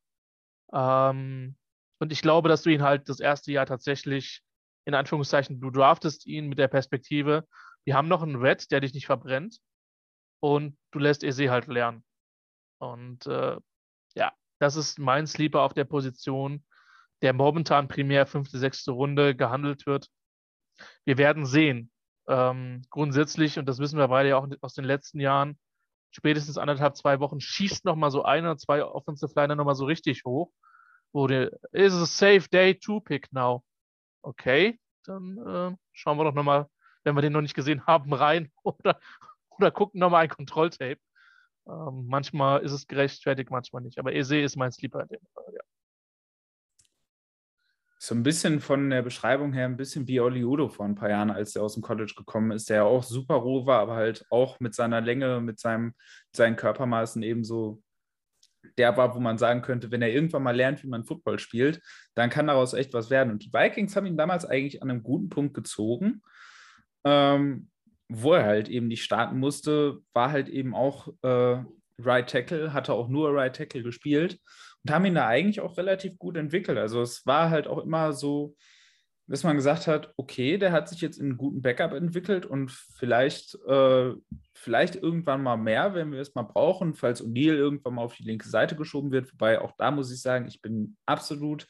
[0.73, 1.57] Ähm,
[2.05, 4.43] und ich glaube, dass du ihn halt das erste Jahr tatsächlich,
[4.85, 7.49] in Anführungszeichen, du draftest ihn mit der Perspektive,
[7.87, 9.57] wir haben noch einen Red, der dich nicht verbrennt
[10.41, 12.05] und du lässt Eze halt lernen.
[12.79, 13.57] Und äh,
[14.15, 16.63] ja, das ist mein Sleeper auf der Position,
[17.23, 20.09] der momentan primär fünfte, sechste Runde gehandelt wird.
[21.07, 21.91] Wir werden sehen.
[22.29, 25.59] Ähm, grundsätzlich, und das wissen wir beide ja auch aus den letzten Jahren,
[26.11, 29.75] spätestens anderthalb, zwei Wochen schießt noch mal so ein oder zwei Offensive Liner noch mal
[29.75, 30.53] so richtig hoch
[31.15, 33.63] wurde, is a safe day to pick now.
[34.23, 36.69] Okay, dann äh, schauen wir doch nochmal,
[37.05, 39.01] wenn wir den noch nicht gesehen haben, rein oder,
[39.51, 41.01] oder gucken nochmal ein Kontrolltape.
[41.67, 43.99] Ähm, manchmal ist es gerechtfertigt, manchmal nicht.
[43.99, 45.61] Aber Eze ist mein Sleeper Fall, ja.
[47.99, 51.09] So ein bisschen von der Beschreibung her, ein bisschen wie Oli Udo vor ein paar
[51.09, 53.95] Jahren, als er aus dem College gekommen ist, der ja auch super roh war, aber
[53.95, 55.95] halt auch mit seiner Länge, mit seinem,
[56.31, 57.83] seinen Körpermaßen ebenso
[58.79, 61.81] der war, wo man sagen könnte, wenn er irgendwann mal lernt, wie man Football spielt,
[62.15, 63.33] dann kann daraus echt was werden.
[63.33, 66.23] Und die Vikings haben ihn damals eigentlich an einem guten Punkt gezogen.
[67.05, 67.69] Ähm,
[68.09, 71.63] wo er halt eben nicht starten musste, war halt eben auch äh,
[71.99, 74.39] Right Tackle, hatte auch nur Right Tackle gespielt
[74.85, 76.79] und haben ihn da eigentlich auch relativ gut entwickelt.
[76.79, 78.57] Also es war halt auch immer so,
[79.27, 82.71] dass man gesagt hat, okay, der hat sich jetzt in einen guten Backup entwickelt und
[82.71, 84.13] vielleicht, äh,
[84.53, 88.25] vielleicht irgendwann mal mehr, wenn wir es mal brauchen, falls O'Neill irgendwann mal auf die
[88.25, 89.33] linke Seite geschoben wird.
[89.33, 91.67] Wobei auch da muss ich sagen, ich bin absolut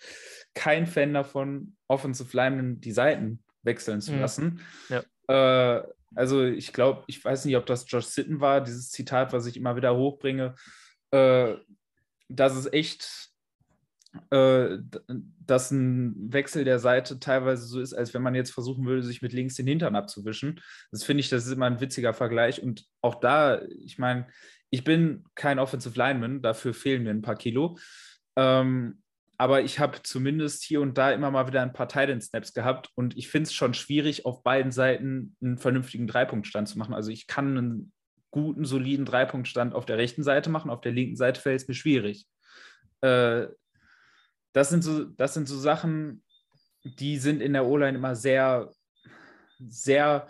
[0.55, 4.20] kein Fan davon, Offensive Linemen die Seiten wechseln zu mhm.
[4.20, 4.60] lassen.
[4.89, 5.78] Ja.
[5.78, 5.86] Äh,
[6.16, 9.56] also ich glaube, ich weiß nicht, ob das Josh Sitten war, dieses Zitat, was ich
[9.56, 10.55] immer wieder hochbringe,
[11.12, 11.55] äh,
[12.28, 13.34] dass es echt
[14.31, 19.23] dass ein Wechsel der Seite teilweise so ist, als wenn man jetzt versuchen würde, sich
[19.23, 20.61] mit links den Hintern abzuwischen.
[20.93, 22.62] Das finde ich, das ist immer ein witziger Vergleich.
[22.62, 24.27] Und auch da, ich meine,
[24.70, 27.78] ich bin kein Offensive Lineman, dafür fehlen mir ein paar Kilo.
[28.36, 29.01] Ähm,
[29.36, 33.16] aber ich habe zumindest hier und da immer mal wieder ein paar Titan-Snaps gehabt und
[33.16, 36.95] ich finde es schon schwierig, auf beiden Seiten einen vernünftigen Dreipunktstand zu machen.
[36.95, 37.93] Also ich kann einen
[38.31, 41.74] guten, soliden Dreipunktstand auf der rechten Seite machen, auf der linken Seite fällt es mir
[41.74, 42.27] schwierig.
[43.01, 43.47] Äh,
[44.55, 46.22] das, sind so, das sind so Sachen,
[46.85, 48.70] die sind in der O-Line immer sehr,
[49.59, 50.28] sehr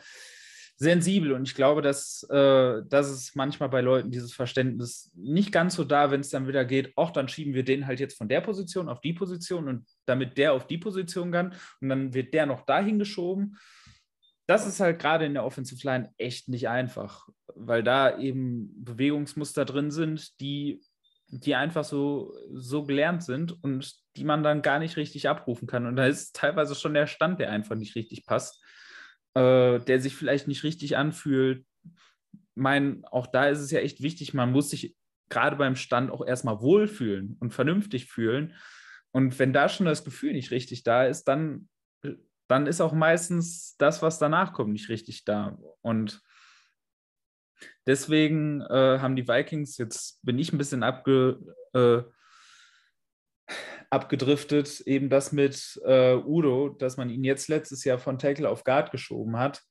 [0.76, 5.74] sensibel und ich glaube, dass, äh, dass es manchmal bei Leuten dieses Verständnis nicht ganz
[5.76, 8.28] so da, wenn es dann wieder geht, auch dann schieben wir den halt jetzt von
[8.28, 12.34] der Position auf die Position und damit der auf die Position kann und dann wird
[12.34, 13.56] der noch dahin geschoben.
[14.46, 19.64] Das ist halt gerade in der Offensive Line echt nicht einfach, weil da eben Bewegungsmuster
[19.64, 20.82] drin sind, die,
[21.28, 25.86] die einfach so, so gelernt sind und die man dann gar nicht richtig abrufen kann.
[25.86, 28.62] Und da ist teilweise schon der Stand, der einfach nicht richtig passt
[29.34, 31.66] äh, der sich vielleicht nicht richtig anfühlt.
[32.54, 34.96] Mein, auch da ist es ja echt wichtig, man muss sich
[35.28, 38.54] gerade beim Stand auch erstmal wohlfühlen und vernünftig fühlen.
[39.10, 41.68] Und wenn da schon das Gefühl nicht richtig da ist, dann,
[42.48, 45.58] dann ist auch meistens das, was danach kommt, nicht richtig da.
[45.82, 46.22] Und
[47.86, 51.38] deswegen äh, haben die Vikings, jetzt bin ich ein bisschen abge,
[51.72, 52.02] äh,
[53.90, 58.64] abgedriftet, eben das mit äh, Udo, dass man ihn jetzt letztes Jahr von Tackle auf
[58.64, 59.62] Guard geschoben hat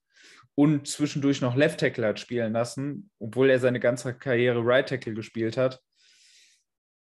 [0.56, 5.14] und zwischendurch noch Left Tackle hat spielen lassen, obwohl er seine ganze Karriere Right Tackle
[5.14, 5.82] gespielt hat.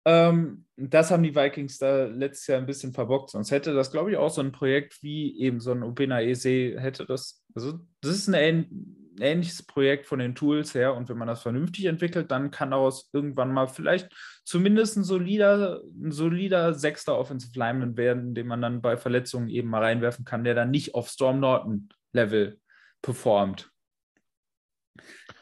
[0.05, 3.29] Ähm, das haben die Vikings da letztes Jahr ein bisschen verbockt.
[3.29, 6.79] Sonst hätte das, glaube ich, auch so ein Projekt wie eben so ein Obina Ese
[6.79, 7.43] hätte das.
[7.53, 11.85] Also, das ist ein ähnliches Projekt von den Tools her und wenn man das vernünftig
[11.85, 14.09] entwickelt, dann kann daraus irgendwann mal vielleicht
[14.43, 19.69] zumindest ein solider, ein solider sechster Offensive Lineman werden, den man dann bei Verletzungen eben
[19.69, 22.59] mal reinwerfen kann, der dann nicht auf Storm Norton Level
[23.01, 23.69] performt.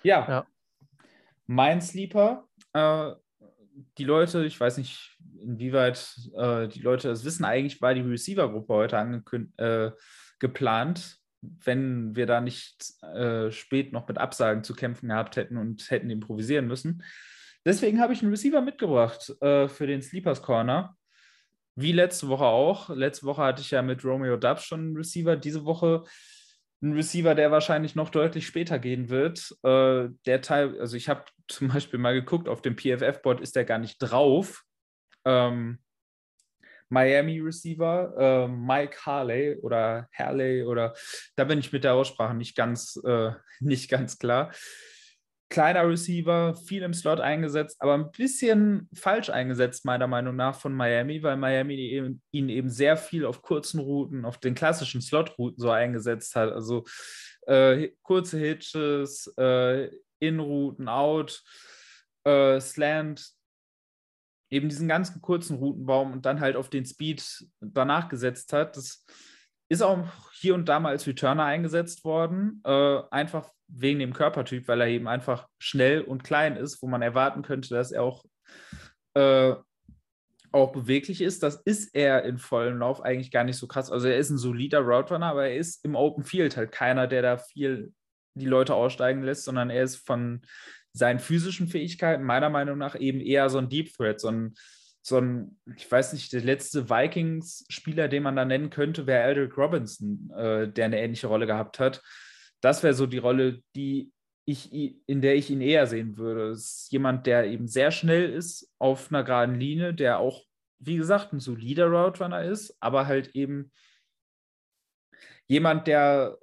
[0.03, 0.47] Ja, ja.
[1.47, 3.11] mein Sleeper, äh,
[3.97, 8.73] die Leute, ich weiß nicht, inwieweit äh, die Leute das wissen, eigentlich war die Receiver-Gruppe
[8.73, 9.57] heute angekündigt.
[9.59, 9.91] Äh,
[10.39, 15.89] geplant wenn wir da nicht äh, spät noch mit Absagen zu kämpfen gehabt hätten und
[15.89, 17.03] hätten improvisieren müssen.
[17.65, 20.95] Deswegen habe ich einen Receiver mitgebracht äh, für den Sleepers Corner.
[21.75, 22.89] Wie letzte Woche auch.
[22.89, 25.35] Letzte Woche hatte ich ja mit Romeo Dubs schon einen Receiver.
[25.35, 26.03] Diese Woche
[26.81, 29.55] ein Receiver, der wahrscheinlich noch deutlich später gehen wird.
[29.63, 33.65] Äh, der Teil, also ich habe zum Beispiel mal geguckt, auf dem PFF-Board ist der
[33.65, 34.63] gar nicht drauf.
[35.25, 35.79] Ähm,
[36.89, 40.93] Miami Receiver, äh, Mike Harley oder Harley oder
[41.35, 44.51] da bin ich mit der Aussprache nicht ganz, äh, nicht ganz klar.
[45.51, 50.75] Kleiner Receiver, viel im Slot eingesetzt, aber ein bisschen falsch eingesetzt, meiner Meinung nach, von
[50.75, 55.59] Miami, weil Miami eben, ihn eben sehr viel auf kurzen Routen, auf den klassischen Slot-Routen
[55.59, 56.51] so eingesetzt hat.
[56.51, 56.85] Also
[57.47, 59.89] äh, kurze Hitches, äh,
[60.19, 61.41] In-Routen, Out,
[62.25, 63.33] äh, Slant,
[64.49, 68.75] eben diesen ganzen kurzen Routenbaum und dann halt auf den Speed danach gesetzt hat.
[68.77, 69.05] Das
[69.69, 74.67] ist auch hier und da mal als Returner eingesetzt worden, äh, einfach wegen dem Körpertyp,
[74.67, 78.25] weil er eben einfach schnell und klein ist, wo man erwarten könnte, dass er auch,
[79.13, 79.53] äh,
[80.51, 81.43] auch beweglich ist.
[81.43, 83.91] Das ist er in vollem Lauf eigentlich gar nicht so krass.
[83.91, 87.05] Also er ist ein solider Route Runner, aber er ist im Open Field halt keiner,
[87.05, 87.93] der da viel
[88.33, 90.41] die Leute aussteigen lässt, sondern er ist von
[90.93, 94.55] seinen physischen Fähigkeiten meiner Meinung nach eben eher so ein Deep Threat, so ein,
[95.01, 99.57] so ein ich weiß nicht, der letzte Vikings-Spieler, den man da nennen könnte, wäre Aldrick
[99.57, 102.01] Robinson, äh, der eine ähnliche Rolle gehabt hat.
[102.61, 104.11] Das wäre so die Rolle, die
[104.45, 104.73] ich,
[105.07, 106.49] in der ich ihn eher sehen würde.
[106.49, 110.43] Es ist jemand, der eben sehr schnell ist auf einer geraden Linie, der auch,
[110.79, 113.71] wie gesagt, ein solider Route ist, aber halt eben
[115.47, 116.37] jemand, der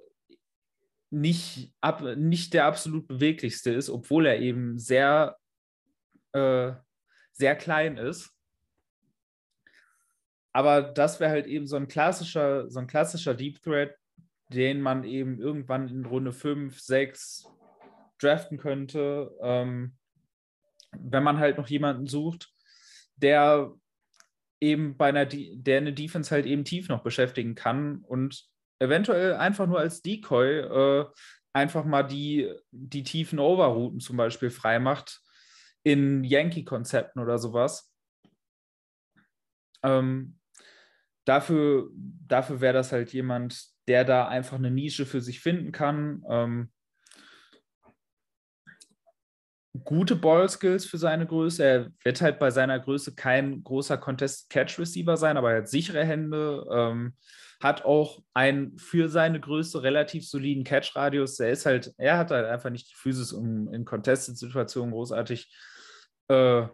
[1.09, 5.37] nicht, ab, nicht der absolut beweglichste ist, obwohl er eben sehr,
[6.33, 6.73] äh,
[7.31, 8.33] sehr klein ist.
[10.51, 13.95] Aber das wäre halt eben so ein klassischer, so ein klassischer Deep Threat,
[14.49, 17.47] den man eben irgendwann in Runde 5, 6
[18.19, 19.95] draften könnte, ähm,
[20.91, 22.51] wenn man halt noch jemanden sucht,
[23.17, 23.71] der
[24.59, 28.49] eben bei einer, der eine Defense halt eben tief noch beschäftigen kann und
[28.79, 31.05] eventuell einfach nur als Decoy äh,
[31.53, 35.21] einfach mal die, die tiefen Overrouten zum Beispiel freimacht
[35.83, 37.91] in Yankee-Konzepten oder sowas.
[39.83, 40.37] Ähm,
[41.25, 46.23] dafür dafür wäre das halt jemand, der da einfach eine Nische für sich finden kann.
[46.29, 46.71] Ähm,
[49.83, 51.63] gute Ballskills für seine Größe.
[51.63, 56.65] Er wird halt bei seiner Größe kein großer Contest-Catch-Receiver sein, aber er hat sichere Hände,
[56.71, 57.13] ähm,
[57.59, 61.39] hat auch einen für seine Größe relativ soliden Catch-Radius.
[61.39, 65.51] Er ist halt, er hat halt einfach nicht die Physis, um in Contested-Situationen großartig,
[66.27, 66.67] äh,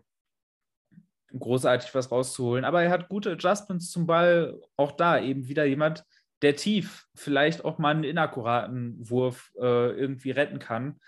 [1.38, 2.66] großartig was rauszuholen.
[2.66, 4.60] Aber er hat gute Adjustments zum Ball.
[4.76, 6.04] Auch da eben wieder jemand,
[6.42, 11.00] der tief vielleicht auch mal einen inakkuraten Wurf äh, irgendwie retten kann.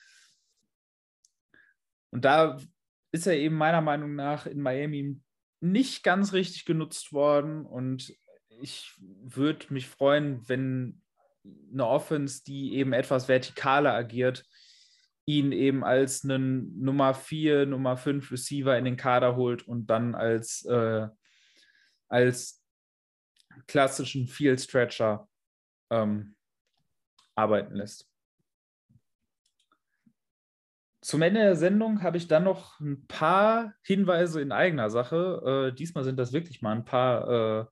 [2.11, 2.57] Und da
[3.11, 5.19] ist er eben meiner Meinung nach in Miami
[5.60, 7.65] nicht ganz richtig genutzt worden.
[7.65, 8.15] Und
[8.61, 11.02] ich würde mich freuen, wenn
[11.72, 14.45] eine Offense, die eben etwas vertikaler agiert,
[15.26, 20.15] ihn eben als einen Nummer 4, Nummer 5 Receiver in den Kader holt und dann
[20.15, 21.07] als, äh,
[22.07, 22.64] als
[23.68, 25.27] klassischen Field Stretcher
[25.90, 26.36] ähm,
[27.36, 28.10] arbeiten lässt.
[31.02, 35.69] Zum Ende der Sendung habe ich dann noch ein paar Hinweise in eigener Sache.
[35.72, 37.65] Äh, diesmal sind das wirklich mal ein paar äh,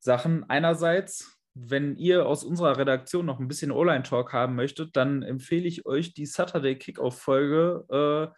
[0.00, 0.48] Sachen.
[0.48, 5.86] Einerseits, wenn ihr aus unserer Redaktion noch ein bisschen Online-Talk haben möchtet, dann empfehle ich
[5.86, 8.34] euch die Saturday Kickoff-Folge äh,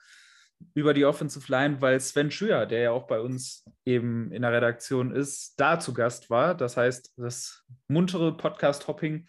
[0.74, 4.52] über die Offensive Line, weil Sven Schüer, der ja auch bei uns eben in der
[4.52, 6.54] Redaktion ist, da zu Gast war.
[6.54, 9.26] Das heißt, das muntere Podcast-Hopping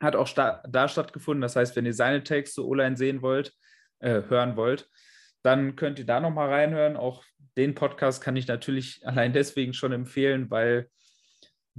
[0.00, 1.42] hat auch sta da stattgefunden.
[1.42, 3.52] Das heißt, wenn ihr seine Texte online sehen wollt,
[4.00, 4.88] äh, hören wollt,
[5.42, 6.96] dann könnt ihr da nochmal reinhören.
[6.96, 7.24] Auch
[7.56, 10.88] den Podcast kann ich natürlich allein deswegen schon empfehlen, weil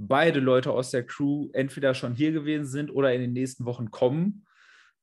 [0.00, 3.90] beide Leute aus der Crew entweder schon hier gewesen sind oder in den nächsten Wochen
[3.90, 4.46] kommen.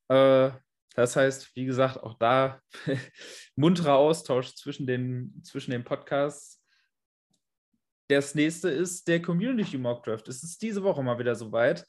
[0.08, 0.50] Äh,
[0.94, 2.60] das heißt, wie gesagt, auch da
[3.56, 6.60] munterer Austausch zwischen den, zwischen den Podcasts.
[8.08, 10.26] Das nächste ist der Community Mock Draft.
[10.28, 11.86] Es ist diese Woche mal wieder soweit.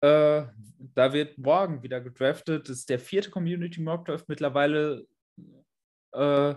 [0.00, 0.44] Äh,
[0.78, 2.68] da wird morgen wieder gedraftet.
[2.68, 5.06] Das ist der vierte Community Mock Draft mittlerweile.
[6.12, 6.54] Äh,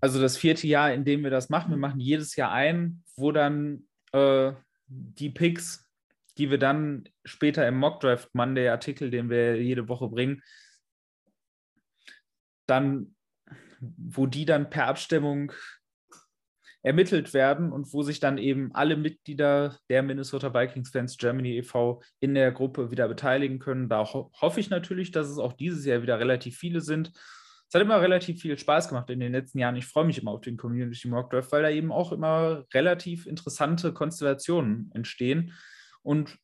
[0.00, 1.70] also das vierte Jahr, in dem wir das machen.
[1.70, 3.86] Wir machen jedes Jahr ein, wo dann
[4.16, 4.54] äh,
[4.86, 5.88] die Picks,
[6.38, 10.42] die wir dann später im Mock Draft Monday Artikel, den wir jede Woche bringen,
[12.66, 13.14] dann,
[13.80, 15.52] wo die dann per Abstimmung
[16.82, 22.00] ermittelt werden und wo sich dann eben alle Mitglieder der Minnesota Vikings Fans Germany e.V.
[22.20, 23.88] in der Gruppe wieder beteiligen können.
[23.88, 27.12] Da ho hoffe ich natürlich, dass es auch dieses Jahr wieder relativ viele sind.
[27.68, 29.76] Es hat immer relativ viel Spaß gemacht in den letzten Jahren.
[29.76, 33.92] Ich freue mich immer auf den Community Mock weil da eben auch immer relativ interessante
[33.92, 35.52] Konstellationen entstehen.
[36.02, 36.38] Und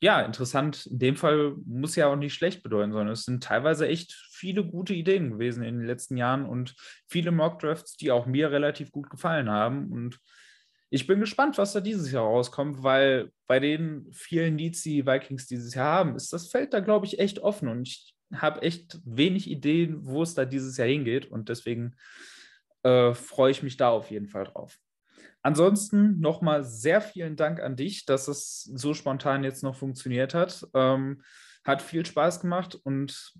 [0.00, 0.86] ja, interessant.
[0.86, 4.64] In dem Fall muss ja auch nicht schlecht bedeuten, sondern es sind teilweise echt viele
[4.64, 6.74] gute Ideen gewesen in den letzten Jahren und
[7.08, 9.90] viele Mock-Drafts, die auch mir relativ gut gefallen haben.
[9.90, 10.18] Und
[10.90, 15.46] ich bin gespannt, was da dieses Jahr rauskommt, weil bei den vielen Needs, die Vikings
[15.46, 19.00] dieses Jahr haben, ist das Feld da, glaube ich, echt offen und ich habe echt
[19.04, 21.96] wenig Ideen, wo es da dieses Jahr hingeht und deswegen
[22.82, 24.78] äh, freue ich mich da auf jeden Fall drauf.
[25.42, 30.66] Ansonsten nochmal sehr vielen Dank an dich, dass es so spontan jetzt noch funktioniert hat.
[30.72, 31.22] Ähm,
[31.64, 33.34] hat viel Spaß gemacht und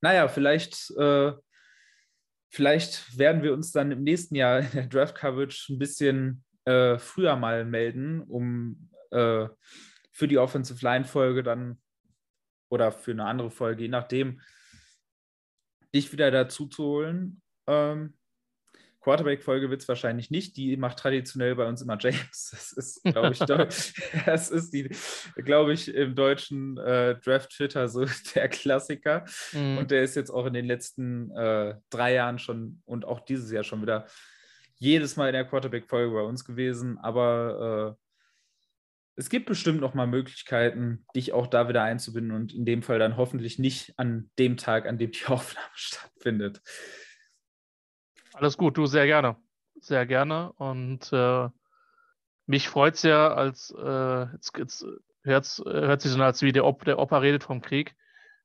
[0.00, 1.32] naja, vielleicht, äh,
[2.50, 6.98] vielleicht werden wir uns dann im nächsten Jahr in der Draft Coverage ein bisschen äh,
[6.98, 9.48] früher mal melden, um äh,
[10.12, 11.80] für die Offensive Line Folge dann
[12.68, 14.40] oder für eine andere Folge, je nachdem,
[15.94, 17.42] dich wieder dazu zu holen.
[17.66, 18.14] Ähm,
[19.00, 20.56] Quarterback-Folge wird es wahrscheinlich nicht.
[20.56, 22.50] Die macht traditionell bei uns immer James.
[22.58, 23.38] Das ist, glaube ich,
[24.26, 24.90] das ist die,
[25.36, 28.04] glaube ich, im deutschen äh, Draft-Twitter so
[28.34, 29.24] der Klassiker.
[29.52, 29.78] Mhm.
[29.78, 33.50] Und der ist jetzt auch in den letzten äh, drei Jahren schon und auch dieses
[33.50, 34.06] Jahr schon wieder
[34.76, 36.98] jedes Mal in der Quarterback-Folge bei uns gewesen.
[36.98, 38.07] Aber äh,
[39.18, 43.00] es gibt bestimmt noch mal Möglichkeiten, dich auch da wieder einzubinden und in dem Fall
[43.00, 46.62] dann hoffentlich nicht an dem Tag, an dem die Aufnahme stattfindet.
[48.32, 49.36] Alles gut, du sehr gerne.
[49.80, 50.52] Sehr gerne.
[50.52, 51.48] Und äh,
[52.46, 54.86] mich freut es ja, als äh, jetzt, jetzt
[55.24, 57.96] hört's, hört sich so als wie der, Op der Opa redet vom Krieg.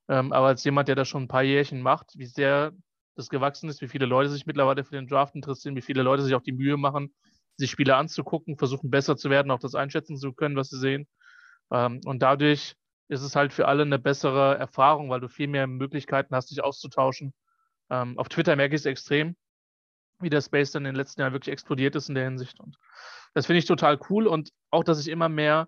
[0.09, 2.71] Ähm, aber als jemand, der das schon ein paar Jährchen macht, wie sehr
[3.15, 6.23] das gewachsen ist, wie viele Leute sich mittlerweile für den Draft interessieren, wie viele Leute
[6.23, 7.13] sich auch die Mühe machen,
[7.57, 11.07] sich Spiele anzugucken, versuchen besser zu werden, auch das einschätzen zu können, was sie sehen.
[11.71, 12.75] Ähm, und dadurch
[13.09, 16.63] ist es halt für alle eine bessere Erfahrung, weil du viel mehr Möglichkeiten hast, dich
[16.63, 17.33] auszutauschen.
[17.89, 19.35] Ähm, auf Twitter merke ich es extrem
[20.23, 22.59] wie der Space dann in den letzten Jahren wirklich explodiert ist in der Hinsicht.
[22.59, 22.77] Und
[23.33, 25.67] das finde ich total cool und auch, dass sich immer mehr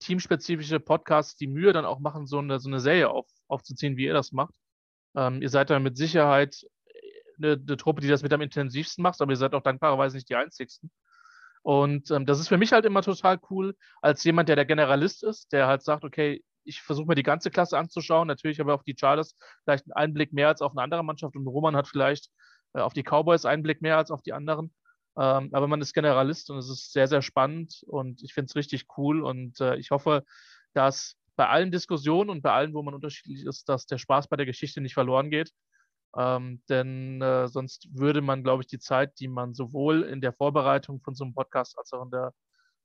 [0.00, 4.06] teamspezifische Podcasts die Mühe dann auch machen, so eine, so eine Serie auf, aufzuziehen, wie
[4.06, 4.54] ihr das macht.
[5.14, 6.66] Ähm, ihr seid da mit Sicherheit
[7.36, 10.28] eine, eine, Truppe, die das mit am intensivsten macht, aber ihr seid auch dankbarerweise nicht
[10.28, 10.90] die einzigsten.
[11.62, 15.22] Und ähm, das ist für mich halt immer total cool, als jemand, der der Generalist
[15.24, 18.28] ist, der halt sagt, okay, ich versuche mir die ganze Klasse anzuschauen.
[18.28, 21.36] Natürlich habe ich auf die Chargers vielleicht einen Einblick mehr als auf eine andere Mannschaft
[21.36, 22.30] und Roman hat vielleicht
[22.74, 24.72] äh, auf die Cowboys einen Blick mehr als auf die anderen.
[25.18, 28.56] Ähm, aber man ist Generalist und es ist sehr, sehr spannend und ich finde es
[28.56, 30.24] richtig cool und äh, ich hoffe,
[30.72, 34.36] dass bei allen Diskussionen und bei allen, wo man unterschiedlich ist, dass der Spaß bei
[34.36, 35.50] der Geschichte nicht verloren geht.
[36.16, 40.32] Ähm, denn äh, sonst würde man, glaube ich, die Zeit, die man sowohl in der
[40.32, 42.34] Vorbereitung von so einem Podcast als auch in der,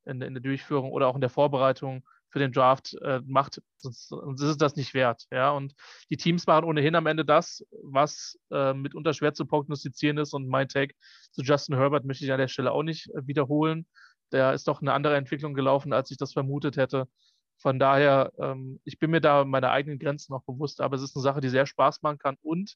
[0.05, 4.09] in, in der Durchführung oder auch in der Vorbereitung für den Draft äh, macht, sonst,
[4.09, 5.25] sonst, ist es das nicht wert.
[5.31, 5.51] Ja?
[5.51, 5.73] Und
[6.09, 10.33] die Teams machen ohnehin am Ende das, was äh, mitunter schwer zu prognostizieren ist.
[10.33, 10.95] Und mein Take
[11.31, 13.87] zu Justin Herbert möchte ich an der Stelle auch nicht äh, wiederholen.
[14.31, 17.07] Der ist doch eine andere Entwicklung gelaufen, als ich das vermutet hätte.
[17.57, 21.15] Von daher, ähm, ich bin mir da meine eigenen Grenzen noch bewusst, aber es ist
[21.15, 22.75] eine Sache, die sehr Spaß machen kann und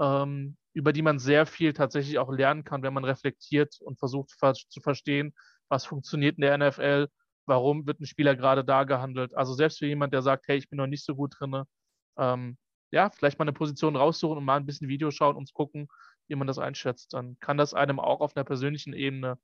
[0.00, 4.30] ähm, über die man sehr viel tatsächlich auch lernen kann, wenn man reflektiert und versucht
[4.68, 5.34] zu verstehen,
[5.68, 7.08] was funktioniert in der NFL,
[7.46, 9.34] warum wird ein Spieler gerade da gehandelt.
[9.34, 11.64] Also selbst für jemand, der sagt, hey, ich bin noch nicht so gut drin,
[12.18, 12.56] ähm,
[12.90, 15.88] ja, vielleicht mal eine Position raussuchen und mal ein bisschen Video schauen und gucken,
[16.28, 17.12] wie man das einschätzt.
[17.12, 19.38] Dann kann das einem auch auf einer persönlichen Ebene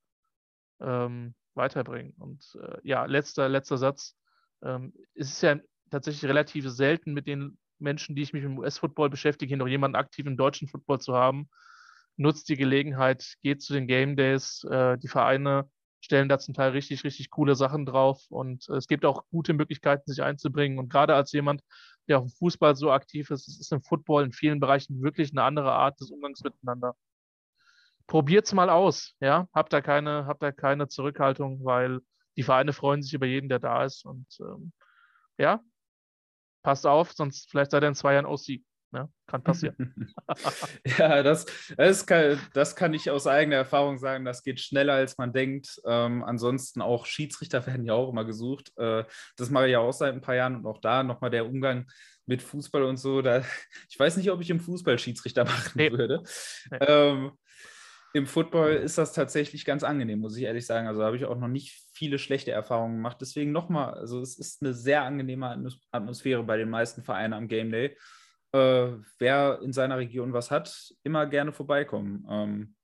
[0.80, 2.14] ähm, weiterbringen.
[2.18, 4.16] Und äh, ja, letzter, letzter Satz.
[4.62, 5.56] Ähm, es ist ja
[5.90, 10.26] tatsächlich relativ selten mit den Menschen, die ich mich mit US-Football beschäftige, noch jemanden aktiv
[10.26, 11.48] im deutschen Football zu haben.
[12.16, 14.64] Nutzt die Gelegenheit, geht zu den Game Days.
[14.64, 15.70] Äh, die Vereine
[16.00, 20.10] stellen da zum Teil richtig, richtig coole Sachen drauf und es gibt auch gute Möglichkeiten,
[20.10, 20.78] sich einzubringen.
[20.78, 21.62] Und gerade als jemand,
[22.08, 25.30] der auf dem Fußball so aktiv ist, es ist im Football in vielen Bereichen wirklich
[25.30, 26.94] eine andere Art des Umgangs miteinander.
[28.06, 29.46] Probiert es mal aus, ja.
[29.54, 32.00] Habt da keine, habt da keine Zurückhaltung, weil
[32.36, 34.04] die Vereine freuen sich über jeden, der da ist.
[34.04, 34.72] Und ähm,
[35.38, 35.60] ja,
[36.62, 38.60] passt auf, sonst vielleicht seid ihr in zwei Jahren OC.
[38.92, 40.12] Ja, kann passieren.
[40.98, 41.46] ja, das,
[41.76, 44.24] das, kann, das kann ich aus eigener Erfahrung sagen.
[44.24, 45.80] Das geht schneller, als man denkt.
[45.86, 48.72] Ähm, ansonsten auch Schiedsrichter werden ja auch immer gesucht.
[48.76, 49.04] Äh,
[49.36, 51.86] das mache ich ja auch seit ein paar Jahren und auch da nochmal der Umgang
[52.26, 53.22] mit Fußball und so.
[53.22, 53.44] Da,
[53.88, 55.92] ich weiß nicht, ob ich im Fußball Schiedsrichter machen nee.
[55.92, 56.24] würde.
[56.70, 56.78] Nee.
[56.80, 57.32] Ähm,
[58.12, 60.88] Im Football ist das tatsächlich ganz angenehm, muss ich ehrlich sagen.
[60.88, 63.18] Also habe ich auch noch nicht viele schlechte Erfahrungen gemacht.
[63.20, 67.70] Deswegen nochmal, also es ist eine sehr angenehme Atmosphäre bei den meisten Vereinen am Game
[67.70, 67.96] Day
[68.52, 72.26] äh, wer in seiner Region was hat, immer gerne vorbeikommen.
[72.28, 72.74] Ähm,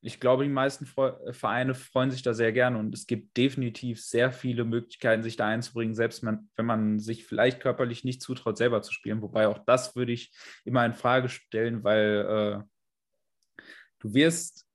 [0.00, 4.00] ich glaube, die meisten Fre Vereine freuen sich da sehr gerne und es gibt definitiv
[4.00, 8.56] sehr viele Möglichkeiten, sich da einzubringen, selbst man, wenn man sich vielleicht körperlich nicht zutraut,
[8.56, 9.22] selber zu spielen.
[9.22, 10.32] Wobei auch das würde ich
[10.64, 13.64] immer in Frage stellen, weil äh,
[13.98, 14.67] du wirst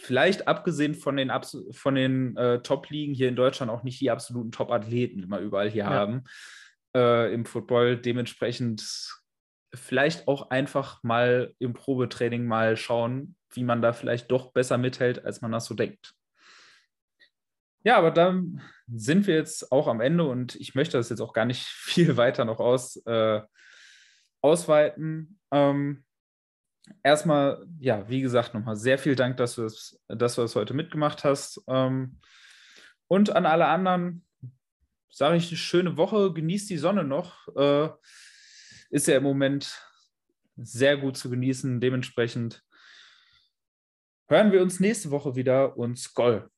[0.00, 1.30] vielleicht abgesehen von den,
[1.70, 5.84] von den äh, Top-Ligen hier in Deutschland auch nicht die absoluten Top-Athleten immer überall hier
[5.84, 5.90] ja.
[5.90, 6.24] haben
[6.94, 7.98] äh, im Football.
[7.98, 8.82] Dementsprechend
[9.74, 15.24] vielleicht auch einfach mal im Probetraining mal schauen, wie man da vielleicht doch besser mithält,
[15.24, 16.14] als man das so denkt.
[17.84, 21.32] Ja, aber dann sind wir jetzt auch am Ende und ich möchte das jetzt auch
[21.32, 23.40] gar nicht viel weiter noch aus, äh,
[24.40, 25.38] ausweiten.
[25.50, 26.04] Ähm,
[27.02, 30.74] erstmal, ja, wie gesagt, nochmal sehr viel Dank, dass du es dass du das heute
[30.74, 31.62] mitgemacht hast.
[31.68, 32.18] Ähm,
[33.08, 34.24] und an alle anderen
[35.10, 37.48] sage ich eine schöne Woche, genießt die Sonne noch.
[37.56, 37.90] Äh,
[38.90, 39.80] ist ja im Moment
[40.56, 41.80] sehr gut zu genießen.
[41.80, 42.62] Dementsprechend
[44.28, 46.50] hören wir uns nächste Woche wieder und Skoll.